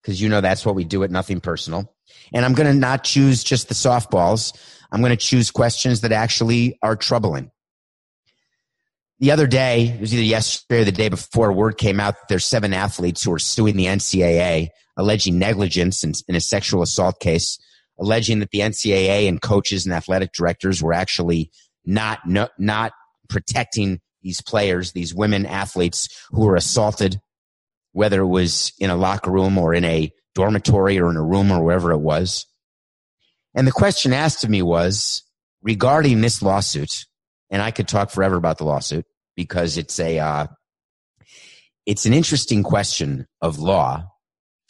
because 0.00 0.20
you 0.20 0.28
know 0.28 0.40
that's 0.40 0.64
what 0.64 0.76
we 0.76 0.84
do 0.84 1.02
at 1.02 1.10
Nothing 1.10 1.40
Personal. 1.40 1.92
And 2.32 2.44
I'm 2.44 2.54
going 2.54 2.72
to 2.72 2.78
not 2.78 3.02
choose 3.02 3.42
just 3.42 3.68
the 3.68 3.74
softballs. 3.74 4.56
I'm 4.92 5.00
going 5.00 5.10
to 5.10 5.16
choose 5.16 5.50
questions 5.50 6.02
that 6.02 6.12
actually 6.12 6.78
are 6.80 6.94
troubling 6.94 7.50
the 9.20 9.32
other 9.32 9.46
day, 9.46 9.88
it 9.88 10.00
was 10.00 10.14
either 10.14 10.22
yesterday 10.22 10.80
or 10.80 10.84
the 10.86 10.92
day 10.92 11.10
before, 11.10 11.52
word 11.52 11.76
came 11.76 12.00
out 12.00 12.14
that 12.14 12.28
there's 12.30 12.46
seven 12.46 12.72
athletes 12.72 13.22
who 13.22 13.32
are 13.32 13.38
suing 13.38 13.76
the 13.76 13.84
NCAA, 13.84 14.68
alleging 14.96 15.38
negligence 15.38 16.02
in, 16.02 16.14
in, 16.26 16.34
a 16.34 16.40
sexual 16.40 16.80
assault 16.80 17.20
case, 17.20 17.58
alleging 17.98 18.38
that 18.38 18.50
the 18.50 18.60
NCAA 18.60 19.28
and 19.28 19.42
coaches 19.42 19.84
and 19.84 19.94
athletic 19.94 20.32
directors 20.32 20.82
were 20.82 20.94
actually 20.94 21.50
not 21.84 22.20
no, 22.26 22.48
not 22.58 22.92
protecting 23.28 24.00
these 24.22 24.40
players, 24.40 24.92
these 24.92 25.14
women 25.14 25.44
athletes 25.44 26.08
who 26.30 26.46
were 26.46 26.56
assaulted, 26.56 27.20
whether 27.92 28.22
it 28.22 28.26
was 28.26 28.72
in 28.78 28.88
a 28.88 28.96
locker 28.96 29.30
room 29.30 29.58
or 29.58 29.74
in 29.74 29.84
a 29.84 30.10
dormitory 30.34 30.98
or 30.98 31.10
in 31.10 31.16
a 31.16 31.22
room 31.22 31.52
or 31.52 31.62
wherever 31.62 31.92
it 31.92 31.98
was. 31.98 32.46
And 33.54 33.66
the 33.66 33.72
question 33.72 34.14
asked 34.14 34.44
of 34.44 34.50
me 34.50 34.62
was 34.62 35.24
regarding 35.62 36.22
this 36.22 36.40
lawsuit, 36.40 37.04
and 37.50 37.60
I 37.60 37.70
could 37.70 37.86
talk 37.86 38.10
forever 38.10 38.36
about 38.36 38.56
the 38.56 38.64
lawsuit 38.64 39.04
because 39.40 39.78
it's 39.78 39.98
a 39.98 40.18
uh, 40.18 40.46
it's 41.86 42.04
an 42.04 42.12
interesting 42.12 42.62
question 42.62 43.26
of 43.40 43.58
law, 43.58 44.04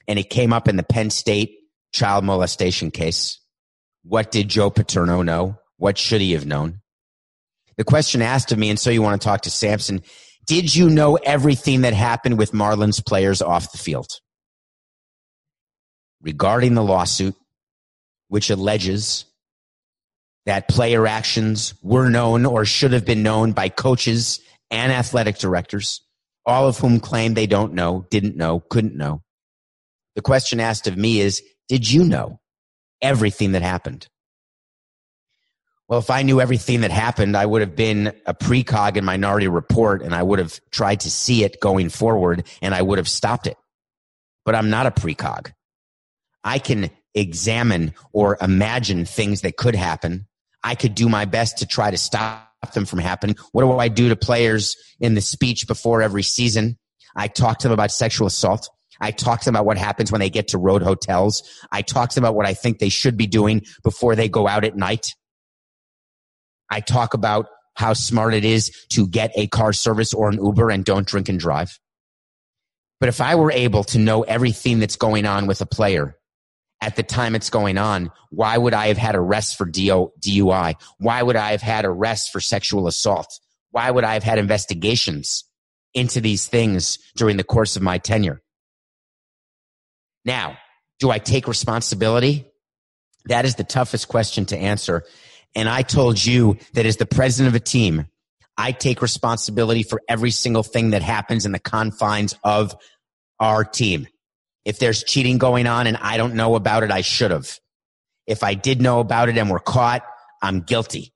and 0.06 0.16
it 0.16 0.30
came 0.30 0.52
up 0.52 0.68
in 0.68 0.76
the 0.76 0.84
Penn 0.84 1.10
State 1.10 1.56
child 1.92 2.24
molestation 2.24 2.92
case. 2.92 3.40
What 4.04 4.30
did 4.30 4.48
Joe 4.48 4.70
Paterno 4.70 5.22
know? 5.22 5.58
What 5.76 5.98
should 5.98 6.20
he 6.20 6.34
have 6.34 6.46
known? 6.46 6.82
The 7.78 7.82
question 7.82 8.22
asked 8.22 8.52
of 8.52 8.58
me, 8.58 8.70
and 8.70 8.78
so 8.78 8.90
you 8.90 9.02
want 9.02 9.20
to 9.20 9.26
talk 9.26 9.40
to 9.40 9.50
Samson, 9.50 10.02
did 10.46 10.72
you 10.72 10.88
know 10.88 11.16
everything 11.16 11.80
that 11.80 11.92
happened 11.92 12.38
with 12.38 12.52
Marlins 12.52 13.04
players 13.04 13.42
off 13.42 13.72
the 13.72 13.78
field? 13.78 14.20
Regarding 16.22 16.74
the 16.74 16.84
lawsuit, 16.84 17.34
which 18.28 18.50
alleges 18.50 19.24
that 20.46 20.68
player 20.68 21.08
actions 21.08 21.74
were 21.82 22.08
known 22.08 22.46
or 22.46 22.64
should 22.64 22.92
have 22.92 23.04
been 23.04 23.24
known 23.24 23.50
by 23.50 23.68
coaches 23.68 24.38
and 24.70 24.92
athletic 24.92 25.38
directors, 25.38 26.02
all 26.46 26.68
of 26.68 26.78
whom 26.78 27.00
claim 27.00 27.34
they 27.34 27.46
don't 27.46 27.74
know, 27.74 28.06
didn't 28.10 28.36
know, 28.36 28.60
couldn't 28.60 28.96
know. 28.96 29.22
The 30.16 30.22
question 30.22 30.60
asked 30.60 30.86
of 30.86 30.96
me 30.96 31.20
is, 31.20 31.42
did 31.68 31.90
you 31.90 32.04
know 32.04 32.40
everything 33.00 33.52
that 33.52 33.62
happened? 33.62 34.08
Well, 35.88 35.98
if 35.98 36.10
I 36.10 36.22
knew 36.22 36.40
everything 36.40 36.82
that 36.82 36.92
happened, 36.92 37.36
I 37.36 37.44
would 37.44 37.62
have 37.62 37.74
been 37.74 38.12
a 38.24 38.32
precog 38.32 38.96
in 38.96 39.04
Minority 39.04 39.48
Report 39.48 40.02
and 40.02 40.14
I 40.14 40.22
would 40.22 40.38
have 40.38 40.60
tried 40.70 41.00
to 41.00 41.10
see 41.10 41.42
it 41.42 41.60
going 41.60 41.88
forward 41.88 42.46
and 42.62 42.74
I 42.74 42.82
would 42.82 42.98
have 42.98 43.08
stopped 43.08 43.48
it. 43.48 43.56
But 44.44 44.54
I'm 44.54 44.70
not 44.70 44.86
a 44.86 44.92
precog. 44.92 45.52
I 46.44 46.60
can 46.60 46.90
examine 47.14 47.94
or 48.12 48.38
imagine 48.40 49.04
things 49.04 49.40
that 49.40 49.56
could 49.56 49.74
happen. 49.74 50.26
I 50.62 50.76
could 50.76 50.94
do 50.94 51.08
my 51.08 51.24
best 51.24 51.58
to 51.58 51.66
try 51.66 51.90
to 51.90 51.98
stop 51.98 52.49
them 52.72 52.84
from 52.84 52.98
happening. 52.98 53.36
What 53.52 53.62
do 53.62 53.78
I 53.78 53.88
do 53.88 54.08
to 54.08 54.16
players 54.16 54.76
in 55.00 55.14
the 55.14 55.20
speech 55.20 55.66
before 55.66 56.02
every 56.02 56.22
season? 56.22 56.78
I 57.16 57.28
talk 57.28 57.58
to 57.60 57.68
them 57.68 57.72
about 57.72 57.90
sexual 57.90 58.26
assault. 58.26 58.68
I 59.00 59.10
talk 59.12 59.40
to 59.40 59.44
them 59.46 59.56
about 59.56 59.66
what 59.66 59.78
happens 59.78 60.12
when 60.12 60.20
they 60.20 60.30
get 60.30 60.48
to 60.48 60.58
road 60.58 60.82
hotels. 60.82 61.42
I 61.72 61.82
talk 61.82 62.10
to 62.10 62.14
them 62.14 62.24
about 62.24 62.34
what 62.34 62.46
I 62.46 62.54
think 62.54 62.78
they 62.78 62.90
should 62.90 63.16
be 63.16 63.26
doing 63.26 63.62
before 63.82 64.14
they 64.14 64.28
go 64.28 64.46
out 64.46 64.64
at 64.64 64.76
night. 64.76 65.14
I 66.70 66.80
talk 66.80 67.14
about 67.14 67.46
how 67.74 67.94
smart 67.94 68.34
it 68.34 68.44
is 68.44 68.70
to 68.90 69.08
get 69.08 69.32
a 69.34 69.46
car 69.46 69.72
service 69.72 70.12
or 70.12 70.28
an 70.28 70.44
Uber 70.44 70.70
and 70.70 70.84
don't 70.84 71.06
drink 71.06 71.28
and 71.28 71.40
drive. 71.40 71.78
But 73.00 73.08
if 73.08 73.22
I 73.22 73.36
were 73.36 73.50
able 73.50 73.84
to 73.84 73.98
know 73.98 74.22
everything 74.22 74.78
that's 74.78 74.96
going 74.96 75.24
on 75.24 75.46
with 75.46 75.62
a 75.62 75.66
player 75.66 76.16
at 76.80 76.96
the 76.96 77.02
time 77.02 77.34
it's 77.34 77.50
going 77.50 77.78
on, 77.78 78.10
why 78.30 78.56
would 78.56 78.74
I 78.74 78.88
have 78.88 78.96
had 78.96 79.14
arrests 79.14 79.54
for 79.54 79.66
DUI? 79.66 80.74
Why 80.98 81.22
would 81.22 81.36
I 81.36 81.50
have 81.50 81.62
had 81.62 81.84
arrests 81.84 82.30
for 82.30 82.40
sexual 82.40 82.86
assault? 82.86 83.38
Why 83.70 83.90
would 83.90 84.04
I 84.04 84.14
have 84.14 84.22
had 84.22 84.38
investigations 84.38 85.44
into 85.92 86.20
these 86.20 86.46
things 86.46 86.98
during 87.16 87.36
the 87.36 87.44
course 87.44 87.76
of 87.76 87.82
my 87.82 87.98
tenure? 87.98 88.40
Now, 90.24 90.56
do 90.98 91.10
I 91.10 91.18
take 91.18 91.48
responsibility? 91.48 92.46
That 93.26 93.44
is 93.44 93.56
the 93.56 93.64
toughest 93.64 94.08
question 94.08 94.46
to 94.46 94.56
answer. 94.56 95.04
And 95.54 95.68
I 95.68 95.82
told 95.82 96.24
you 96.24 96.58
that 96.74 96.86
as 96.86 96.96
the 96.96 97.06
president 97.06 97.54
of 97.54 97.60
a 97.60 97.64
team, 97.64 98.06
I 98.56 98.72
take 98.72 99.02
responsibility 99.02 99.82
for 99.82 100.00
every 100.08 100.30
single 100.30 100.62
thing 100.62 100.90
that 100.90 101.02
happens 101.02 101.46
in 101.46 101.52
the 101.52 101.58
confines 101.58 102.34
of 102.44 102.74
our 103.38 103.64
team. 103.64 104.06
If 104.64 104.78
there's 104.78 105.04
cheating 105.04 105.38
going 105.38 105.66
on 105.66 105.86
and 105.86 105.96
I 105.96 106.16
don't 106.16 106.34
know 106.34 106.54
about 106.54 106.82
it, 106.82 106.90
I 106.90 107.00
should 107.00 107.30
have. 107.30 107.58
If 108.26 108.42
I 108.42 108.54
did 108.54 108.80
know 108.80 109.00
about 109.00 109.28
it 109.28 109.38
and 109.38 109.50
were 109.50 109.58
caught, 109.58 110.02
I'm 110.42 110.60
guilty. 110.60 111.12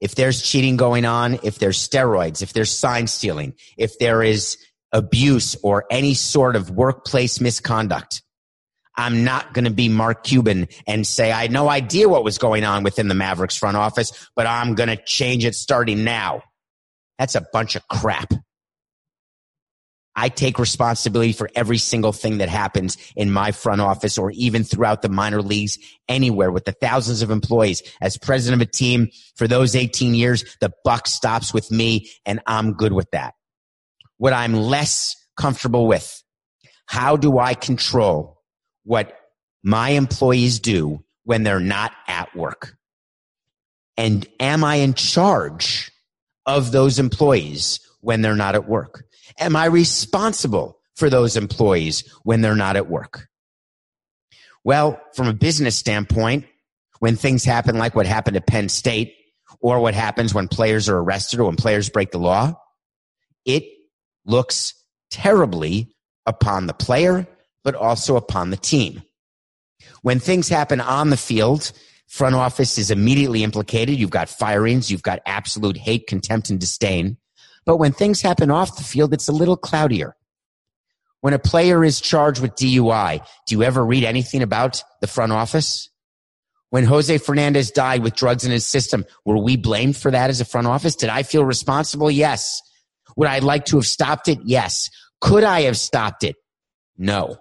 If 0.00 0.14
there's 0.14 0.42
cheating 0.42 0.76
going 0.76 1.04
on, 1.04 1.40
if 1.42 1.58
there's 1.58 1.78
steroids, 1.78 2.42
if 2.42 2.52
there's 2.52 2.74
sign 2.74 3.06
stealing, 3.06 3.54
if 3.76 3.98
there 3.98 4.22
is 4.22 4.56
abuse 4.92 5.56
or 5.62 5.84
any 5.90 6.14
sort 6.14 6.56
of 6.56 6.70
workplace 6.70 7.40
misconduct, 7.40 8.22
I'm 8.96 9.24
not 9.24 9.54
going 9.54 9.64
to 9.64 9.70
be 9.70 9.88
Mark 9.88 10.24
Cuban 10.24 10.68
and 10.86 11.06
say, 11.06 11.32
I 11.32 11.42
had 11.42 11.52
no 11.52 11.68
idea 11.68 12.08
what 12.08 12.24
was 12.24 12.38
going 12.38 12.64
on 12.64 12.82
within 12.82 13.08
the 13.08 13.14
Mavericks 13.14 13.56
front 13.56 13.76
office, 13.76 14.28
but 14.36 14.46
I'm 14.46 14.74
going 14.74 14.88
to 14.88 14.96
change 14.96 15.44
it 15.44 15.54
starting 15.54 16.04
now. 16.04 16.42
That's 17.18 17.34
a 17.34 17.46
bunch 17.52 17.76
of 17.76 17.86
crap. 17.88 18.32
I 20.16 20.28
take 20.28 20.58
responsibility 20.58 21.32
for 21.32 21.48
every 21.54 21.78
single 21.78 22.12
thing 22.12 22.38
that 22.38 22.48
happens 22.48 22.96
in 23.16 23.30
my 23.30 23.52
front 23.52 23.80
office 23.80 24.18
or 24.18 24.30
even 24.32 24.64
throughout 24.64 25.02
the 25.02 25.08
minor 25.08 25.40
leagues 25.40 25.78
anywhere 26.08 26.50
with 26.50 26.64
the 26.64 26.72
thousands 26.72 27.22
of 27.22 27.30
employees. 27.30 27.82
As 28.00 28.18
president 28.18 28.60
of 28.60 28.68
a 28.68 28.70
team 28.70 29.08
for 29.36 29.46
those 29.46 29.76
18 29.76 30.14
years, 30.14 30.44
the 30.60 30.72
buck 30.84 31.06
stops 31.06 31.54
with 31.54 31.70
me 31.70 32.10
and 32.26 32.40
I'm 32.46 32.74
good 32.74 32.92
with 32.92 33.10
that. 33.12 33.34
What 34.18 34.32
I'm 34.32 34.54
less 34.54 35.16
comfortable 35.36 35.86
with, 35.86 36.22
how 36.86 37.16
do 37.16 37.38
I 37.38 37.54
control 37.54 38.42
what 38.84 39.16
my 39.62 39.90
employees 39.90 40.58
do 40.58 41.04
when 41.24 41.44
they're 41.44 41.60
not 41.60 41.92
at 42.08 42.34
work? 42.34 42.74
And 43.96 44.26
am 44.40 44.64
I 44.64 44.76
in 44.76 44.94
charge 44.94 45.90
of 46.46 46.72
those 46.72 46.98
employees 46.98 47.80
when 48.00 48.22
they're 48.22 48.34
not 48.34 48.54
at 48.54 48.68
work? 48.68 49.04
Am 49.38 49.56
I 49.56 49.66
responsible 49.66 50.78
for 50.96 51.10
those 51.10 51.36
employees 51.36 52.04
when 52.22 52.40
they're 52.40 52.56
not 52.56 52.76
at 52.76 52.88
work? 52.88 53.28
Well, 54.64 55.00
from 55.14 55.28
a 55.28 55.32
business 55.32 55.76
standpoint, 55.76 56.46
when 56.98 57.16
things 57.16 57.44
happen 57.44 57.78
like 57.78 57.94
what 57.94 58.06
happened 58.06 58.36
at 58.36 58.46
Penn 58.46 58.68
State 58.68 59.14
or 59.60 59.80
what 59.80 59.94
happens 59.94 60.34
when 60.34 60.48
players 60.48 60.88
are 60.88 60.98
arrested 60.98 61.40
or 61.40 61.44
when 61.44 61.56
players 61.56 61.88
break 61.88 62.10
the 62.10 62.18
law, 62.18 62.54
it 63.44 63.64
looks 64.26 64.74
terribly 65.10 65.94
upon 66.26 66.66
the 66.66 66.74
player 66.74 67.26
but 67.64 67.74
also 67.74 68.16
upon 68.16 68.50
the 68.50 68.56
team. 68.56 69.02
When 70.02 70.20
things 70.20 70.48
happen 70.48 70.80
on 70.80 71.10
the 71.10 71.16
field, 71.16 71.72
front 72.06 72.34
office 72.34 72.78
is 72.78 72.90
immediately 72.90 73.42
implicated. 73.42 73.98
You've 73.98 74.10
got 74.10 74.28
firings, 74.28 74.90
you've 74.90 75.02
got 75.02 75.20
absolute 75.26 75.76
hate, 75.76 76.06
contempt, 76.06 76.50
and 76.50 76.58
disdain. 76.58 77.16
But 77.66 77.76
when 77.76 77.92
things 77.92 78.20
happen 78.20 78.50
off 78.50 78.76
the 78.76 78.82
field, 78.82 79.12
it's 79.12 79.28
a 79.28 79.32
little 79.32 79.56
cloudier. 79.56 80.16
When 81.20 81.34
a 81.34 81.38
player 81.38 81.84
is 81.84 82.00
charged 82.00 82.40
with 82.40 82.54
DUI, 82.54 83.24
do 83.46 83.54
you 83.54 83.62
ever 83.62 83.84
read 83.84 84.04
anything 84.04 84.42
about 84.42 84.82
the 85.00 85.06
front 85.06 85.32
office? 85.32 85.90
When 86.70 86.84
Jose 86.84 87.18
Fernandez 87.18 87.72
died 87.72 88.02
with 88.02 88.14
drugs 88.14 88.44
in 88.44 88.52
his 88.52 88.66
system, 88.66 89.04
were 89.24 89.36
we 89.36 89.56
blamed 89.56 89.96
for 89.96 90.10
that 90.10 90.30
as 90.30 90.40
a 90.40 90.44
front 90.44 90.66
office? 90.66 90.94
Did 90.94 91.10
I 91.10 91.24
feel 91.24 91.44
responsible? 91.44 92.10
Yes. 92.10 92.62
Would 93.16 93.28
I 93.28 93.40
like 93.40 93.66
to 93.66 93.76
have 93.76 93.86
stopped 93.86 94.28
it? 94.28 94.38
Yes. 94.44 94.88
Could 95.20 95.44
I 95.44 95.62
have 95.62 95.76
stopped 95.76 96.24
it? 96.24 96.36
No. 96.96 97.38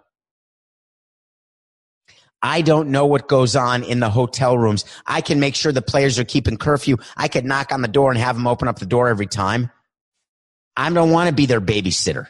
I 2.41 2.61
don't 2.61 2.89
know 2.89 3.05
what 3.05 3.27
goes 3.27 3.55
on 3.55 3.83
in 3.83 3.99
the 3.99 4.09
hotel 4.09 4.57
rooms. 4.57 4.85
I 5.05 5.21
can 5.21 5.39
make 5.39 5.55
sure 5.55 5.71
the 5.71 5.81
players 5.81 6.17
are 6.19 6.23
keeping 6.23 6.57
curfew. 6.57 6.97
I 7.15 7.27
could 7.27 7.45
knock 7.45 7.71
on 7.71 7.81
the 7.81 7.87
door 7.87 8.11
and 8.11 8.19
have 8.19 8.35
them 8.35 8.47
open 8.47 8.67
up 8.67 8.79
the 8.79 8.85
door 8.85 9.09
every 9.09 9.27
time. 9.27 9.69
I 10.79 10.89
don't 10.89 11.11
want 11.11 11.27
to 11.27 11.35
be 11.35 11.45
their 11.45 11.59
babysitter. 11.59 12.27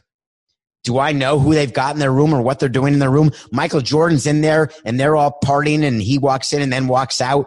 Do 0.84 0.98
I 0.98 1.12
know 1.12 1.38
who 1.38 1.54
they've 1.54 1.72
got 1.72 1.94
in 1.94 2.00
their 2.00 2.12
room 2.12 2.34
or 2.34 2.42
what 2.42 2.60
they're 2.60 2.68
doing 2.68 2.94
in 2.94 3.00
their 3.00 3.12
room? 3.12 3.32
Michael 3.52 3.80
Jordan's 3.80 4.26
in 4.26 4.42
there 4.42 4.72
and 4.84 5.00
they're 5.00 5.16
all 5.16 5.38
partying 5.44 5.84
and 5.84 6.02
he 6.02 6.18
walks 6.18 6.52
in 6.52 6.64
and 6.64 6.74
then 6.74 6.88
walks 6.88 7.22
out. 7.22 7.46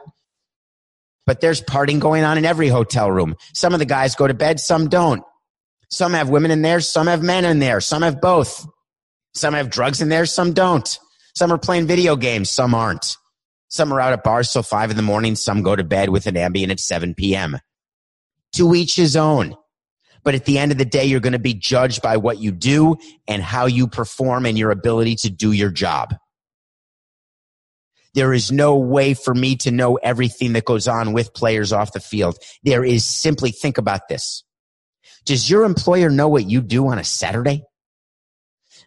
But 1.26 1.40
there's 1.40 1.60
partying 1.60 1.98
going 1.98 2.22
on 2.22 2.38
in 2.38 2.44
every 2.44 2.68
hotel 2.68 3.10
room. 3.10 3.34
Some 3.52 3.72
of 3.72 3.80
the 3.80 3.84
guys 3.84 4.14
go 4.14 4.28
to 4.28 4.34
bed, 4.34 4.60
some 4.60 4.88
don't. 4.88 5.24
Some 5.90 6.12
have 6.12 6.28
women 6.28 6.52
in 6.52 6.62
there, 6.62 6.80
some 6.80 7.08
have 7.08 7.20
men 7.20 7.44
in 7.44 7.58
there, 7.58 7.80
some 7.80 8.02
have 8.02 8.20
both. 8.20 8.64
Some 9.34 9.54
have 9.54 9.70
drugs 9.70 10.00
in 10.00 10.08
there, 10.08 10.24
some 10.24 10.52
don't. 10.52 10.98
Some 11.34 11.52
are 11.52 11.58
playing 11.58 11.88
video 11.88 12.14
games, 12.14 12.48
some 12.48 12.74
aren't. 12.74 13.16
Some 13.68 13.92
are 13.92 14.00
out 14.00 14.12
at 14.12 14.22
bars 14.22 14.52
till 14.52 14.62
five 14.62 14.90
in 14.90 14.96
the 14.96 15.02
morning, 15.02 15.34
some 15.34 15.62
go 15.62 15.74
to 15.74 15.82
bed 15.82 16.10
with 16.10 16.28
an 16.28 16.36
Ambien 16.36 16.70
at 16.70 16.78
7 16.78 17.14
p.m. 17.14 17.58
To 18.52 18.74
each 18.74 18.94
his 18.94 19.16
own. 19.16 19.56
But 20.24 20.34
at 20.34 20.44
the 20.44 20.58
end 20.58 20.72
of 20.72 20.78
the 20.78 20.84
day, 20.84 21.04
you're 21.04 21.20
going 21.20 21.32
to 21.32 21.38
be 21.38 21.54
judged 21.54 22.02
by 22.02 22.16
what 22.16 22.38
you 22.38 22.52
do 22.52 22.96
and 23.26 23.42
how 23.42 23.66
you 23.66 23.88
perform 23.88 24.46
and 24.46 24.56
your 24.56 24.70
ability 24.70 25.16
to 25.16 25.30
do 25.30 25.52
your 25.52 25.70
job. 25.70 26.14
There 28.14 28.32
is 28.32 28.52
no 28.52 28.76
way 28.76 29.14
for 29.14 29.34
me 29.34 29.56
to 29.56 29.70
know 29.70 29.96
everything 29.96 30.52
that 30.52 30.66
goes 30.66 30.86
on 30.86 31.12
with 31.12 31.34
players 31.34 31.72
off 31.72 31.92
the 31.92 32.00
field. 32.00 32.36
There 32.62 32.84
is 32.84 33.04
simply 33.04 33.50
think 33.50 33.78
about 33.78 34.08
this. 34.08 34.44
Does 35.24 35.48
your 35.48 35.64
employer 35.64 36.10
know 36.10 36.28
what 36.28 36.48
you 36.48 36.60
do 36.60 36.86
on 36.88 36.98
a 36.98 37.04
Saturday? 37.04 37.64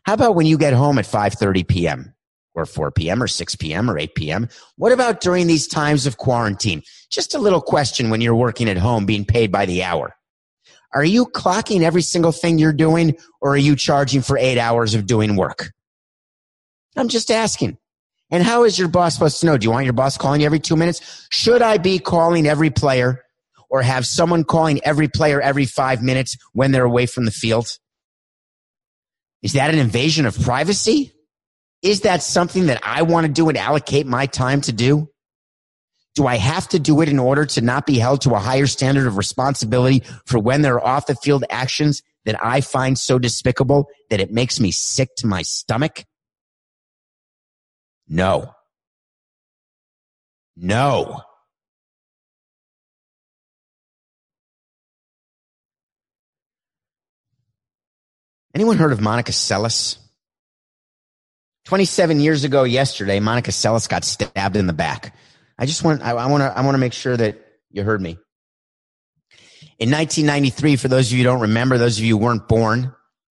How 0.04 0.14
about 0.14 0.36
when 0.36 0.46
you 0.46 0.58
get 0.58 0.74
home 0.74 1.00
at 1.00 1.06
5:30 1.06 1.68
p.m. 1.68 2.14
or 2.54 2.66
4 2.66 2.92
p.m. 2.92 3.24
or 3.24 3.28
6 3.28 3.56
p.m. 3.56 3.90
or 3.90 3.98
8 3.98 4.14
p.m.? 4.16 4.50
What 4.76 4.92
about 4.92 5.22
during 5.22 5.48
these 5.48 5.68
times 5.68 6.06
of 6.06 6.18
quarantine? 6.18 6.84
Just 7.10 7.34
a 7.34 7.40
little 7.40 7.62
question 7.62 8.10
when 8.12 8.22
you're 8.22 8.36
working 8.36 8.70
at 8.70 8.78
home 8.78 9.06
being 9.06 9.26
paid 9.26 9.52
by 9.52 9.66
the 9.66 9.84
hour. 9.84 10.15
Are 10.94 11.04
you 11.04 11.26
clocking 11.26 11.82
every 11.82 12.02
single 12.02 12.32
thing 12.32 12.58
you're 12.58 12.74
doing 12.74 13.18
or 13.42 13.54
are 13.54 13.58
you 13.58 13.76
charging 13.76 14.22
for 14.22 14.38
8 14.38 14.58
hours 14.58 14.94
of 14.94 15.06
doing 15.06 15.36
work? 15.36 15.72
I'm 16.96 17.10
just 17.10 17.32
asking. 17.32 17.78
And 18.32 18.44
how 18.44 18.64
is 18.64 18.80
your 18.80 18.88
boss 18.88 19.14
supposed 19.14 19.40
to 19.42 19.46
know? 19.46 19.58
Do 19.58 19.66
you 19.66 19.72
want 19.72 19.86
your 19.86 19.94
boss 19.94 20.18
calling 20.18 20.42
you 20.42 20.46
every 20.46 20.60
2 20.60 20.76
minutes? 20.76 21.28
Should 21.32 21.62
I 21.62 21.78
be 21.78 22.00
calling 22.00 22.48
every 22.48 22.70
player 22.70 23.22
or 23.70 23.82
have 23.82 24.06
someone 24.06 24.44
calling 24.44 24.80
every 24.84 25.08
player 25.08 25.42
every 25.42 25.66
5 25.66 26.02
minutes 26.02 26.38
when 26.54 26.72
they're 26.72 26.86
away 26.86 27.06
from 27.06 27.26
the 27.26 27.32
field? 27.32 27.68
Is 29.42 29.54
that 29.54 29.72
an 29.72 29.80
invasion 29.80 30.26
of 30.26 30.40
privacy? 30.42 31.14
Is 31.82 32.02
that 32.02 32.24
something 32.24 32.66
that 32.66 32.80
I 32.84 33.04
want 33.04 33.28
to 33.28 33.32
do 33.32 33.48
and 33.48 33.58
allocate 33.58 34.08
my 34.08 34.26
time 34.26 34.62
to 34.62 34.72
do? 34.72 35.10
Do 36.16 36.28
I 36.28 36.38
have 36.38 36.68
to 36.70 36.80
do 36.80 37.02
it 37.02 37.10
in 37.10 37.20
order 37.20 37.46
to 37.46 37.62
not 37.62 37.86
be 37.86 38.00
held 38.00 38.22
to 38.22 38.36
a 38.36 38.40
higher 38.40 38.68
standard 38.68 39.06
of 39.06 39.18
responsibility 39.18 40.02
for 40.26 40.40
when 40.40 40.62
there 40.62 40.76
are 40.76 40.86
off 40.86 41.08
the 41.08 41.16
field 41.16 41.44
actions 41.50 42.02
that 42.24 42.44
I 42.44 42.62
find 42.62 42.98
so 42.98 43.20
despicable 43.20 43.88
that 44.10 44.22
it 44.22 44.32
makes 44.32 44.60
me 44.60 44.72
sick 44.72 45.10
to 45.18 45.28
my 45.28 45.42
stomach? 45.42 46.06
No. 48.08 48.52
No. 50.56 51.22
Anyone 58.54 58.78
heard 58.78 58.94
of 58.94 59.02
Monica 59.02 59.34
Seles? 59.34 59.98
27 61.66 62.22
years 62.22 62.46
ago 62.46 62.64
yesterday, 62.64 63.20
Monica 63.20 63.52
Seles 63.52 63.90
got 63.90 64.06
stabbed 64.06 64.56
in 64.56 64.66
the 64.66 64.72
back. 64.74 65.14
I 65.58 65.66
just 65.66 65.84
want, 65.84 66.02
I, 66.02 66.12
I 66.12 66.26
want 66.28 66.42
to, 66.42 66.58
I 66.58 66.62
want 66.62 66.76
to 66.76 66.80
make 66.80 66.94
sure 66.94 67.16
that 67.16 67.40
you 67.72 67.84
heard 67.84 68.02
me. 68.02 68.18
In 69.78 69.92
1993, 69.92 70.78
for 70.78 70.88
those 70.88 71.08
of 71.08 71.14
you 71.14 71.20
who 71.20 71.24
don't 71.26 71.42
remember, 71.42 71.78
those 71.78 71.98
of 71.98 72.06
you 72.06 72.18
who 72.18 72.24
weren't 72.24 72.48
born, 72.48 72.94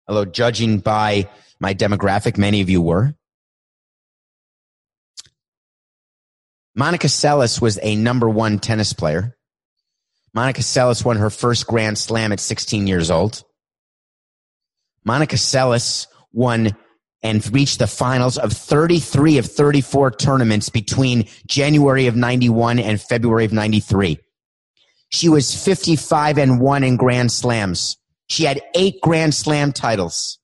although 0.07 0.25
judging 0.25 0.79
by 0.79 1.29
my 1.61 1.75
demographic, 1.75 2.39
many 2.39 2.61
of 2.61 2.71
you 2.71 2.81
were. 2.81 3.15
Monica 6.75 7.09
Seles 7.09 7.61
was 7.61 7.79
a 7.83 7.97
number 7.97 8.29
one 8.29 8.61
tennis 8.61 8.93
player. 8.93 9.37
Monica 10.33 10.61
Seles 10.61 11.05
won 11.05 11.17
her 11.17 11.31
first 11.31 11.67
Grand 11.67 11.99
Slam 11.99 12.31
at 12.31 12.39
16 12.39 12.87
years 12.87 13.11
old. 13.11 13.43
Monica 15.05 15.35
Seles 15.35 16.07
won 16.33 16.77
and 17.23 17.53
reached 17.53 17.81
the 17.81 17.87
finals 17.87 18.39
of 18.39 18.53
33 18.53 19.39
of 19.39 19.47
34 19.47 20.13
tournaments 20.13 20.69
between 20.69 21.29
January 21.47 22.07
of 22.07 22.17
91 22.17 22.79
and 22.79 23.01
February 23.01 23.45
of 23.45 23.53
93. 23.53 24.19
She 25.11 25.29
was 25.29 25.65
55 25.65 26.39
and 26.39 26.61
1 26.61 26.85
in 26.85 26.97
Grand 26.97 27.33
Slams. 27.33 27.97
She 28.29 28.45
had 28.45 28.61
eight 28.75 29.01
Grand 29.01 29.35
Slam 29.35 29.73
titles. 29.73 30.39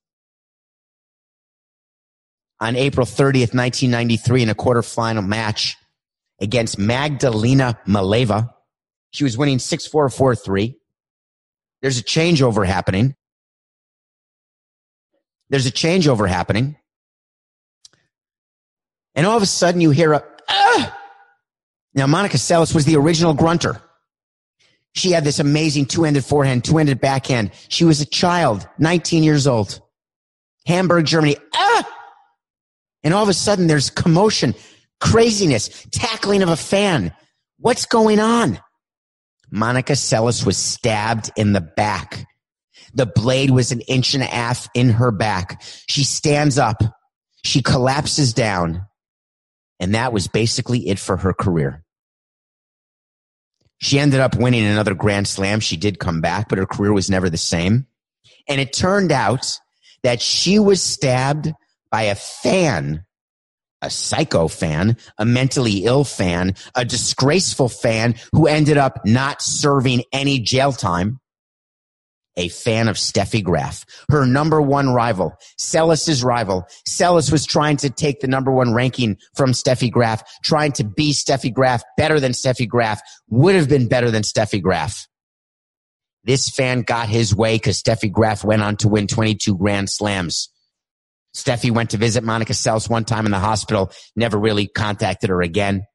On 2.59 2.75
April 2.75 3.05
30th, 3.05 3.53
1993, 3.53 4.43
in 4.43 4.49
a 4.49 4.55
quarterfinal 4.55 5.25
match 5.25 5.75
against 6.41 6.79
Magdalena 6.79 7.77
Maleeva, 7.85 8.49
she 9.11 9.23
was 9.23 9.37
winning 9.37 9.59
6 9.59 9.87
4 9.87 10.09
4 10.09 10.35
3. 10.35 10.75
There's 11.81 11.99
a 11.99 12.03
changeover 12.03 12.65
happening. 12.65 13.15
There's 15.49 15.65
a 15.65 15.71
changeover 15.71 16.27
happening. 16.27 16.77
And 19.13 19.25
all 19.25 19.37
of 19.37 19.43
a 19.43 19.47
sudden 19.47 19.81
you 19.81 19.91
hear 19.91 20.13
a, 20.13 20.23
ah! 20.49 21.01
Now, 21.93 22.07
Monica 22.07 22.37
Seles 22.37 22.75
was 22.75 22.85
the 22.85 22.97
original 22.97 23.33
grunter. 23.33 23.81
She 24.93 25.11
had 25.11 25.23
this 25.23 25.39
amazing 25.39 25.85
two-handed 25.85 26.25
forehand, 26.25 26.63
two-handed 26.63 26.99
backhand. 26.99 27.51
She 27.69 27.85
was 27.85 28.01
a 28.01 28.05
child, 28.05 28.67
19 28.79 29.23
years 29.23 29.47
old. 29.47 29.81
Hamburg, 30.65 31.05
Germany. 31.05 31.37
Ah! 31.53 31.89
And 33.03 33.13
all 33.13 33.23
of 33.23 33.29
a 33.29 33.33
sudden 33.33 33.67
there's 33.67 33.89
commotion, 33.89 34.55
craziness, 34.99 35.85
tackling 35.91 36.43
of 36.43 36.49
a 36.49 36.55
fan. 36.55 37.13
What's 37.59 37.85
going 37.85 38.19
on? 38.19 38.59
Monica 39.51 39.93
Seles 39.93 40.45
was 40.45 40.57
stabbed 40.57 41.31
in 41.37 41.53
the 41.53 41.61
back. 41.61 42.25
The 42.95 43.05
blade 43.05 43.51
was 43.51 43.71
an 43.71 43.81
inch 43.81 44.13
and 44.13 44.23
a 44.23 44.27
half 44.27 44.69
in 44.73 44.89
her 44.89 45.11
back. 45.11 45.61
She 45.87 46.03
stands 46.03 46.57
up. 46.57 46.81
She 47.43 47.61
collapses 47.61 48.33
down. 48.33 48.85
And 49.79 49.93
that 49.93 50.13
was 50.13 50.27
basically 50.27 50.87
it 50.87 50.97
for 50.97 51.17
her 51.17 51.33
career. 51.33 51.83
She 53.79 53.99
ended 53.99 54.21
up 54.21 54.37
winning 54.37 54.65
another 54.65 54.95
Grand 54.95 55.27
Slam. 55.27 55.59
She 55.59 55.75
did 55.75 55.99
come 55.99 56.21
back, 56.21 56.47
but 56.47 56.57
her 56.57 56.65
career 56.65 56.93
was 56.93 57.09
never 57.09 57.29
the 57.29 57.37
same. 57.37 57.85
And 58.47 58.61
it 58.61 58.71
turned 58.71 59.11
out 59.11 59.59
that 60.03 60.21
she 60.21 60.57
was 60.57 60.81
stabbed 60.81 61.51
by 61.91 62.03
a 62.03 62.15
fan, 62.15 63.03
a 63.81 63.89
psycho 63.89 64.47
fan, 64.47 64.95
a 65.17 65.25
mentally 65.25 65.83
ill 65.83 66.05
fan, 66.05 66.55
a 66.73 66.85
disgraceful 66.85 67.67
fan 67.67 68.15
who 68.31 68.47
ended 68.47 68.77
up 68.77 69.05
not 69.05 69.41
serving 69.41 70.03
any 70.13 70.39
jail 70.39 70.71
time 70.71 71.19
a 72.37 72.49
fan 72.49 72.87
of 72.87 72.97
Steffi 72.97 73.43
Graf, 73.43 73.85
her 74.09 74.25
number 74.25 74.61
one 74.61 74.93
rival, 74.93 75.33
Seles's 75.57 76.23
rival. 76.23 76.65
Seles 76.87 77.31
was 77.31 77.45
trying 77.45 77.77
to 77.77 77.89
take 77.89 78.19
the 78.19 78.27
number 78.27 78.51
one 78.51 78.73
ranking 78.73 79.17
from 79.35 79.51
Steffi 79.51 79.91
Graf, 79.91 80.23
trying 80.41 80.71
to 80.73 80.83
be 80.83 81.11
Steffi 81.11 81.53
Graf, 81.53 81.83
better 81.97 82.19
than 82.19 82.33
Steffi 82.33 82.67
Graf, 82.67 83.01
would 83.29 83.55
have 83.55 83.69
been 83.69 83.87
better 83.87 84.11
than 84.11 84.23
Steffi 84.23 84.61
Graf. 84.61 85.07
This 86.23 86.49
fan 86.49 86.81
got 86.81 87.07
his 87.07 87.35
way 87.35 87.55
because 87.55 87.81
Steffi 87.81 88.11
Graf 88.11 88.43
went 88.43 88.63
on 88.63 88.77
to 88.77 88.89
win 88.89 89.07
22 89.07 89.57
Grand 89.57 89.89
Slams. 89.89 90.49
Steffi 91.35 91.69
went 91.69 91.91
to 91.91 91.97
visit 91.97 92.23
Monica 92.23 92.53
Seles 92.53 92.89
one 92.89 93.05
time 93.05 93.25
in 93.25 93.31
the 93.31 93.39
hospital, 93.39 93.91
never 94.15 94.39
really 94.39 94.67
contacted 94.67 95.29
her 95.29 95.41
again. 95.41 95.85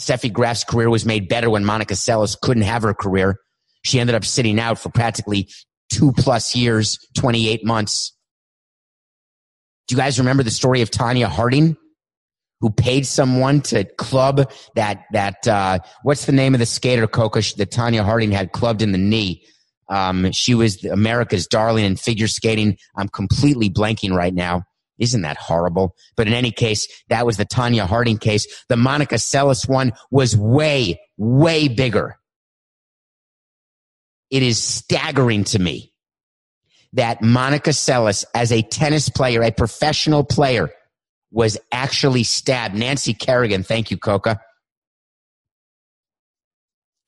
Steffi 0.00 0.32
Graf's 0.32 0.64
career 0.64 0.88
was 0.88 1.04
made 1.04 1.28
better 1.28 1.50
when 1.50 1.64
Monica 1.64 1.94
Seles 1.94 2.40
couldn't 2.40 2.62
have 2.62 2.82
her 2.82 2.94
career. 2.94 3.36
She 3.82 4.00
ended 4.00 4.14
up 4.14 4.24
sitting 4.24 4.58
out 4.58 4.78
for 4.78 4.90
practically 4.90 5.48
two 5.92 6.12
plus 6.12 6.54
years, 6.54 6.98
28 7.16 7.64
months. 7.64 8.16
Do 9.88 9.94
you 9.94 10.00
guys 10.00 10.18
remember 10.18 10.42
the 10.42 10.50
story 10.50 10.82
of 10.82 10.90
Tonya 10.90 11.26
Harding? 11.26 11.76
Who 12.60 12.70
paid 12.70 13.06
someone 13.06 13.62
to 13.62 13.84
club 13.84 14.52
that, 14.74 15.04
that, 15.12 15.48
uh, 15.48 15.78
what's 16.02 16.26
the 16.26 16.32
name 16.32 16.54
of 16.54 16.60
the 16.60 16.66
skater, 16.66 17.06
Coca, 17.06 17.40
that 17.56 17.70
Tonya 17.70 18.04
Harding 18.04 18.32
had 18.32 18.52
clubbed 18.52 18.82
in 18.82 18.92
the 18.92 18.98
knee? 18.98 19.44
Um, 19.88 20.30
she 20.30 20.54
was 20.54 20.84
America's 20.84 21.46
darling 21.46 21.86
in 21.86 21.96
figure 21.96 22.28
skating. 22.28 22.76
I'm 22.96 23.08
completely 23.08 23.70
blanking 23.70 24.14
right 24.14 24.32
now. 24.32 24.64
Isn't 24.98 25.22
that 25.22 25.38
horrible? 25.38 25.96
But 26.16 26.28
in 26.28 26.34
any 26.34 26.52
case, 26.52 26.86
that 27.08 27.24
was 27.24 27.38
the 27.38 27.46
Tonya 27.46 27.86
Harding 27.86 28.18
case. 28.18 28.46
The 28.68 28.76
Monica 28.76 29.16
Seles 29.16 29.68
one 29.68 29.92
was 30.10 30.36
way, 30.36 31.00
way 31.16 31.66
bigger. 31.66 32.19
It 34.30 34.42
is 34.42 34.62
staggering 34.62 35.44
to 35.44 35.58
me 35.58 35.92
that 36.92 37.22
Monica 37.22 37.70
Seles, 37.70 38.24
as 38.34 38.52
a 38.52 38.62
tennis 38.62 39.08
player, 39.08 39.42
a 39.42 39.52
professional 39.52 40.24
player, 40.24 40.70
was 41.30 41.58
actually 41.70 42.24
stabbed. 42.24 42.74
Nancy 42.74 43.14
Kerrigan, 43.14 43.62
thank 43.62 43.90
you, 43.90 43.96
Coca. 43.96 44.40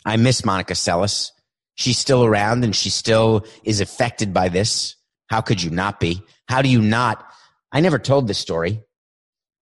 I 0.04 0.16
miss 0.16 0.44
Monica 0.44 0.74
Seles. 0.74 1.30
She's 1.74 1.98
still 1.98 2.24
around 2.24 2.64
and 2.64 2.74
she 2.74 2.90
still 2.90 3.46
is 3.64 3.80
affected 3.80 4.32
by 4.34 4.48
this. 4.48 4.96
How 5.28 5.40
could 5.40 5.62
you 5.62 5.70
not 5.70 6.00
be? 6.00 6.22
How 6.48 6.62
do 6.62 6.68
you 6.68 6.82
not? 6.82 7.24
I 7.72 7.80
never 7.80 7.98
told 7.98 8.28
this 8.28 8.38
story. 8.38 8.82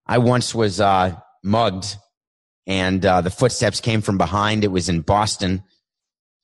I 0.06 0.18
once 0.18 0.54
was 0.54 0.80
uh, 0.80 1.16
mugged 1.44 1.96
and 2.66 3.04
uh, 3.04 3.20
the 3.20 3.30
footsteps 3.30 3.80
came 3.80 4.02
from 4.02 4.18
behind. 4.18 4.64
It 4.64 4.72
was 4.72 4.88
in 4.88 5.02
Boston 5.02 5.62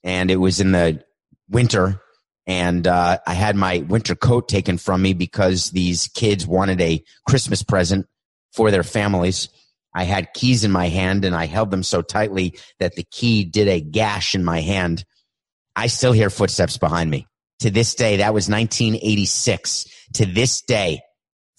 and 0.05 0.31
it 0.31 0.37
was 0.37 0.61
in 0.61 0.73
the 0.73 1.03
winter 1.49 2.01
and 2.47 2.87
uh, 2.87 3.19
I 3.27 3.35
had 3.35 3.57
my 3.57 3.79
winter 3.89 4.15
coat 4.15 4.49
taken 4.49 4.79
from 4.79 5.03
me 5.03 5.15
because 5.15 5.71
these 5.71 6.09
kids 6.09 6.47
wanted 6.47 6.81
a 6.81 7.03
Christmas 7.29 7.63
present 7.63 8.07
for 8.53 8.71
their 8.71 8.85
families. 8.85 9.49
I 9.93 10.05
had 10.05 10.33
keys 10.33 10.63
in 10.63 10.71
my 10.71 10.89
hand 10.89 11.25
and 11.25 11.35
I 11.35 11.47
held 11.47 11.71
them 11.71 11.83
so 11.83 12.03
tightly 12.03 12.57
that 12.79 12.95
the 12.95 13.05
key 13.11 13.45
did 13.45 13.67
a 13.67 13.81
gash 13.81 14.35
in 14.35 14.45
my 14.45 14.61
hand. 14.61 15.05
I 15.75 15.89
still 15.89 16.13
hear 16.13 16.31
footsteps 16.31 16.79
behind 16.79 17.11
me. 17.11 17.27
To 17.61 17.71
this 17.71 17.95
day, 17.95 18.19
that 18.19 18.35
was 18.35 18.49
1986. 18.49 19.87
To 20.15 20.27
this 20.27 20.63
day, 20.63 21.01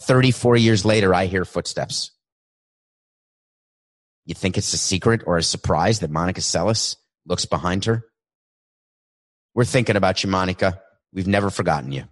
34 0.02 0.56
years 0.58 0.86
later, 0.86 1.14
I 1.14 1.26
hear 1.26 1.44
footsteps. 1.44 2.12
You 4.26 4.36
think 4.36 4.58
it's 4.58 4.74
a 4.74 4.78
secret 4.78 5.24
or 5.26 5.38
a 5.38 5.44
surprise 5.44 6.00
that 6.00 6.12
Monica 6.12 6.42
Seles 6.42 6.96
looks 7.26 7.46
behind 7.46 7.86
her? 7.86 8.07
We're 9.58 9.66
thinking 9.66 9.96
about 9.96 10.24
you, 10.24 10.30
Monica. 10.30 10.80
We've 11.12 11.26
never 11.26 11.50
forgotten 11.50 11.92
you. 11.92 12.04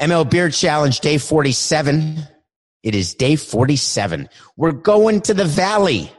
ML 0.00 0.30
Beard 0.30 0.54
Challenge, 0.54 0.98
day 1.00 1.18
47. 1.18 2.20
It 2.82 2.94
is 2.94 3.12
day 3.12 3.36
47. 3.36 4.30
We're 4.56 4.72
going 4.72 5.20
to 5.20 5.34
the 5.34 5.44
Valley. 5.44 6.10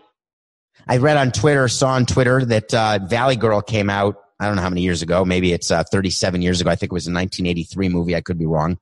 I 0.88 0.98
read 0.98 1.18
on 1.18 1.32
Twitter, 1.32 1.68
saw 1.68 1.94
on 1.94 2.06
Twitter 2.06 2.46
that 2.46 2.72
uh, 2.76 3.00
Valley 3.08 3.38
Girl 3.38 3.60
came 3.60 3.90
out. 3.90 4.18
I 4.40 4.46
don't 4.46 4.56
know 4.56 4.62
how 4.62 4.70
many 4.70 4.82
years 4.82 5.02
ago. 5.02 5.26
Maybe 5.26 5.52
it's 5.52 5.72
uh, 5.72 5.84
37 5.84 6.44
years 6.44 6.62
ago. 6.62 6.70
I 6.70 6.76
think 6.76 6.92
it 6.92 6.94
was 6.94 7.08
a 7.08 7.12
1983 7.12 7.90
movie. 7.90 8.16
I 8.16 8.22
could 8.22 8.38
be 8.38 8.46
wrong. 8.46 8.78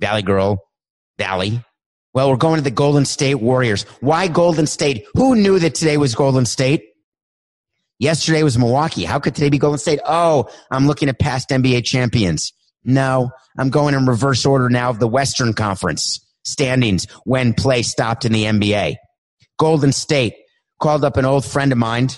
Valley 0.00 0.22
Girl, 0.22 0.68
Valley. 1.18 1.62
Well, 2.14 2.30
we're 2.30 2.36
going 2.36 2.56
to 2.56 2.64
the 2.64 2.72
Golden 2.72 3.04
State 3.04 3.36
Warriors. 3.36 3.84
Why 4.00 4.26
Golden 4.26 4.66
State? 4.66 5.06
Who 5.14 5.36
knew 5.36 5.60
that 5.60 5.76
today 5.76 5.98
was 5.98 6.16
Golden 6.16 6.46
State? 6.46 6.89
Yesterday 8.00 8.42
was 8.42 8.56
Milwaukee. 8.56 9.04
How 9.04 9.18
could 9.18 9.34
today 9.34 9.50
be 9.50 9.58
Golden 9.58 9.78
State? 9.78 10.00
Oh, 10.06 10.48
I'm 10.70 10.86
looking 10.86 11.10
at 11.10 11.18
past 11.18 11.50
NBA 11.50 11.84
champions. 11.84 12.54
No, 12.82 13.30
I'm 13.58 13.68
going 13.68 13.94
in 13.94 14.06
reverse 14.06 14.46
order 14.46 14.70
now 14.70 14.88
of 14.88 14.98
the 14.98 15.06
Western 15.06 15.52
Conference. 15.52 16.26
standings 16.42 17.04
when 17.24 17.52
play 17.52 17.82
stopped 17.82 18.24
in 18.24 18.32
the 18.32 18.44
NBA. 18.44 18.96
Golden 19.58 19.92
State 19.92 20.34
called 20.80 21.04
up 21.04 21.18
an 21.18 21.26
old 21.26 21.44
friend 21.44 21.70
of 21.70 21.76
mine. 21.76 22.08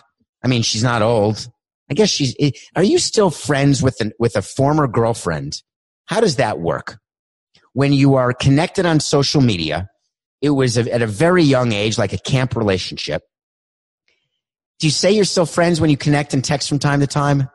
I 0.45 0.47
mean, 0.47 0.63
she's 0.63 0.85
not 0.85 1.03
old. 1.03 1.49
I 1.91 1.95
guess 1.95 2.09
she's, 2.09 2.37
eh, 2.39 2.53
are 2.77 2.85
you 2.85 3.01
still 3.01 3.31
friends 3.31 3.83
with 3.83 4.01
an, 4.01 4.13
with 4.21 4.37
a 4.37 4.43
former 4.43 4.87
girlfriend? 4.87 5.61
How 6.07 6.21
does 6.21 6.37
that 6.37 6.61
work? 6.61 6.99
When 7.73 7.93
you 7.93 8.15
are 8.15 8.33
connected 8.33 8.87
on 8.87 9.01
social 9.01 9.41
media, 9.41 9.89
it 10.41 10.51
was 10.51 10.79
at 10.79 11.03
a 11.03 11.07
very 11.09 11.43
young 11.43 11.73
age, 11.73 11.99
like 11.99 12.13
a 12.13 12.19
camp 12.19 12.55
relationship. 12.55 13.23
Do 14.83 14.89
you 14.89 14.91
say 14.91 15.13
you're 15.13 15.25
still 15.25 15.47
friends 15.47 15.81
when 15.81 15.91
you 15.91 15.97
connect 15.97 16.35
and 16.35 16.45
text 16.45 16.69
from 16.69 16.81
time 16.81 16.99
to 16.99 17.07
time? 17.07 17.49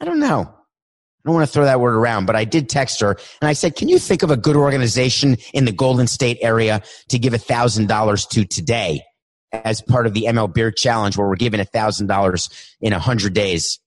I 0.00 0.04
don't 0.04 0.20
know. 0.20 0.42
I 0.42 1.22
don't 1.24 1.34
want 1.34 1.44
to 1.44 1.52
throw 1.52 1.64
that 1.64 1.80
word 1.80 1.96
around, 1.96 2.26
but 2.26 2.36
I 2.36 2.44
did 2.44 2.68
text 2.68 3.00
her 3.00 3.16
and 3.40 3.48
I 3.48 3.54
said, 3.54 3.74
can 3.74 3.88
you 3.88 3.98
think 3.98 4.22
of 4.22 4.30
a 4.30 4.36
good 4.36 4.54
organization 4.54 5.38
in 5.52 5.64
the 5.64 5.72
Golden 5.72 6.06
State 6.06 6.38
area 6.40 6.82
to 7.08 7.18
give 7.18 7.34
a 7.34 7.38
thousand 7.38 7.88
dollars 7.88 8.24
to 8.26 8.44
today 8.44 9.02
as 9.50 9.82
part 9.82 10.06
of 10.06 10.14
the 10.14 10.26
ML 10.28 10.54
Beard 10.54 10.76
Challenge 10.76 11.16
where 11.16 11.26
we're 11.26 11.34
giving 11.34 11.58
a 11.58 11.64
thousand 11.64 12.06
dollars 12.06 12.48
in 12.80 12.92
a 12.92 13.00
hundred 13.00 13.34
days 13.34 13.80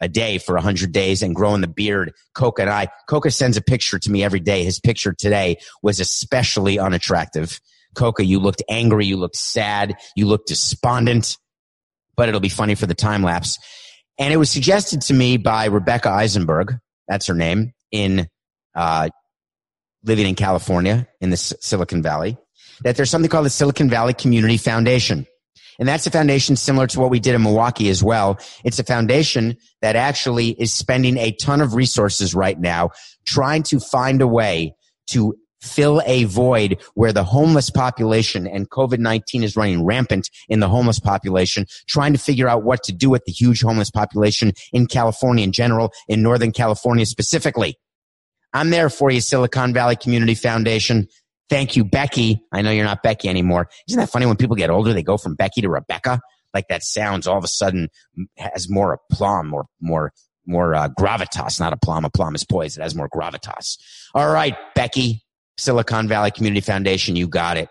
a 0.00 0.08
day 0.08 0.38
for 0.38 0.56
a 0.56 0.62
hundred 0.62 0.92
days 0.92 1.22
and 1.22 1.34
growing 1.34 1.60
the 1.60 1.68
beard. 1.68 2.14
Coca 2.34 2.62
and 2.62 2.70
I, 2.70 2.88
Coca 3.10 3.30
sends 3.30 3.58
a 3.58 3.62
picture 3.62 3.98
to 3.98 4.10
me 4.10 4.24
every 4.24 4.40
day. 4.40 4.64
His 4.64 4.80
picture 4.80 5.12
today 5.12 5.58
was 5.82 6.00
especially 6.00 6.78
unattractive. 6.78 7.60
Coca, 7.94 8.24
you 8.24 8.38
looked 8.38 8.62
angry. 8.70 9.04
You 9.04 9.18
looked 9.18 9.36
sad. 9.36 9.96
You 10.16 10.26
looked 10.28 10.48
despondent 10.48 11.36
but 12.16 12.28
it'll 12.28 12.40
be 12.40 12.48
funny 12.48 12.74
for 12.74 12.86
the 12.86 12.94
time 12.94 13.22
lapse. 13.22 13.58
And 14.18 14.32
it 14.32 14.38
was 14.38 14.50
suggested 14.50 15.02
to 15.02 15.14
me 15.14 15.36
by 15.36 15.66
Rebecca 15.66 16.08
Eisenberg, 16.08 16.74
that's 17.06 17.26
her 17.26 17.34
name, 17.34 17.72
in 17.92 18.28
uh, 18.74 19.08
living 20.04 20.26
in 20.26 20.34
California 20.34 21.06
in 21.20 21.30
the 21.30 21.34
S- 21.34 21.54
Silicon 21.60 22.02
Valley, 22.02 22.36
that 22.82 22.96
there's 22.96 23.10
something 23.10 23.30
called 23.30 23.46
the 23.46 23.50
Silicon 23.50 23.90
Valley 23.90 24.14
Community 24.14 24.56
Foundation. 24.56 25.26
And 25.78 25.86
that's 25.86 26.06
a 26.06 26.10
foundation 26.10 26.56
similar 26.56 26.86
to 26.86 27.00
what 27.00 27.10
we 27.10 27.20
did 27.20 27.34
in 27.34 27.42
Milwaukee 27.42 27.90
as 27.90 28.02
well. 28.02 28.38
It's 28.64 28.78
a 28.78 28.84
foundation 28.84 29.56
that 29.82 29.94
actually 29.94 30.50
is 30.50 30.72
spending 30.72 31.18
a 31.18 31.32
ton 31.32 31.60
of 31.60 31.74
resources 31.74 32.34
right 32.34 32.58
now 32.58 32.90
trying 33.26 33.62
to 33.64 33.80
find 33.80 34.22
a 34.22 34.26
way 34.26 34.74
to 35.08 35.34
fill 35.66 36.02
a 36.06 36.24
void 36.24 36.80
where 36.94 37.12
the 37.12 37.24
homeless 37.24 37.70
population 37.70 38.46
and 38.46 38.70
COVID-19 38.70 39.42
is 39.42 39.56
running 39.56 39.84
rampant 39.84 40.30
in 40.48 40.60
the 40.60 40.68
homeless 40.68 40.98
population, 40.98 41.66
trying 41.86 42.12
to 42.12 42.18
figure 42.18 42.48
out 42.48 42.62
what 42.62 42.82
to 42.84 42.92
do 42.92 43.10
with 43.10 43.24
the 43.24 43.32
huge 43.32 43.62
homeless 43.62 43.90
population 43.90 44.52
in 44.72 44.86
California 44.86 45.44
in 45.44 45.52
general, 45.52 45.92
in 46.08 46.22
Northern 46.22 46.52
California 46.52 47.06
specifically. 47.06 47.78
I'm 48.52 48.70
there 48.70 48.88
for 48.88 49.10
you, 49.10 49.20
Silicon 49.20 49.74
Valley 49.74 49.96
Community 49.96 50.34
Foundation. 50.34 51.08
Thank 51.48 51.76
you, 51.76 51.84
Becky. 51.84 52.42
I 52.52 52.62
know 52.62 52.70
you're 52.70 52.84
not 52.84 53.02
Becky 53.02 53.28
anymore. 53.28 53.68
Isn't 53.88 54.00
that 54.00 54.10
funny 54.10 54.26
when 54.26 54.36
people 54.36 54.56
get 54.56 54.70
older, 54.70 54.92
they 54.92 55.02
go 55.02 55.16
from 55.16 55.34
Becky 55.34 55.60
to 55.60 55.68
Rebecca? 55.68 56.20
Like 56.54 56.68
that 56.68 56.82
sounds 56.82 57.26
all 57.26 57.36
of 57.36 57.44
a 57.44 57.48
sudden 57.48 57.88
has 58.38 58.68
more 58.68 58.94
aplomb, 58.94 59.48
more, 59.48 59.66
more, 59.80 60.12
more 60.46 60.74
uh, 60.74 60.88
gravitas, 60.88 61.60
not 61.60 61.72
aplomb. 61.72 62.04
Aplomb 62.04 62.34
is 62.34 62.44
poison. 62.44 62.80
It 62.80 62.84
has 62.84 62.94
more 62.94 63.08
gravitas. 63.08 63.78
All 64.14 64.32
right, 64.32 64.56
Becky. 64.74 65.25
Silicon 65.58 66.08
Valley 66.08 66.30
Community 66.30 66.60
Foundation, 66.60 67.16
you 67.16 67.28
got 67.28 67.56
it. 67.56 67.68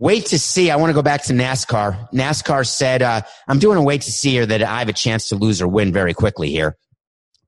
Wait 0.00 0.26
to 0.26 0.38
see. 0.38 0.70
I 0.70 0.76
want 0.76 0.90
to 0.90 0.94
go 0.94 1.02
back 1.02 1.22
to 1.24 1.32
NASCAR. 1.32 2.10
NASCAR 2.12 2.66
said, 2.66 3.02
uh, 3.02 3.22
I'm 3.48 3.58
doing 3.58 3.78
a 3.78 3.82
wait 3.82 4.02
to 4.02 4.12
see 4.12 4.30
here 4.30 4.46
that 4.46 4.62
I 4.62 4.78
have 4.78 4.88
a 4.88 4.92
chance 4.92 5.28
to 5.30 5.36
lose 5.36 5.60
or 5.60 5.66
win 5.66 5.92
very 5.92 6.14
quickly 6.14 6.50
here. 6.50 6.76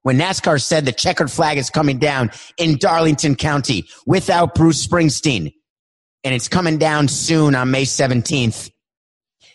When 0.02 0.18
NASCAR 0.18 0.61
said 0.61 0.84
the 0.84 0.92
checkered 0.92 1.30
flag 1.30 1.58
is 1.58 1.70
coming 1.70 1.98
down 1.98 2.30
in 2.56 2.78
Darlington 2.78 3.36
County 3.36 3.86
without 4.06 4.54
Bruce 4.54 4.84
Springsteen, 4.86 5.52
and 6.24 6.34
it's 6.34 6.48
coming 6.48 6.78
down 6.78 7.08
soon 7.08 7.54
on 7.54 7.70
May 7.70 7.84
17th, 7.84 8.70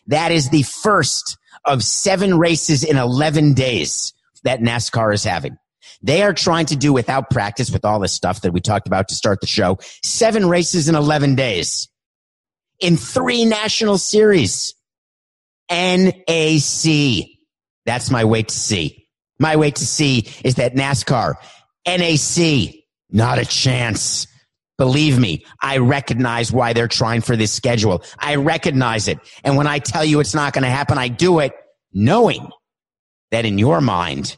that 0.07 0.31
is 0.31 0.49
the 0.49 0.63
first 0.63 1.37
of 1.65 1.83
seven 1.83 2.37
races 2.37 2.83
in 2.83 2.95
11 2.95 3.55
days 3.55 4.13
that 4.43 4.61
NASCAR 4.61 5.13
is 5.13 5.23
having. 5.23 5.57
They 6.01 6.23
are 6.23 6.33
trying 6.33 6.67
to 6.67 6.75
do 6.75 6.93
without 6.93 7.29
practice 7.29 7.71
with 7.71 7.85
all 7.85 7.99
this 7.99 8.13
stuff 8.13 8.41
that 8.41 8.53
we 8.53 8.61
talked 8.61 8.87
about 8.87 9.07
to 9.09 9.15
start 9.15 9.41
the 9.41 9.47
show. 9.47 9.79
Seven 10.03 10.47
races 10.47 10.87
in 10.89 10.95
11 10.95 11.35
days 11.35 11.89
in 12.79 12.97
three 12.97 13.45
national 13.45 13.97
series. 13.97 14.73
NAC. 15.69 17.25
That's 17.85 18.11
my 18.11 18.25
wait 18.25 18.49
to 18.49 18.55
see. 18.55 19.07
My 19.39 19.55
wait 19.55 19.75
to 19.75 19.85
see 19.85 20.27
is 20.43 20.55
that 20.55 20.75
NASCAR, 20.75 21.35
NAC, 21.85 22.75
not 23.09 23.39
a 23.39 23.45
chance. 23.45 24.27
Believe 24.77 25.19
me, 25.19 25.45
I 25.61 25.77
recognize 25.77 26.51
why 26.51 26.73
they're 26.73 26.87
trying 26.87 27.21
for 27.21 27.35
this 27.35 27.51
schedule. 27.51 28.03
I 28.19 28.35
recognize 28.35 29.07
it. 29.07 29.19
And 29.43 29.57
when 29.57 29.67
I 29.67 29.79
tell 29.79 30.03
you 30.03 30.19
it's 30.19 30.35
not 30.35 30.53
going 30.53 30.63
to 30.63 30.69
happen, 30.69 30.97
I 30.97 31.07
do 31.07 31.39
it 31.39 31.53
knowing 31.93 32.49
that 33.31 33.45
in 33.45 33.57
your 33.57 33.81
mind, 33.81 34.37